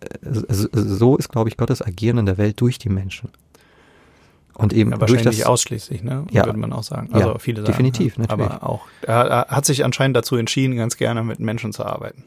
so 0.52 1.16
ist, 1.16 1.30
glaube 1.30 1.50
ich, 1.50 1.58
Gottes 1.58 1.82
Agieren 1.82 2.20
in 2.20 2.26
der 2.26 2.38
Welt 2.38 2.60
durch 2.62 2.78
die 2.78 2.90
Menschen. 2.90 3.30
Und 4.54 4.74
eben 4.74 4.92
Ja, 4.92 4.98
durch 4.98 5.12
wahrscheinlich 5.12 5.40
das, 5.40 5.48
ausschließlich, 5.48 6.04
ne? 6.04 6.26
Ja. 6.30 6.46
Würde 6.46 6.60
man 6.60 6.74
auch 6.74 6.84
sagen. 6.84 7.10
Also 7.14 7.30
Ja, 7.30 7.40
viele 7.40 7.62
sagen. 7.62 7.72
definitiv, 7.72 8.18
ja. 8.18 8.22
natürlich. 8.24 8.52
Aber 8.52 8.70
auch, 8.70 8.82
er, 9.02 9.48
hat 9.50 9.66
sich 9.66 9.84
anscheinend 9.86 10.16
dazu 10.18 10.36
entschieden, 10.36 10.76
ganz 10.76 10.98
gerne 10.98 11.24
mit 11.24 11.40
Menschen 11.40 11.72
zu 11.74 11.86
arbeiten. 11.86 12.26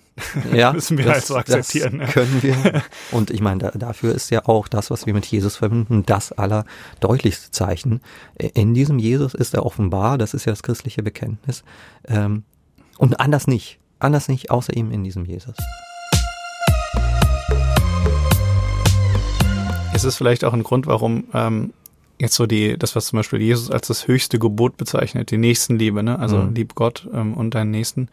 ja, 0.52 0.72
müssen 0.72 0.98
wir 0.98 1.04
halt 1.04 1.24
so 1.24 1.36
akzeptieren, 1.36 1.98
Das 1.98 2.08
ne? 2.08 2.12
können 2.12 2.42
wir. 2.42 2.82
Und 3.12 3.30
ich 3.30 3.40
meine, 3.40 3.58
da, 3.60 3.70
dafür 3.72 4.14
ist 4.14 4.30
ja 4.30 4.46
auch 4.46 4.68
das, 4.68 4.90
was 4.90 5.06
wir 5.06 5.14
mit 5.14 5.26
Jesus 5.26 5.56
verbinden, 5.56 6.04
das 6.06 6.32
allerdeutlichste 6.32 7.50
Zeichen. 7.52 8.00
In 8.38 8.74
diesem 8.74 8.98
Jesus 8.98 9.34
ist 9.34 9.54
er 9.54 9.64
offenbar, 9.64 10.18
das 10.18 10.34
ist 10.34 10.46
ja 10.46 10.52
das 10.52 10.62
christliche 10.62 11.02
Bekenntnis. 11.02 11.62
Ähm, 12.08 12.42
und 12.98 13.20
anders 13.20 13.46
nicht. 13.46 13.78
Anders 14.04 14.28
nicht, 14.28 14.50
außer 14.50 14.76
ihm 14.76 14.90
in 14.90 15.02
diesem 15.02 15.24
Jesus. 15.24 15.56
Es 19.94 20.04
ist 20.04 20.16
vielleicht 20.16 20.44
auch 20.44 20.52
ein 20.52 20.62
Grund, 20.62 20.86
warum 20.86 21.24
ähm, 21.32 21.72
jetzt 22.20 22.34
so 22.34 22.44
die, 22.44 22.76
das, 22.78 22.94
was 22.96 23.06
zum 23.06 23.18
Beispiel 23.18 23.40
Jesus 23.40 23.70
als 23.70 23.88
das 23.88 24.06
höchste 24.06 24.38
Gebot 24.38 24.76
bezeichnet, 24.76 25.30
die 25.30 25.38
Nächstenliebe, 25.38 26.02
ne? 26.02 26.18
Also 26.18 26.36
Mhm. 26.36 26.54
lieb 26.54 26.74
Gott 26.74 27.08
ähm, 27.14 27.32
und 27.32 27.54
deinen 27.54 27.70
Nächsten, 27.70 28.08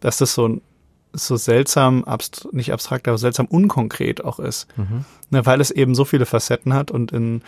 dass 0.00 0.18
das 0.18 0.34
so 0.34 0.60
so 1.14 1.36
seltsam, 1.36 2.04
abst 2.04 2.46
nicht 2.52 2.74
abstrakt, 2.74 3.08
aber 3.08 3.16
seltsam 3.16 3.46
unkonkret 3.46 4.22
auch 4.22 4.38
ist. 4.38 4.66
Mhm. 4.76 5.06
Ne, 5.30 5.46
weil 5.46 5.62
es 5.62 5.70
eben 5.70 5.94
so 5.94 6.04
viele 6.04 6.26
Facetten 6.26 6.74
hat 6.74 6.90
und 6.90 7.10
in, 7.10 7.40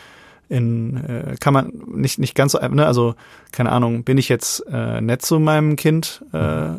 in 0.48 0.96
äh, 1.04 1.36
kann 1.40 1.52
man 1.52 1.72
nicht, 1.94 2.18
nicht 2.18 2.34
ganz 2.34 2.52
so, 2.52 2.58
ne, 2.58 2.86
also 2.86 3.14
keine 3.52 3.70
Ahnung, 3.72 4.04
bin 4.04 4.16
ich 4.18 4.28
jetzt 4.28 4.64
äh, 4.70 5.00
nett 5.00 5.22
zu 5.22 5.38
meinem 5.38 5.76
Kind, 5.76 6.24
äh, 6.32 6.70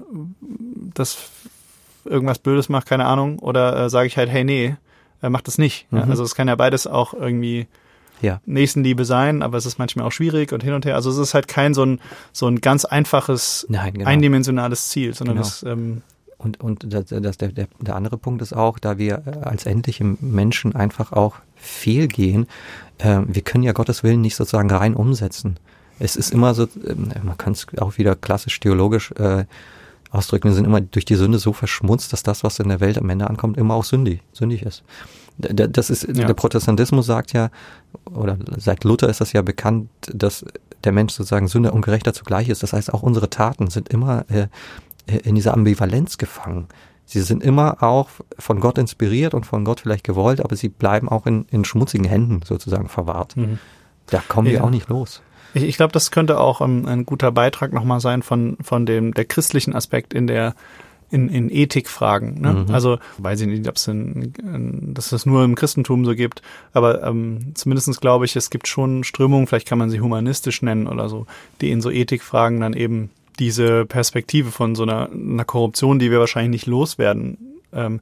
das 0.93 1.17
irgendwas 2.05 2.39
Blödes 2.39 2.69
macht, 2.69 2.87
keine 2.87 3.05
Ahnung, 3.05 3.39
oder 3.39 3.85
äh, 3.85 3.89
sage 3.89 4.07
ich 4.07 4.17
halt, 4.17 4.29
hey, 4.29 4.43
nee, 4.43 4.75
äh, 5.21 5.29
mach 5.29 5.41
das 5.41 5.57
nicht. 5.57 5.85
Ja, 5.91 6.05
Mhm. 6.05 6.11
also 6.11 6.23
es 6.23 6.33
kann 6.35 6.47
ja 6.47 6.55
beides 6.55 6.87
auch 6.87 7.13
irgendwie 7.13 7.67
Ja. 8.21 8.41
Nächstenliebe 8.45 9.05
sein, 9.05 9.41
aber 9.43 9.57
es 9.57 9.65
ist 9.65 9.77
manchmal 9.79 10.05
auch 10.07 10.11
schwierig 10.11 10.51
und 10.51 10.63
hin 10.63 10.73
und 10.73 10.85
her. 10.85 10.95
Also 10.95 11.09
es 11.09 11.17
ist 11.17 11.33
halt 11.33 11.47
kein 11.47 11.73
so 11.73 11.85
ein, 11.85 11.99
so 12.33 12.47
ein 12.47 12.59
ganz 12.61 12.83
einfaches, 12.85 13.65
Nein, 13.69 13.93
genau. 13.93 14.07
eindimensionales 14.09 14.89
Ziel, 14.89 15.13
sondern 15.13 15.37
Genau. 15.37 15.47
es, 15.47 15.63
ähm, 15.63 16.01
Und, 16.37 16.59
und 16.61 16.93
das, 16.93 17.05
das, 17.07 17.37
der, 17.37 17.49
der, 17.49 17.67
der 17.81 17.95
andere 17.97 18.17
Punkt 18.17 18.41
ist 18.41 18.53
auch, 18.53 18.79
da 18.79 18.97
wir 18.97 19.21
äh, 19.25 19.45
als 19.45 19.65
endliche 19.65 20.03
Menschen 20.05 20.73
einfach 20.75 21.11
auch 21.11 21.35
fehlgehen, 21.57 22.47
äh, 22.99 23.19
wir 23.25 23.41
können 23.41 23.63
ja 23.63 23.71
Gottes 23.73 24.03
Willen 24.03 24.21
nicht 24.21 24.35
sozusagen 24.35 24.71
rein 24.71 24.95
umsetzen. 24.95 25.57
Es 25.99 26.15
ist 26.15 26.31
immer 26.31 26.53
so, 26.53 26.67
ähm, 26.87 27.11
man 27.23 27.37
kann 27.37 27.53
es 27.53 27.67
auch 27.79 27.97
wieder 27.97 28.15
klassisch 28.15 28.59
theologisch 28.59 29.11
äh, 29.13 29.45
ausdrücken, 30.11 30.47
wir 30.49 30.55
sind 30.55 30.65
immer 30.65 30.81
durch 30.81 31.05
die 31.05 31.15
Sünde 31.15 31.37
so 31.39 31.53
verschmutzt, 31.53 32.13
dass 32.13 32.23
das, 32.23 32.43
was 32.43 32.59
in 32.59 32.69
der 32.69 32.79
Welt 32.79 32.97
am 32.97 33.09
Ende 33.09 33.29
ankommt, 33.29 33.57
immer 33.57 33.75
auch 33.75 33.83
sündig, 33.83 34.21
sündig 34.33 34.63
ist. 34.63 34.83
Das 35.37 35.89
ist, 35.89 36.03
Ja. 36.03 36.25
der 36.25 36.33
Protestantismus 36.33 37.05
sagt 37.05 37.31
ja, 37.33 37.49
oder 38.11 38.37
seit 38.57 38.83
Luther 38.83 39.07
ist 39.07 39.21
das 39.21 39.31
ja 39.33 39.41
bekannt, 39.41 39.89
dass 40.11 40.43
der 40.83 40.91
Mensch 40.91 41.13
sozusagen 41.13 41.47
Sünder 41.47 41.73
und 41.73 41.81
Gerechter 41.81 42.13
zugleich 42.13 42.49
ist. 42.49 42.63
Das 42.63 42.73
heißt, 42.73 42.93
auch 42.93 43.03
unsere 43.03 43.29
Taten 43.29 43.69
sind 43.69 43.89
immer 43.89 44.25
äh, 44.29 44.47
in 45.23 45.35
dieser 45.35 45.53
Ambivalenz 45.53 46.17
gefangen. 46.17 46.67
Sie 47.11 47.21
sind 47.21 47.43
immer 47.43 47.81
auch 47.81 48.07
von 48.37 48.59
Gott 48.59 48.77
inspiriert 48.77 49.33
und 49.33 49.45
von 49.45 49.65
Gott 49.65 49.79
vielleicht 49.79 50.03
gewollt, 50.03 50.41
aber 50.41 50.55
sie 50.55 50.69
bleiben 50.69 51.09
auch 51.09 51.25
in, 51.25 51.45
in 51.49 51.65
schmutzigen 51.65 52.05
Händen 52.05 52.41
sozusagen 52.45 52.87
verwahrt. 52.87 53.35
Da 54.07 54.21
kommen 54.27 54.47
wir 54.47 54.53
Ja. 54.55 54.63
auch 54.63 54.69
nicht 54.69 54.89
los. 54.89 55.21
Ich, 55.55 55.63
ich 55.63 55.77
glaube, 55.77 55.91
das 55.91 56.11
könnte 56.11 56.39
auch 56.39 56.61
ähm, 56.61 56.85
ein 56.85 57.07
guter 57.07 57.31
Beitrag 57.31 57.73
nochmal 57.73 57.99
sein 57.99 58.21
von, 58.21 58.57
von 58.61 58.85
dem, 58.85 59.15
der 59.15 59.25
christlichen 59.25 59.73
Aspekt 59.73 60.13
in 60.13 60.27
der, 60.27 60.53
in, 61.09 61.29
in 61.29 61.49
Ethikfragen. 61.49 62.39
Ne? 62.39 62.53
Mhm. 62.67 62.71
Also, 62.75 62.99
weiß 63.17 63.41
ich 63.41 63.47
nicht, 63.47 63.67
ob 63.67 63.77
es 63.77 63.87
in, 63.87 64.31
in, 64.43 64.93
dass 64.93 65.11
es 65.11 65.25
nur 65.25 65.43
im 65.43 65.55
Christentum 65.55 66.05
so 66.05 66.13
gibt, 66.13 66.43
aber 66.73 67.01
ähm, 67.01 67.53
zumindestens 67.55 67.99
glaube 67.99 68.25
ich, 68.25 68.35
es 68.35 68.51
gibt 68.51 68.67
schon 68.67 69.03
Strömungen, 69.03 69.47
vielleicht 69.47 69.67
kann 69.67 69.79
man 69.79 69.89
sie 69.89 69.99
humanistisch 70.01 70.61
nennen 70.61 70.85
oder 70.85 71.09
so, 71.09 71.25
die 71.61 71.71
in 71.71 71.81
so 71.81 71.89
Ethikfragen 71.89 72.59
dann 72.59 72.73
eben 72.73 73.09
diese 73.39 73.85
Perspektive 73.85 74.51
von 74.51 74.75
so 74.75 74.83
einer, 74.83 75.09
einer 75.11 75.45
Korruption, 75.45 75.99
die 75.99 76.11
wir 76.11 76.19
wahrscheinlich 76.19 76.51
nicht 76.51 76.65
loswerden, 76.67 77.37
ähm, 77.73 78.01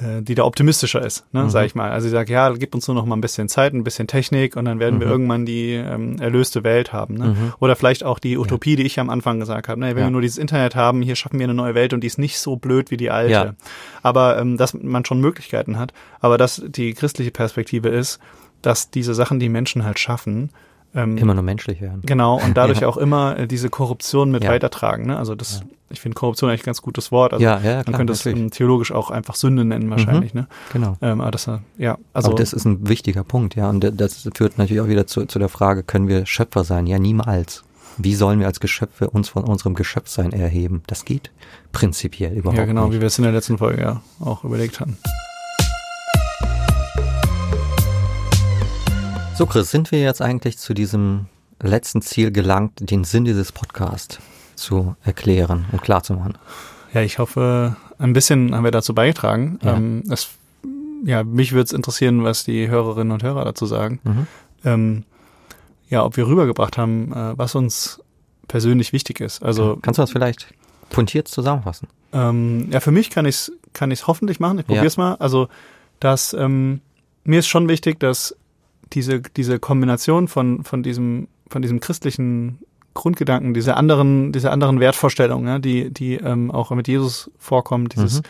äh, 0.00 0.22
die 0.22 0.34
da 0.34 0.44
optimistischer 0.44 1.04
ist, 1.06 1.24
ne, 1.32 1.44
Mhm. 1.44 1.50
sag 1.50 1.66
ich 1.66 1.74
mal. 1.76 1.90
Also 1.92 2.06
ich 2.08 2.12
sage, 2.12 2.32
ja, 2.32 2.50
gib 2.52 2.74
uns 2.74 2.88
nur 2.88 2.96
noch 2.96 3.06
mal 3.06 3.16
ein 3.16 3.20
bisschen 3.20 3.48
Zeit, 3.48 3.72
ein 3.74 3.84
bisschen 3.84 4.06
Technik 4.08 4.56
und 4.56 4.64
dann 4.64 4.80
werden 4.80 4.98
wir 4.98 5.06
Mhm. 5.06 5.12
irgendwann 5.12 5.46
die 5.46 5.72
ähm, 5.74 6.16
erlöste 6.20 6.64
Welt 6.64 6.92
haben. 6.92 7.14
Ne? 7.14 7.26
Mhm. 7.28 7.52
Oder 7.60 7.76
vielleicht 7.76 8.02
auch 8.04 8.18
die 8.18 8.36
Utopie, 8.36 8.74
die 8.76 8.82
ich 8.82 8.98
am 8.98 9.08
Anfang 9.08 9.38
gesagt 9.38 9.68
habe. 9.68 9.78
Ne? 9.80 9.90
Wenn 9.90 9.98
Ja. 9.98 10.06
wir 10.06 10.10
nur 10.10 10.20
dieses 10.20 10.38
Internet 10.38 10.74
haben, 10.74 11.00
hier 11.00 11.14
schaffen 11.16 11.38
wir 11.38 11.44
eine 11.44 11.54
neue 11.54 11.74
Welt 11.76 11.92
und 11.92 12.00
die 12.00 12.08
ist 12.08 12.18
nicht 12.18 12.38
so 12.40 12.56
blöd 12.56 12.90
wie 12.90 12.96
die 12.96 13.10
alte. 13.10 13.32
Ja. 13.32 13.54
Aber 14.02 14.36
ähm, 14.38 14.56
dass 14.56 14.74
man 14.74 15.04
schon 15.04 15.20
Möglichkeiten 15.20 15.78
hat. 15.78 15.92
Aber 16.20 16.38
dass 16.38 16.60
die 16.66 16.92
christliche 16.94 17.30
Perspektive 17.30 17.88
ist, 17.88 18.18
dass 18.62 18.90
diese 18.90 19.14
Sachen, 19.14 19.38
die 19.38 19.48
Menschen 19.48 19.84
halt 19.84 19.98
schaffen, 20.00 20.50
ähm, 20.94 21.16
Immer 21.18 21.34
nur 21.34 21.42
menschlich 21.42 21.80
werden. 21.80 22.02
Genau, 22.06 22.40
und 22.40 22.54
dadurch 22.56 22.80
Ja. 22.80 22.88
auch 22.88 22.96
immer 22.96 23.38
äh, 23.38 23.46
diese 23.46 23.68
Korruption 23.68 24.30
mit 24.30 24.44
Ja. 24.44 24.50
weitertragen. 24.50 25.06
Ne? 25.06 25.16
Also 25.16 25.34
das, 25.34 25.62
ich 25.90 26.00
finde 26.00 26.14
Korruption 26.14 26.50
eigentlich 26.50 26.62
ein 26.62 26.66
ganz 26.66 26.82
gutes 26.82 27.10
Wort. 27.12 27.32
Also 27.32 27.44
ja, 27.44 27.58
ja, 27.60 27.76
man 27.76 27.84
klar, 27.84 27.96
könnte 27.98 28.12
es 28.12 28.24
natürlich. 28.24 28.44
ähm, 28.44 28.50
theologisch 28.50 28.92
auch 28.92 29.10
einfach 29.10 29.34
Sünde 29.34 29.64
nennen 29.64 29.90
wahrscheinlich. 29.90 30.34
Ne? 30.34 30.46
Genau. 30.72 30.96
Ähm, 31.02 31.20
aber 31.20 31.30
das, 31.32 31.46
äh, 31.48 31.58
ja, 31.78 31.98
also 32.12 32.28
aber 32.30 32.38
das 32.38 32.52
ist 32.52 32.64
ein 32.64 32.88
wichtiger 32.88 33.24
Punkt, 33.24 33.54
ja. 33.56 33.68
Und 33.70 33.80
das 34.00 34.28
führt 34.34 34.58
natürlich 34.58 34.80
auch 34.82 34.88
wieder 34.88 35.06
zu, 35.06 35.26
zu 35.26 35.38
der 35.38 35.48
Frage, 35.48 35.82
können 35.82 36.08
wir 36.08 36.26
Schöpfer 36.26 36.64
sein? 36.64 36.86
Ja, 36.86 36.98
niemals. 36.98 37.64
Wie 37.96 38.14
sollen 38.16 38.40
wir 38.40 38.46
als 38.48 38.58
Geschöpfe 38.58 39.08
uns 39.10 39.28
von 39.28 39.44
unserem 39.44 39.74
Geschöpfsein 39.74 40.32
erheben? 40.32 40.82
Das 40.88 41.04
geht 41.04 41.30
prinzipiell 41.70 42.32
überhaupt 42.36 42.58
ja 42.58 42.64
genau, 42.64 42.86
nicht. 42.86 42.96
wie 42.96 43.00
wir 43.00 43.06
es 43.06 43.18
in 43.18 43.24
der 43.24 43.32
letzten 43.32 43.58
Folge 43.58 43.82
ja 43.82 44.00
auch 44.20 44.42
überlegt 44.42 44.80
haben. 44.80 44.96
So, 49.36 49.46
Chris, 49.46 49.70
sind 49.70 49.90
wir 49.90 50.00
jetzt 50.00 50.22
eigentlich 50.22 50.58
zu 50.58 50.74
diesem 50.74 51.26
letzten 51.60 52.02
Ziel 52.02 52.30
gelangt, 52.30 52.88
den 52.90 53.04
Sinn 53.04 53.24
dieses 53.24 53.50
Podcasts 53.52 54.18
zu 54.54 54.94
erklären 55.02 55.64
und 55.72 55.82
klarzumachen? 55.82 56.38
Ja, 56.92 57.02
ich 57.02 57.18
hoffe, 57.18 57.76
ein 57.98 58.12
bisschen 58.12 58.54
haben 58.54 58.62
wir 58.64 58.70
dazu 58.70 58.94
beigetragen. 58.94 59.58
Ja. 59.62 59.74
Ähm, 59.74 60.04
es, 60.08 60.28
ja, 61.04 61.24
mich 61.24 61.52
würde 61.52 61.64
es 61.64 61.72
interessieren, 61.72 62.22
was 62.22 62.44
die 62.44 62.68
Hörerinnen 62.68 63.12
und 63.12 63.22
Hörer 63.24 63.44
dazu 63.44 63.66
sagen. 63.66 63.98
Mhm. 64.04 64.26
Ähm, 64.64 65.02
ja, 65.88 66.04
ob 66.04 66.16
wir 66.16 66.28
rübergebracht 66.28 66.78
haben, 66.78 67.12
äh, 67.12 67.36
was 67.36 67.56
uns 67.56 68.00
persönlich 68.46 68.92
wichtig 68.92 69.20
ist. 69.20 69.42
Also 69.42 69.78
Kannst 69.82 69.98
du 69.98 70.02
das 70.02 70.12
vielleicht 70.12 70.46
puntiert 70.90 71.26
zusammenfassen? 71.26 71.88
Ähm, 72.12 72.68
ja, 72.70 72.78
für 72.78 72.92
mich 72.92 73.10
kann 73.10 73.26
ich 73.26 73.34
es 73.34 73.52
kann 73.72 73.90
ich's 73.90 74.06
hoffentlich 74.06 74.38
machen. 74.38 74.58
Ich 74.60 74.64
Ja. 74.64 74.66
probiere 74.68 74.86
es 74.86 74.96
mal. 74.96 75.14
Also, 75.16 75.48
dass 75.98 76.32
ähm, 76.34 76.80
mir 77.24 77.40
ist 77.40 77.48
schon 77.48 77.68
wichtig, 77.68 77.98
dass 77.98 78.36
diese, 78.92 79.20
diese 79.20 79.58
Kombination 79.58 80.28
von, 80.28 80.62
von 80.64 80.82
diesem, 80.82 81.28
von 81.48 81.62
diesem 81.62 81.80
christlichen 81.80 82.58
Grundgedanken, 82.94 83.54
diese 83.54 83.76
anderen, 83.76 84.32
diese 84.32 84.50
anderen 84.52 84.78
Wertvorstellungen, 84.80 85.46
ja, 85.48 85.58
die, 85.58 85.90
die 85.92 86.14
ähm, 86.14 86.50
auch 86.50 86.70
mit 86.70 86.86
Jesus 86.86 87.30
vorkommen, 87.38 87.88
dieses 87.88 88.18
Mhm. 88.18 88.24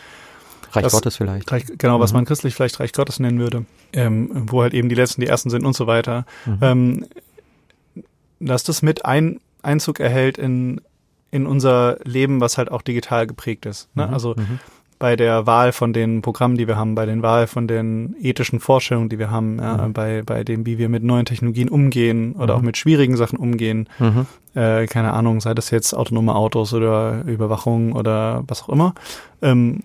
Reich 0.71 0.83
Das- 0.83 0.93
Gottes 0.93 1.15
vielleicht. 1.17 1.51
Reich, 1.51 1.65
genau, 1.77 1.99
was 1.99 2.11
Mhm. 2.11 2.17
man 2.17 2.25
christlich 2.25 2.55
vielleicht 2.55 2.79
Reich 2.79 2.91
Gottes 2.91 3.19
nennen 3.19 3.39
würde, 3.39 3.65
ähm, 3.93 4.29
wo 4.51 4.61
halt 4.63 4.73
eben 4.73 4.89
die 4.89 4.95
Letzten 4.95 5.21
die 5.21 5.27
Ersten 5.27 5.49
sind 5.49 5.65
und 5.65 5.75
so 5.75 5.87
weiter, 5.87 6.25
Mhm. 6.45 6.57
ähm, 6.61 7.05
dass 8.39 8.63
das 8.63 8.81
mit 8.81 9.05
ein, 9.05 9.39
Einzug 9.61 9.99
erhält 9.99 10.37
in, 10.37 10.81
in 11.31 11.47
unser 11.47 11.97
Leben, 12.03 12.41
was 12.41 12.57
halt 12.57 12.71
auch 12.71 12.81
digital 12.81 13.25
geprägt 13.27 13.65
ist. 13.65 13.89
Ne? 13.95 14.07
Mhm. 14.07 14.13
Also 14.13 14.35
Mhm. 14.37 14.59
Bei 14.97 15.15
der 15.15 15.45
Wahl 15.45 15.71
von 15.73 15.91
den 15.93 16.21
Programmen, 16.21 16.57
die 16.57 16.67
wir 16.67 16.77
haben, 16.77 16.95
bei 16.95 17.05
den 17.05 17.21
Wahl 17.21 17.47
von 17.47 17.67
den 17.67 18.15
ethischen 18.21 18.59
Vorstellungen, 18.59 19.09
die 19.09 19.19
wir 19.19 19.29
haben, 19.29 19.55
Mhm. 19.57 19.93
bei, 19.93 20.21
bei 20.25 20.43
dem, 20.43 20.65
wie 20.65 20.77
wir 20.77 20.87
mit 20.89 21.03
neuen 21.03 21.25
Technologien 21.25 21.69
umgehen 21.69 22.33
oder 22.33 22.53
Mhm. 22.53 22.59
auch 22.59 22.63
mit 22.63 22.77
schwierigen 22.77 23.17
Sachen 23.17 23.37
umgehen, 23.37 23.87
Mhm. 23.99 24.25
äh, 24.55 24.85
keine 24.87 25.11
Ahnung, 25.13 25.41
sei 25.41 25.53
das 25.53 25.69
jetzt 25.71 25.93
autonome 25.93 26.33
Autos 26.33 26.73
oder 26.73 27.23
Überwachung 27.25 27.91
oder 27.93 28.43
was 28.47 28.63
auch 28.63 28.69
immer, 28.69 28.93
ähm, 29.41 29.81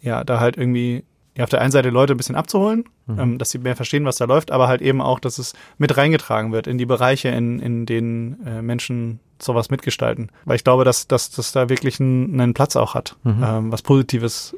ja, 0.00 0.24
da 0.24 0.40
halt 0.40 0.56
irgendwie 0.56 1.04
ja, 1.36 1.44
auf 1.44 1.50
der 1.50 1.60
einen 1.60 1.72
Seite 1.72 1.90
Leute 1.90 2.14
ein 2.14 2.16
bisschen 2.16 2.36
abzuholen, 2.36 2.84
Mhm. 3.06 3.18
ähm, 3.18 3.38
dass 3.38 3.50
sie 3.50 3.58
mehr 3.58 3.76
verstehen, 3.76 4.04
was 4.04 4.16
da 4.16 4.24
läuft, 4.24 4.50
aber 4.50 4.68
halt 4.68 4.80
eben 4.82 5.00
auch, 5.00 5.18
dass 5.20 5.38
es 5.38 5.52
mit 5.78 5.96
reingetragen 5.96 6.52
wird 6.52 6.66
in 6.66 6.78
die 6.78 6.86
Bereiche, 6.86 7.28
in, 7.28 7.58
in 7.58 7.86
denen 7.86 8.38
äh, 8.46 8.62
Menschen 8.62 9.18
sowas 9.42 9.68
mitgestalten. 9.70 10.30
Weil 10.44 10.56
ich 10.56 10.64
glaube, 10.64 10.84
dass, 10.84 11.08
dass 11.08 11.30
das 11.30 11.52
da 11.52 11.68
wirklich 11.68 12.00
einen, 12.00 12.40
einen 12.40 12.54
Platz 12.54 12.76
auch 12.76 12.94
hat, 12.94 13.16
Mhm. 13.24 13.44
ähm, 13.46 13.72
was 13.72 13.82
Positives 13.82 14.56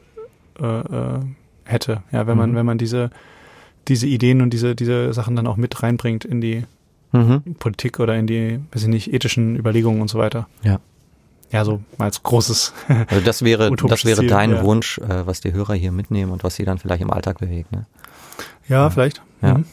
äh, 0.61 0.65
äh, 0.65 1.19
hätte, 1.65 2.03
ja, 2.13 2.27
wenn 2.27 2.37
man, 2.37 2.53
Mhm. 2.53 2.57
wenn 2.57 2.67
man 2.67 2.79
diese, 2.79 3.11
diese 3.89 4.07
Ideen 4.07 4.41
und 4.43 4.51
diese, 4.51 4.75
diese 4.75 5.13
Sachen 5.13 5.35
dann 5.37 5.47
auch 5.47 5.57
mit 5.57 5.83
reinbringt 5.83 6.25
in 6.25 6.41
die 6.41 6.65
Mhm. 7.13 7.55
Politik 7.59 8.01
oder 8.01 8.17
in 8.17 8.27
die, 8.27 8.59
weiß 8.73 8.83
ich 8.83 8.89
nicht, 8.89 9.13
ethischen 9.15 9.57
Überlegungen 9.57 10.01
und 10.03 10.09
so 10.09 10.19
weiter. 10.19 10.49
Ja. 10.63 10.81
Ja, 11.53 11.65
so 11.65 11.81
als 11.99 12.23
großes. 12.23 12.73
Also 13.09 13.25
das 13.25 13.43
wäre, 13.43 13.71
das 13.71 14.05
wäre 14.05 14.21
Ziel, 14.21 14.29
dein 14.29 14.51
ja. 14.53 14.63
Wunsch, 14.63 14.99
äh, 14.99 15.27
was 15.27 15.41
die 15.41 15.53
Hörer 15.53 15.75
hier 15.75 15.93
mitnehmen 15.93 16.33
und 16.33 16.45
was 16.45 16.57
sie 16.57 16.65
dann 16.65 16.79
vielleicht 16.79 17.03
im 17.03 17.11
Alltag 17.11 17.39
bewegt. 17.39 17.73
Ne? 17.73 17.87
ja, 18.69 18.91
vielleicht. 18.91 19.23
Ja. 19.43 19.59
Mhm. 19.59 19.65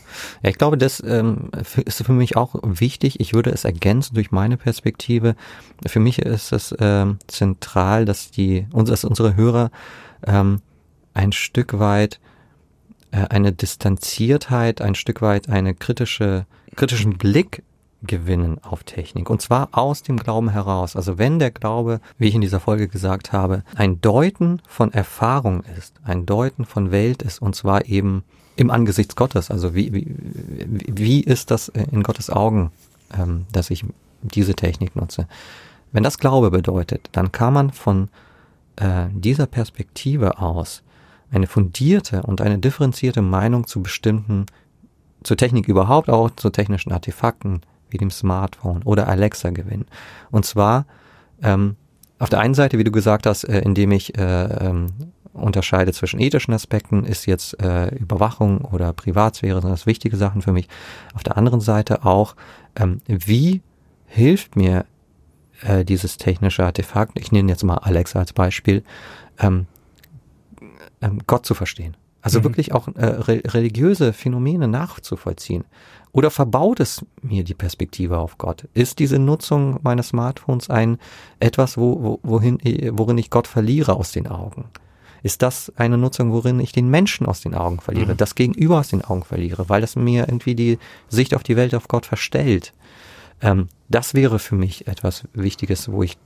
Ja, 0.41 0.49
ich 0.49 0.57
glaube, 0.57 0.77
das 0.77 1.01
ähm, 1.05 1.49
ist 1.85 2.03
für 2.03 2.11
mich 2.11 2.35
auch 2.35 2.55
wichtig. 2.61 3.19
Ich 3.19 3.33
würde 3.33 3.51
es 3.51 3.65
ergänzen 3.65 4.15
durch 4.15 4.31
meine 4.31 4.57
Perspektive. 4.57 5.35
Für 5.85 5.99
mich 5.99 6.19
ist 6.19 6.51
es 6.51 6.75
ähm, 6.79 7.17
zentral, 7.27 8.05
dass 8.05 8.29
die, 8.29 8.67
dass 8.71 9.03
unsere 9.03 9.35
Hörer 9.35 9.71
ähm, 10.25 10.61
ein 11.13 11.31
Stück 11.31 11.79
weit 11.79 12.19
äh, 13.11 13.25
eine 13.29 13.51
Distanziertheit, 13.51 14.81
ein 14.81 14.95
Stück 14.95 15.21
weit 15.21 15.49
eine 15.49 15.73
kritische 15.73 16.45
kritischen 16.75 17.17
Blick 17.17 17.63
gewinnen 18.05 18.59
auf 18.63 18.83
Technik. 18.83 19.29
Und 19.29 19.41
zwar 19.41 19.69
aus 19.71 20.03
dem 20.03 20.17
Glauben 20.17 20.49
heraus. 20.49 20.95
Also 20.95 21.17
wenn 21.17 21.39
der 21.39 21.51
Glaube, 21.51 21.99
wie 22.17 22.27
ich 22.27 22.35
in 22.35 22.41
dieser 22.41 22.59
Folge 22.59 22.87
gesagt 22.87 23.31
habe, 23.31 23.63
ein 23.75 24.01
Deuten 24.01 24.61
von 24.67 24.91
Erfahrung 24.93 25.63
ist, 25.77 25.95
ein 26.03 26.25
Deuten 26.25 26.65
von 26.65 26.91
Welt 26.91 27.23
ist, 27.23 27.41
und 27.41 27.55
zwar 27.55 27.85
eben 27.85 28.23
im 28.55 28.69
Angesicht 28.69 29.15
Gottes. 29.15 29.49
Also 29.49 29.73
wie, 29.73 29.93
wie, 29.93 30.15
wie 30.15 31.21
ist 31.21 31.51
das 31.51 31.69
in 31.69 32.03
Gottes 32.03 32.29
Augen, 32.29 32.71
ähm, 33.17 33.45
dass 33.51 33.69
ich 33.69 33.85
diese 34.21 34.53
Technik 34.53 34.95
nutze? 34.95 35.27
Wenn 35.91 36.03
das 36.03 36.17
Glaube 36.17 36.51
bedeutet, 36.51 37.09
dann 37.11 37.31
kann 37.31 37.53
man 37.53 37.71
von 37.71 38.09
äh, 38.75 39.05
dieser 39.11 39.45
Perspektive 39.45 40.39
aus 40.39 40.83
eine 41.31 41.47
fundierte 41.47 42.23
und 42.23 42.41
eine 42.41 42.59
differenzierte 42.59 43.21
Meinung 43.21 43.65
zu 43.65 43.81
bestimmten, 43.81 44.45
zur 45.23 45.37
Technik 45.37 45.67
überhaupt, 45.67 46.09
auch 46.09 46.29
zu 46.35 46.49
technischen 46.49 46.91
Artefakten 46.91 47.61
wie 47.93 47.97
dem 47.97 48.11
Smartphone 48.11 48.83
oder 48.83 49.07
Alexa 49.07 49.51
gewinnen. 49.51 49.85
Und 50.31 50.45
zwar 50.45 50.85
ähm, 51.41 51.75
auf 52.19 52.29
der 52.29 52.39
einen 52.39 52.53
Seite, 52.53 52.77
wie 52.77 52.83
du 52.83 52.91
gesagt 52.91 53.25
hast, 53.25 53.43
äh, 53.43 53.59
indem 53.59 53.91
ich 53.91 54.17
äh, 54.17 54.43
ähm, 54.43 54.87
unterscheide 55.33 55.93
zwischen 55.93 56.19
ethischen 56.19 56.53
Aspekten, 56.53 57.05
ist 57.05 57.25
jetzt 57.25 57.61
äh, 57.61 57.87
Überwachung 57.95 58.61
oder 58.61 58.93
Privatsphäre, 58.93 59.61
sind 59.61 59.71
das 59.71 59.85
wichtige 59.85 60.15
Sachen 60.15 60.41
für 60.41 60.51
mich. 60.51 60.67
Auf 61.15 61.23
der 61.23 61.37
anderen 61.37 61.59
Seite 61.59 62.05
auch, 62.05 62.35
ähm, 62.75 63.01
wie 63.07 63.61
hilft 64.05 64.55
mir 64.55 64.85
äh, 65.61 65.83
dieses 65.83 66.17
technische 66.17 66.63
Artefakt, 66.63 67.19
ich 67.19 67.31
nenne 67.31 67.51
jetzt 67.51 67.63
mal 67.63 67.77
Alexa 67.77 68.19
als 68.19 68.33
Beispiel, 68.33 68.83
ähm, 69.39 69.65
ähm, 71.01 71.21
Gott 71.25 71.45
zu 71.45 71.55
verstehen. 71.55 71.97
Also 72.23 72.39
mhm. 72.39 72.45
wirklich 72.45 72.73
auch 72.73 72.87
äh, 72.95 73.05
re 73.05 73.41
religiöse 73.45 74.13
Phänomene 74.13 74.67
nachzuvollziehen. 74.67 75.65
Oder 76.13 76.31
verbaut 76.31 76.79
es 76.79 77.05
mir 77.21 77.43
die 77.43 77.53
Perspektive 77.53 78.17
auf 78.17 78.37
Gott? 78.37 78.67
Ist 78.73 78.99
diese 78.99 79.19
Nutzung 79.19 79.79
meines 79.83 80.09
Smartphones 80.09 80.69
ein 80.69 80.97
etwas, 81.39 81.77
wo, 81.77 82.01
wo, 82.01 82.19
wohin, 82.23 82.59
worin 82.91 83.17
ich 83.17 83.29
Gott 83.29 83.47
verliere 83.47 83.95
aus 83.95 84.11
den 84.13 84.27
Augen? 84.27 84.65
Ist 85.21 85.41
das 85.41 85.71
eine 85.75 85.97
Nutzung, 85.97 86.31
worin 86.31 86.59
ich 86.59 86.71
den 86.71 86.89
Menschen 86.89 87.25
aus 87.25 87.41
den 87.41 87.55
Augen 87.55 87.79
verliere, 87.79 88.13
mhm. 88.13 88.17
das 88.17 88.35
Gegenüber 88.35 88.79
aus 88.79 88.89
den 88.89 89.03
Augen 89.03 89.23
verliere, 89.23 89.67
weil 89.69 89.81
das 89.81 89.95
mir 89.95 90.27
irgendwie 90.27 90.55
die 90.55 90.79
Sicht 91.09 91.35
auf 91.35 91.43
die 91.43 91.55
Welt, 91.57 91.75
auf 91.75 91.87
Gott 91.87 92.05
verstellt? 92.05 92.73
Ähm, 93.41 93.67
das 93.89 94.13
wäre 94.13 94.39
für 94.39 94.55
mich 94.55 94.87
etwas 94.87 95.25
Wichtiges, 95.33 95.91
wo 95.91 96.03
ich 96.03 96.17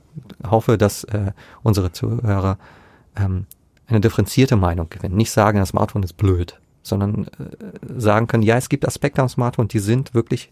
hoffe, 0.48 0.78
dass 0.78 1.04
äh, 1.04 1.32
unsere 1.62 1.92
Zuhörer 1.92 2.58
ähm, 3.16 3.46
eine 3.88 4.00
differenzierte 4.00 4.56
Meinung 4.56 4.88
gewinnen. 4.90 5.16
Nicht 5.16 5.30
sagen, 5.30 5.58
das 5.58 5.70
Smartphone 5.70 6.02
ist 6.02 6.16
blöd, 6.16 6.58
sondern 6.82 7.24
äh, 7.24 7.28
sagen 7.96 8.26
können, 8.26 8.42
ja, 8.42 8.56
es 8.56 8.68
gibt 8.68 8.86
Aspekte 8.86 9.22
am 9.22 9.28
Smartphone, 9.28 9.68
die 9.68 9.78
sind 9.78 10.14
wirklich 10.14 10.50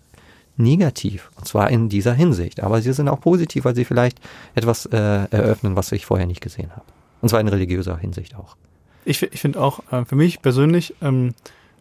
negativ. 0.56 1.30
Und 1.36 1.46
zwar 1.46 1.70
in 1.70 1.88
dieser 1.88 2.14
Hinsicht. 2.14 2.62
Aber 2.62 2.80
sie 2.80 2.92
sind 2.92 3.08
auch 3.08 3.20
positiv, 3.20 3.64
weil 3.64 3.74
sie 3.74 3.84
vielleicht 3.84 4.18
etwas 4.54 4.86
äh, 4.86 4.96
eröffnen, 4.96 5.76
was 5.76 5.92
ich 5.92 6.06
vorher 6.06 6.26
nicht 6.26 6.40
gesehen 6.40 6.70
habe. 6.72 6.86
Und 7.20 7.28
zwar 7.28 7.40
in 7.40 7.48
religiöser 7.48 7.98
Hinsicht 7.98 8.34
auch. 8.36 8.56
Ich, 9.04 9.22
ich 9.22 9.40
finde 9.40 9.60
auch, 9.60 9.80
äh, 9.92 10.04
für 10.04 10.16
mich 10.16 10.40
persönlich 10.42 10.94
ähm, 11.02 11.34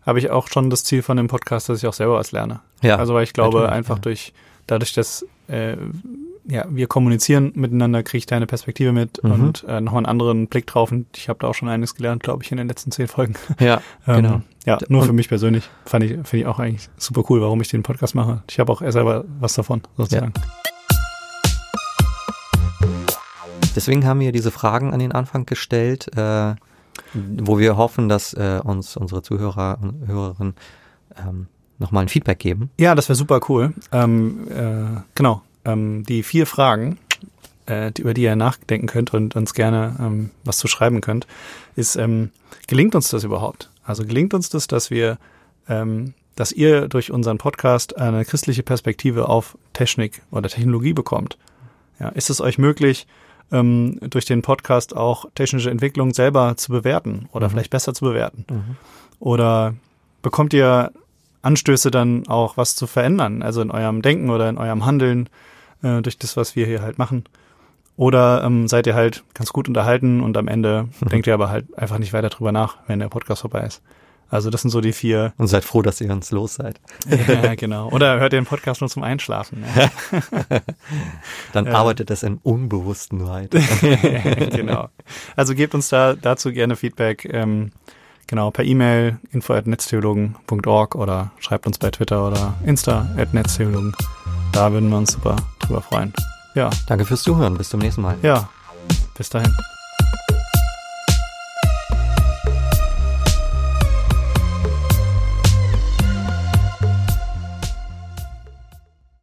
habe 0.05 0.19
ich 0.19 0.29
auch 0.29 0.47
schon 0.47 0.69
das 0.69 0.83
Ziel 0.83 1.01
von 1.01 1.17
dem 1.17 1.27
Podcast, 1.27 1.69
dass 1.69 1.79
ich 1.79 1.87
auch 1.87 1.93
selber 1.93 2.15
was 2.15 2.31
lerne. 2.31 2.59
Ja. 2.81 2.97
Also 2.97 3.13
weil 3.13 3.23
ich 3.23 3.33
glaube, 3.33 3.71
einfach 3.71 3.95
ja. 3.95 4.01
durch 4.01 4.33
dadurch, 4.67 4.93
dass 4.93 5.25
äh, 5.47 5.77
ja, 6.47 6.65
wir 6.69 6.87
kommunizieren 6.87 7.51
miteinander, 7.55 8.03
kriege 8.03 8.19
ich 8.19 8.25
deine 8.25 8.45
Perspektive 8.45 8.91
mit 8.91 9.23
mhm. 9.23 9.31
und 9.31 9.65
äh, 9.67 9.81
nochmal 9.81 9.99
einen 9.99 10.05
anderen 10.05 10.47
Blick 10.47 10.67
drauf. 10.67 10.91
Und 10.91 11.07
ich 11.17 11.27
habe 11.29 11.39
da 11.39 11.47
auch 11.47 11.55
schon 11.55 11.67
einiges 11.67 11.95
gelernt, 11.95 12.23
glaube 12.23 12.43
ich, 12.43 12.51
in 12.51 12.57
den 12.57 12.67
letzten 12.67 12.91
zehn 12.91 13.07
Folgen. 13.07 13.35
Ja, 13.59 13.81
ähm, 14.07 14.15
genau. 14.15 14.41
Ja, 14.65 14.77
nur 14.89 15.01
und 15.01 15.07
für 15.07 15.13
mich 15.13 15.29
persönlich 15.29 15.69
fand 15.85 16.03
ich, 16.03 16.11
finde 16.11 16.37
ich 16.37 16.45
auch 16.45 16.59
eigentlich 16.59 16.89
super 16.97 17.23
cool, 17.29 17.41
warum 17.41 17.61
ich 17.61 17.69
den 17.69 17.83
Podcast 17.83 18.15
mache. 18.15 18.43
Ich 18.49 18.59
habe 18.59 18.71
auch 18.71 18.81
selber 18.91 19.23
was 19.39 19.53
davon, 19.53 19.81
sozusagen. 19.95 20.33
Ja. 20.35 20.41
Deswegen 23.75 24.05
haben 24.05 24.19
wir 24.19 24.31
diese 24.31 24.51
Fragen 24.51 24.93
an 24.93 24.99
den 24.99 25.11
Anfang 25.11 25.45
gestellt, 25.45 26.15
äh, 26.17 26.55
wo 27.13 27.59
wir 27.59 27.77
hoffen, 27.77 28.09
dass 28.09 28.33
äh, 28.33 28.59
uns 28.63 28.97
unsere 28.97 29.21
Zuhörer 29.21 29.77
und 29.81 30.07
Hörerinnen 30.07 30.55
ähm, 31.17 31.47
nochmal 31.77 32.03
ein 32.03 32.09
Feedback 32.09 32.39
geben. 32.39 32.69
Ja, 32.79 32.95
das 32.95 33.09
wäre 33.09 33.15
super 33.15 33.39
cool. 33.49 33.73
Ähm, 33.91 34.47
äh, 34.49 35.01
genau. 35.13 35.41
Ähm, 35.65 36.03
die 36.05 36.23
vier 36.23 36.45
Fragen, 36.45 36.97
äh, 37.67 37.91
über 37.97 38.13
die 38.13 38.23
ihr 38.23 38.35
nachdenken 38.35 38.87
könnt 38.87 39.13
und 39.13 39.35
uns 39.35 39.53
gerne 39.53 39.95
ähm, 39.99 40.29
was 40.43 40.57
zu 40.57 40.67
schreiben 40.67 41.01
könnt, 41.01 41.27
ist, 41.75 41.95
ähm, 41.95 42.31
gelingt 42.67 42.95
uns 42.95 43.09
das 43.09 43.23
überhaupt? 43.23 43.69
Also 43.83 44.05
gelingt 44.05 44.33
uns 44.33 44.49
das, 44.49 44.67
dass 44.67 44.89
wir, 44.89 45.17
ähm, 45.67 46.13
dass 46.35 46.51
ihr 46.51 46.87
durch 46.87 47.11
unseren 47.11 47.37
Podcast 47.37 47.97
eine 47.97 48.25
christliche 48.25 48.63
Perspektive 48.63 49.29
auf 49.29 49.57
Technik 49.73 50.21
oder 50.31 50.49
Technologie 50.49 50.93
bekommt? 50.93 51.37
Ja, 51.99 52.09
ist 52.09 52.29
es 52.29 52.41
euch 52.41 52.57
möglich, 52.57 53.07
ähm, 53.51 53.99
durch 54.01 54.25
den 54.25 54.41
Podcast 54.41 54.95
auch 54.95 55.25
technische 55.35 55.69
Entwicklung 55.69 56.13
selber 56.13 56.57
zu 56.57 56.71
bewerten 56.71 57.29
oder 57.31 57.47
mhm. 57.47 57.51
vielleicht 57.51 57.71
besser 57.71 57.93
zu 57.93 58.05
bewerten? 58.05 58.45
Mhm. 58.49 58.75
Oder 59.19 59.75
bekommt 60.21 60.53
ihr 60.53 60.91
Anstöße 61.41 61.91
dann 61.91 62.27
auch 62.27 62.57
was 62.57 62.75
zu 62.75 62.87
verändern, 62.87 63.43
also 63.43 63.61
in 63.61 63.71
eurem 63.71 64.01
Denken 64.01 64.29
oder 64.29 64.49
in 64.49 64.57
eurem 64.57 64.85
Handeln 64.85 65.29
äh, 65.83 66.01
durch 66.01 66.17
das, 66.17 66.37
was 66.37 66.55
wir 66.55 66.65
hier 66.65 66.81
halt 66.81 66.97
machen. 66.97 67.25
Oder 67.97 68.43
ähm, 68.43 68.67
seid 68.67 68.87
ihr 68.87 68.95
halt 68.95 69.23
ganz 69.33 69.53
gut 69.53 69.67
unterhalten 69.67 70.21
und 70.21 70.35
am 70.35 70.47
Ende 70.47 70.89
denkt 71.01 71.27
ihr 71.27 71.33
aber 71.33 71.49
halt 71.49 71.77
einfach 71.77 71.97
nicht 71.97 72.11
weiter 72.11 72.29
drüber 72.29 72.51
nach, 72.51 72.77
wenn 72.87 72.99
der 72.99 73.07
Podcast 73.07 73.41
vorbei 73.41 73.61
ist. 73.61 73.81
Also 74.27 74.49
das 74.49 74.63
sind 74.63 74.71
so 74.71 74.81
die 74.81 74.91
vier. 74.91 75.33
Und 75.37 75.47
seid 75.47 75.63
froh, 75.63 75.81
dass 75.81 76.01
ihr 76.01 76.07
ganz 76.07 76.31
los 76.31 76.55
seid. 76.55 76.81
ja, 77.27 77.55
genau. 77.55 77.89
Oder 77.91 78.19
hört 78.19 78.33
ihr 78.33 78.41
den 78.41 78.45
Podcast 78.45 78.81
nur 78.81 78.89
zum 78.89 79.03
Einschlafen. 79.03 79.63
Ja. 79.75 79.89
Dann 81.53 81.67
arbeitet 81.67 82.09
das 82.09 82.23
im 82.23 82.39
Unbewussten 82.43 83.27
weiter. 83.27 83.59
genau. 84.51 84.89
Also 85.35 85.53
gebt 85.53 85.75
uns 85.75 85.89
da 85.89 86.15
dazu 86.15 86.51
gerne 86.51 86.75
Feedback. 86.75 87.25
Ähm, 87.31 87.71
Genau, 88.27 88.49
per 88.49 88.65
E-Mail 88.65 89.19
info.netztheologen.org 89.31 90.95
oder 90.95 91.31
schreibt 91.39 91.67
uns 91.67 91.77
bei 91.77 91.91
Twitter 91.91 92.27
oder 92.27 92.55
Insta 92.65 93.07
at 93.17 93.35
Netztheologen. 93.35 93.93
Da 94.55 94.71
würden 94.71 94.89
wir 94.89 94.97
uns 94.97 95.11
super 95.11 95.35
drüber 95.59 95.81
freuen. 95.81 96.13
Ja. 96.55 96.69
Danke 96.87 97.03
fürs 97.03 97.23
Zuhören. 97.23 97.57
Bis 97.57 97.67
zum 97.69 97.81
nächsten 97.81 98.01
Mal. 98.01 98.15
Ja. 98.21 98.47
Bis 99.17 99.29
dahin. 99.29 99.53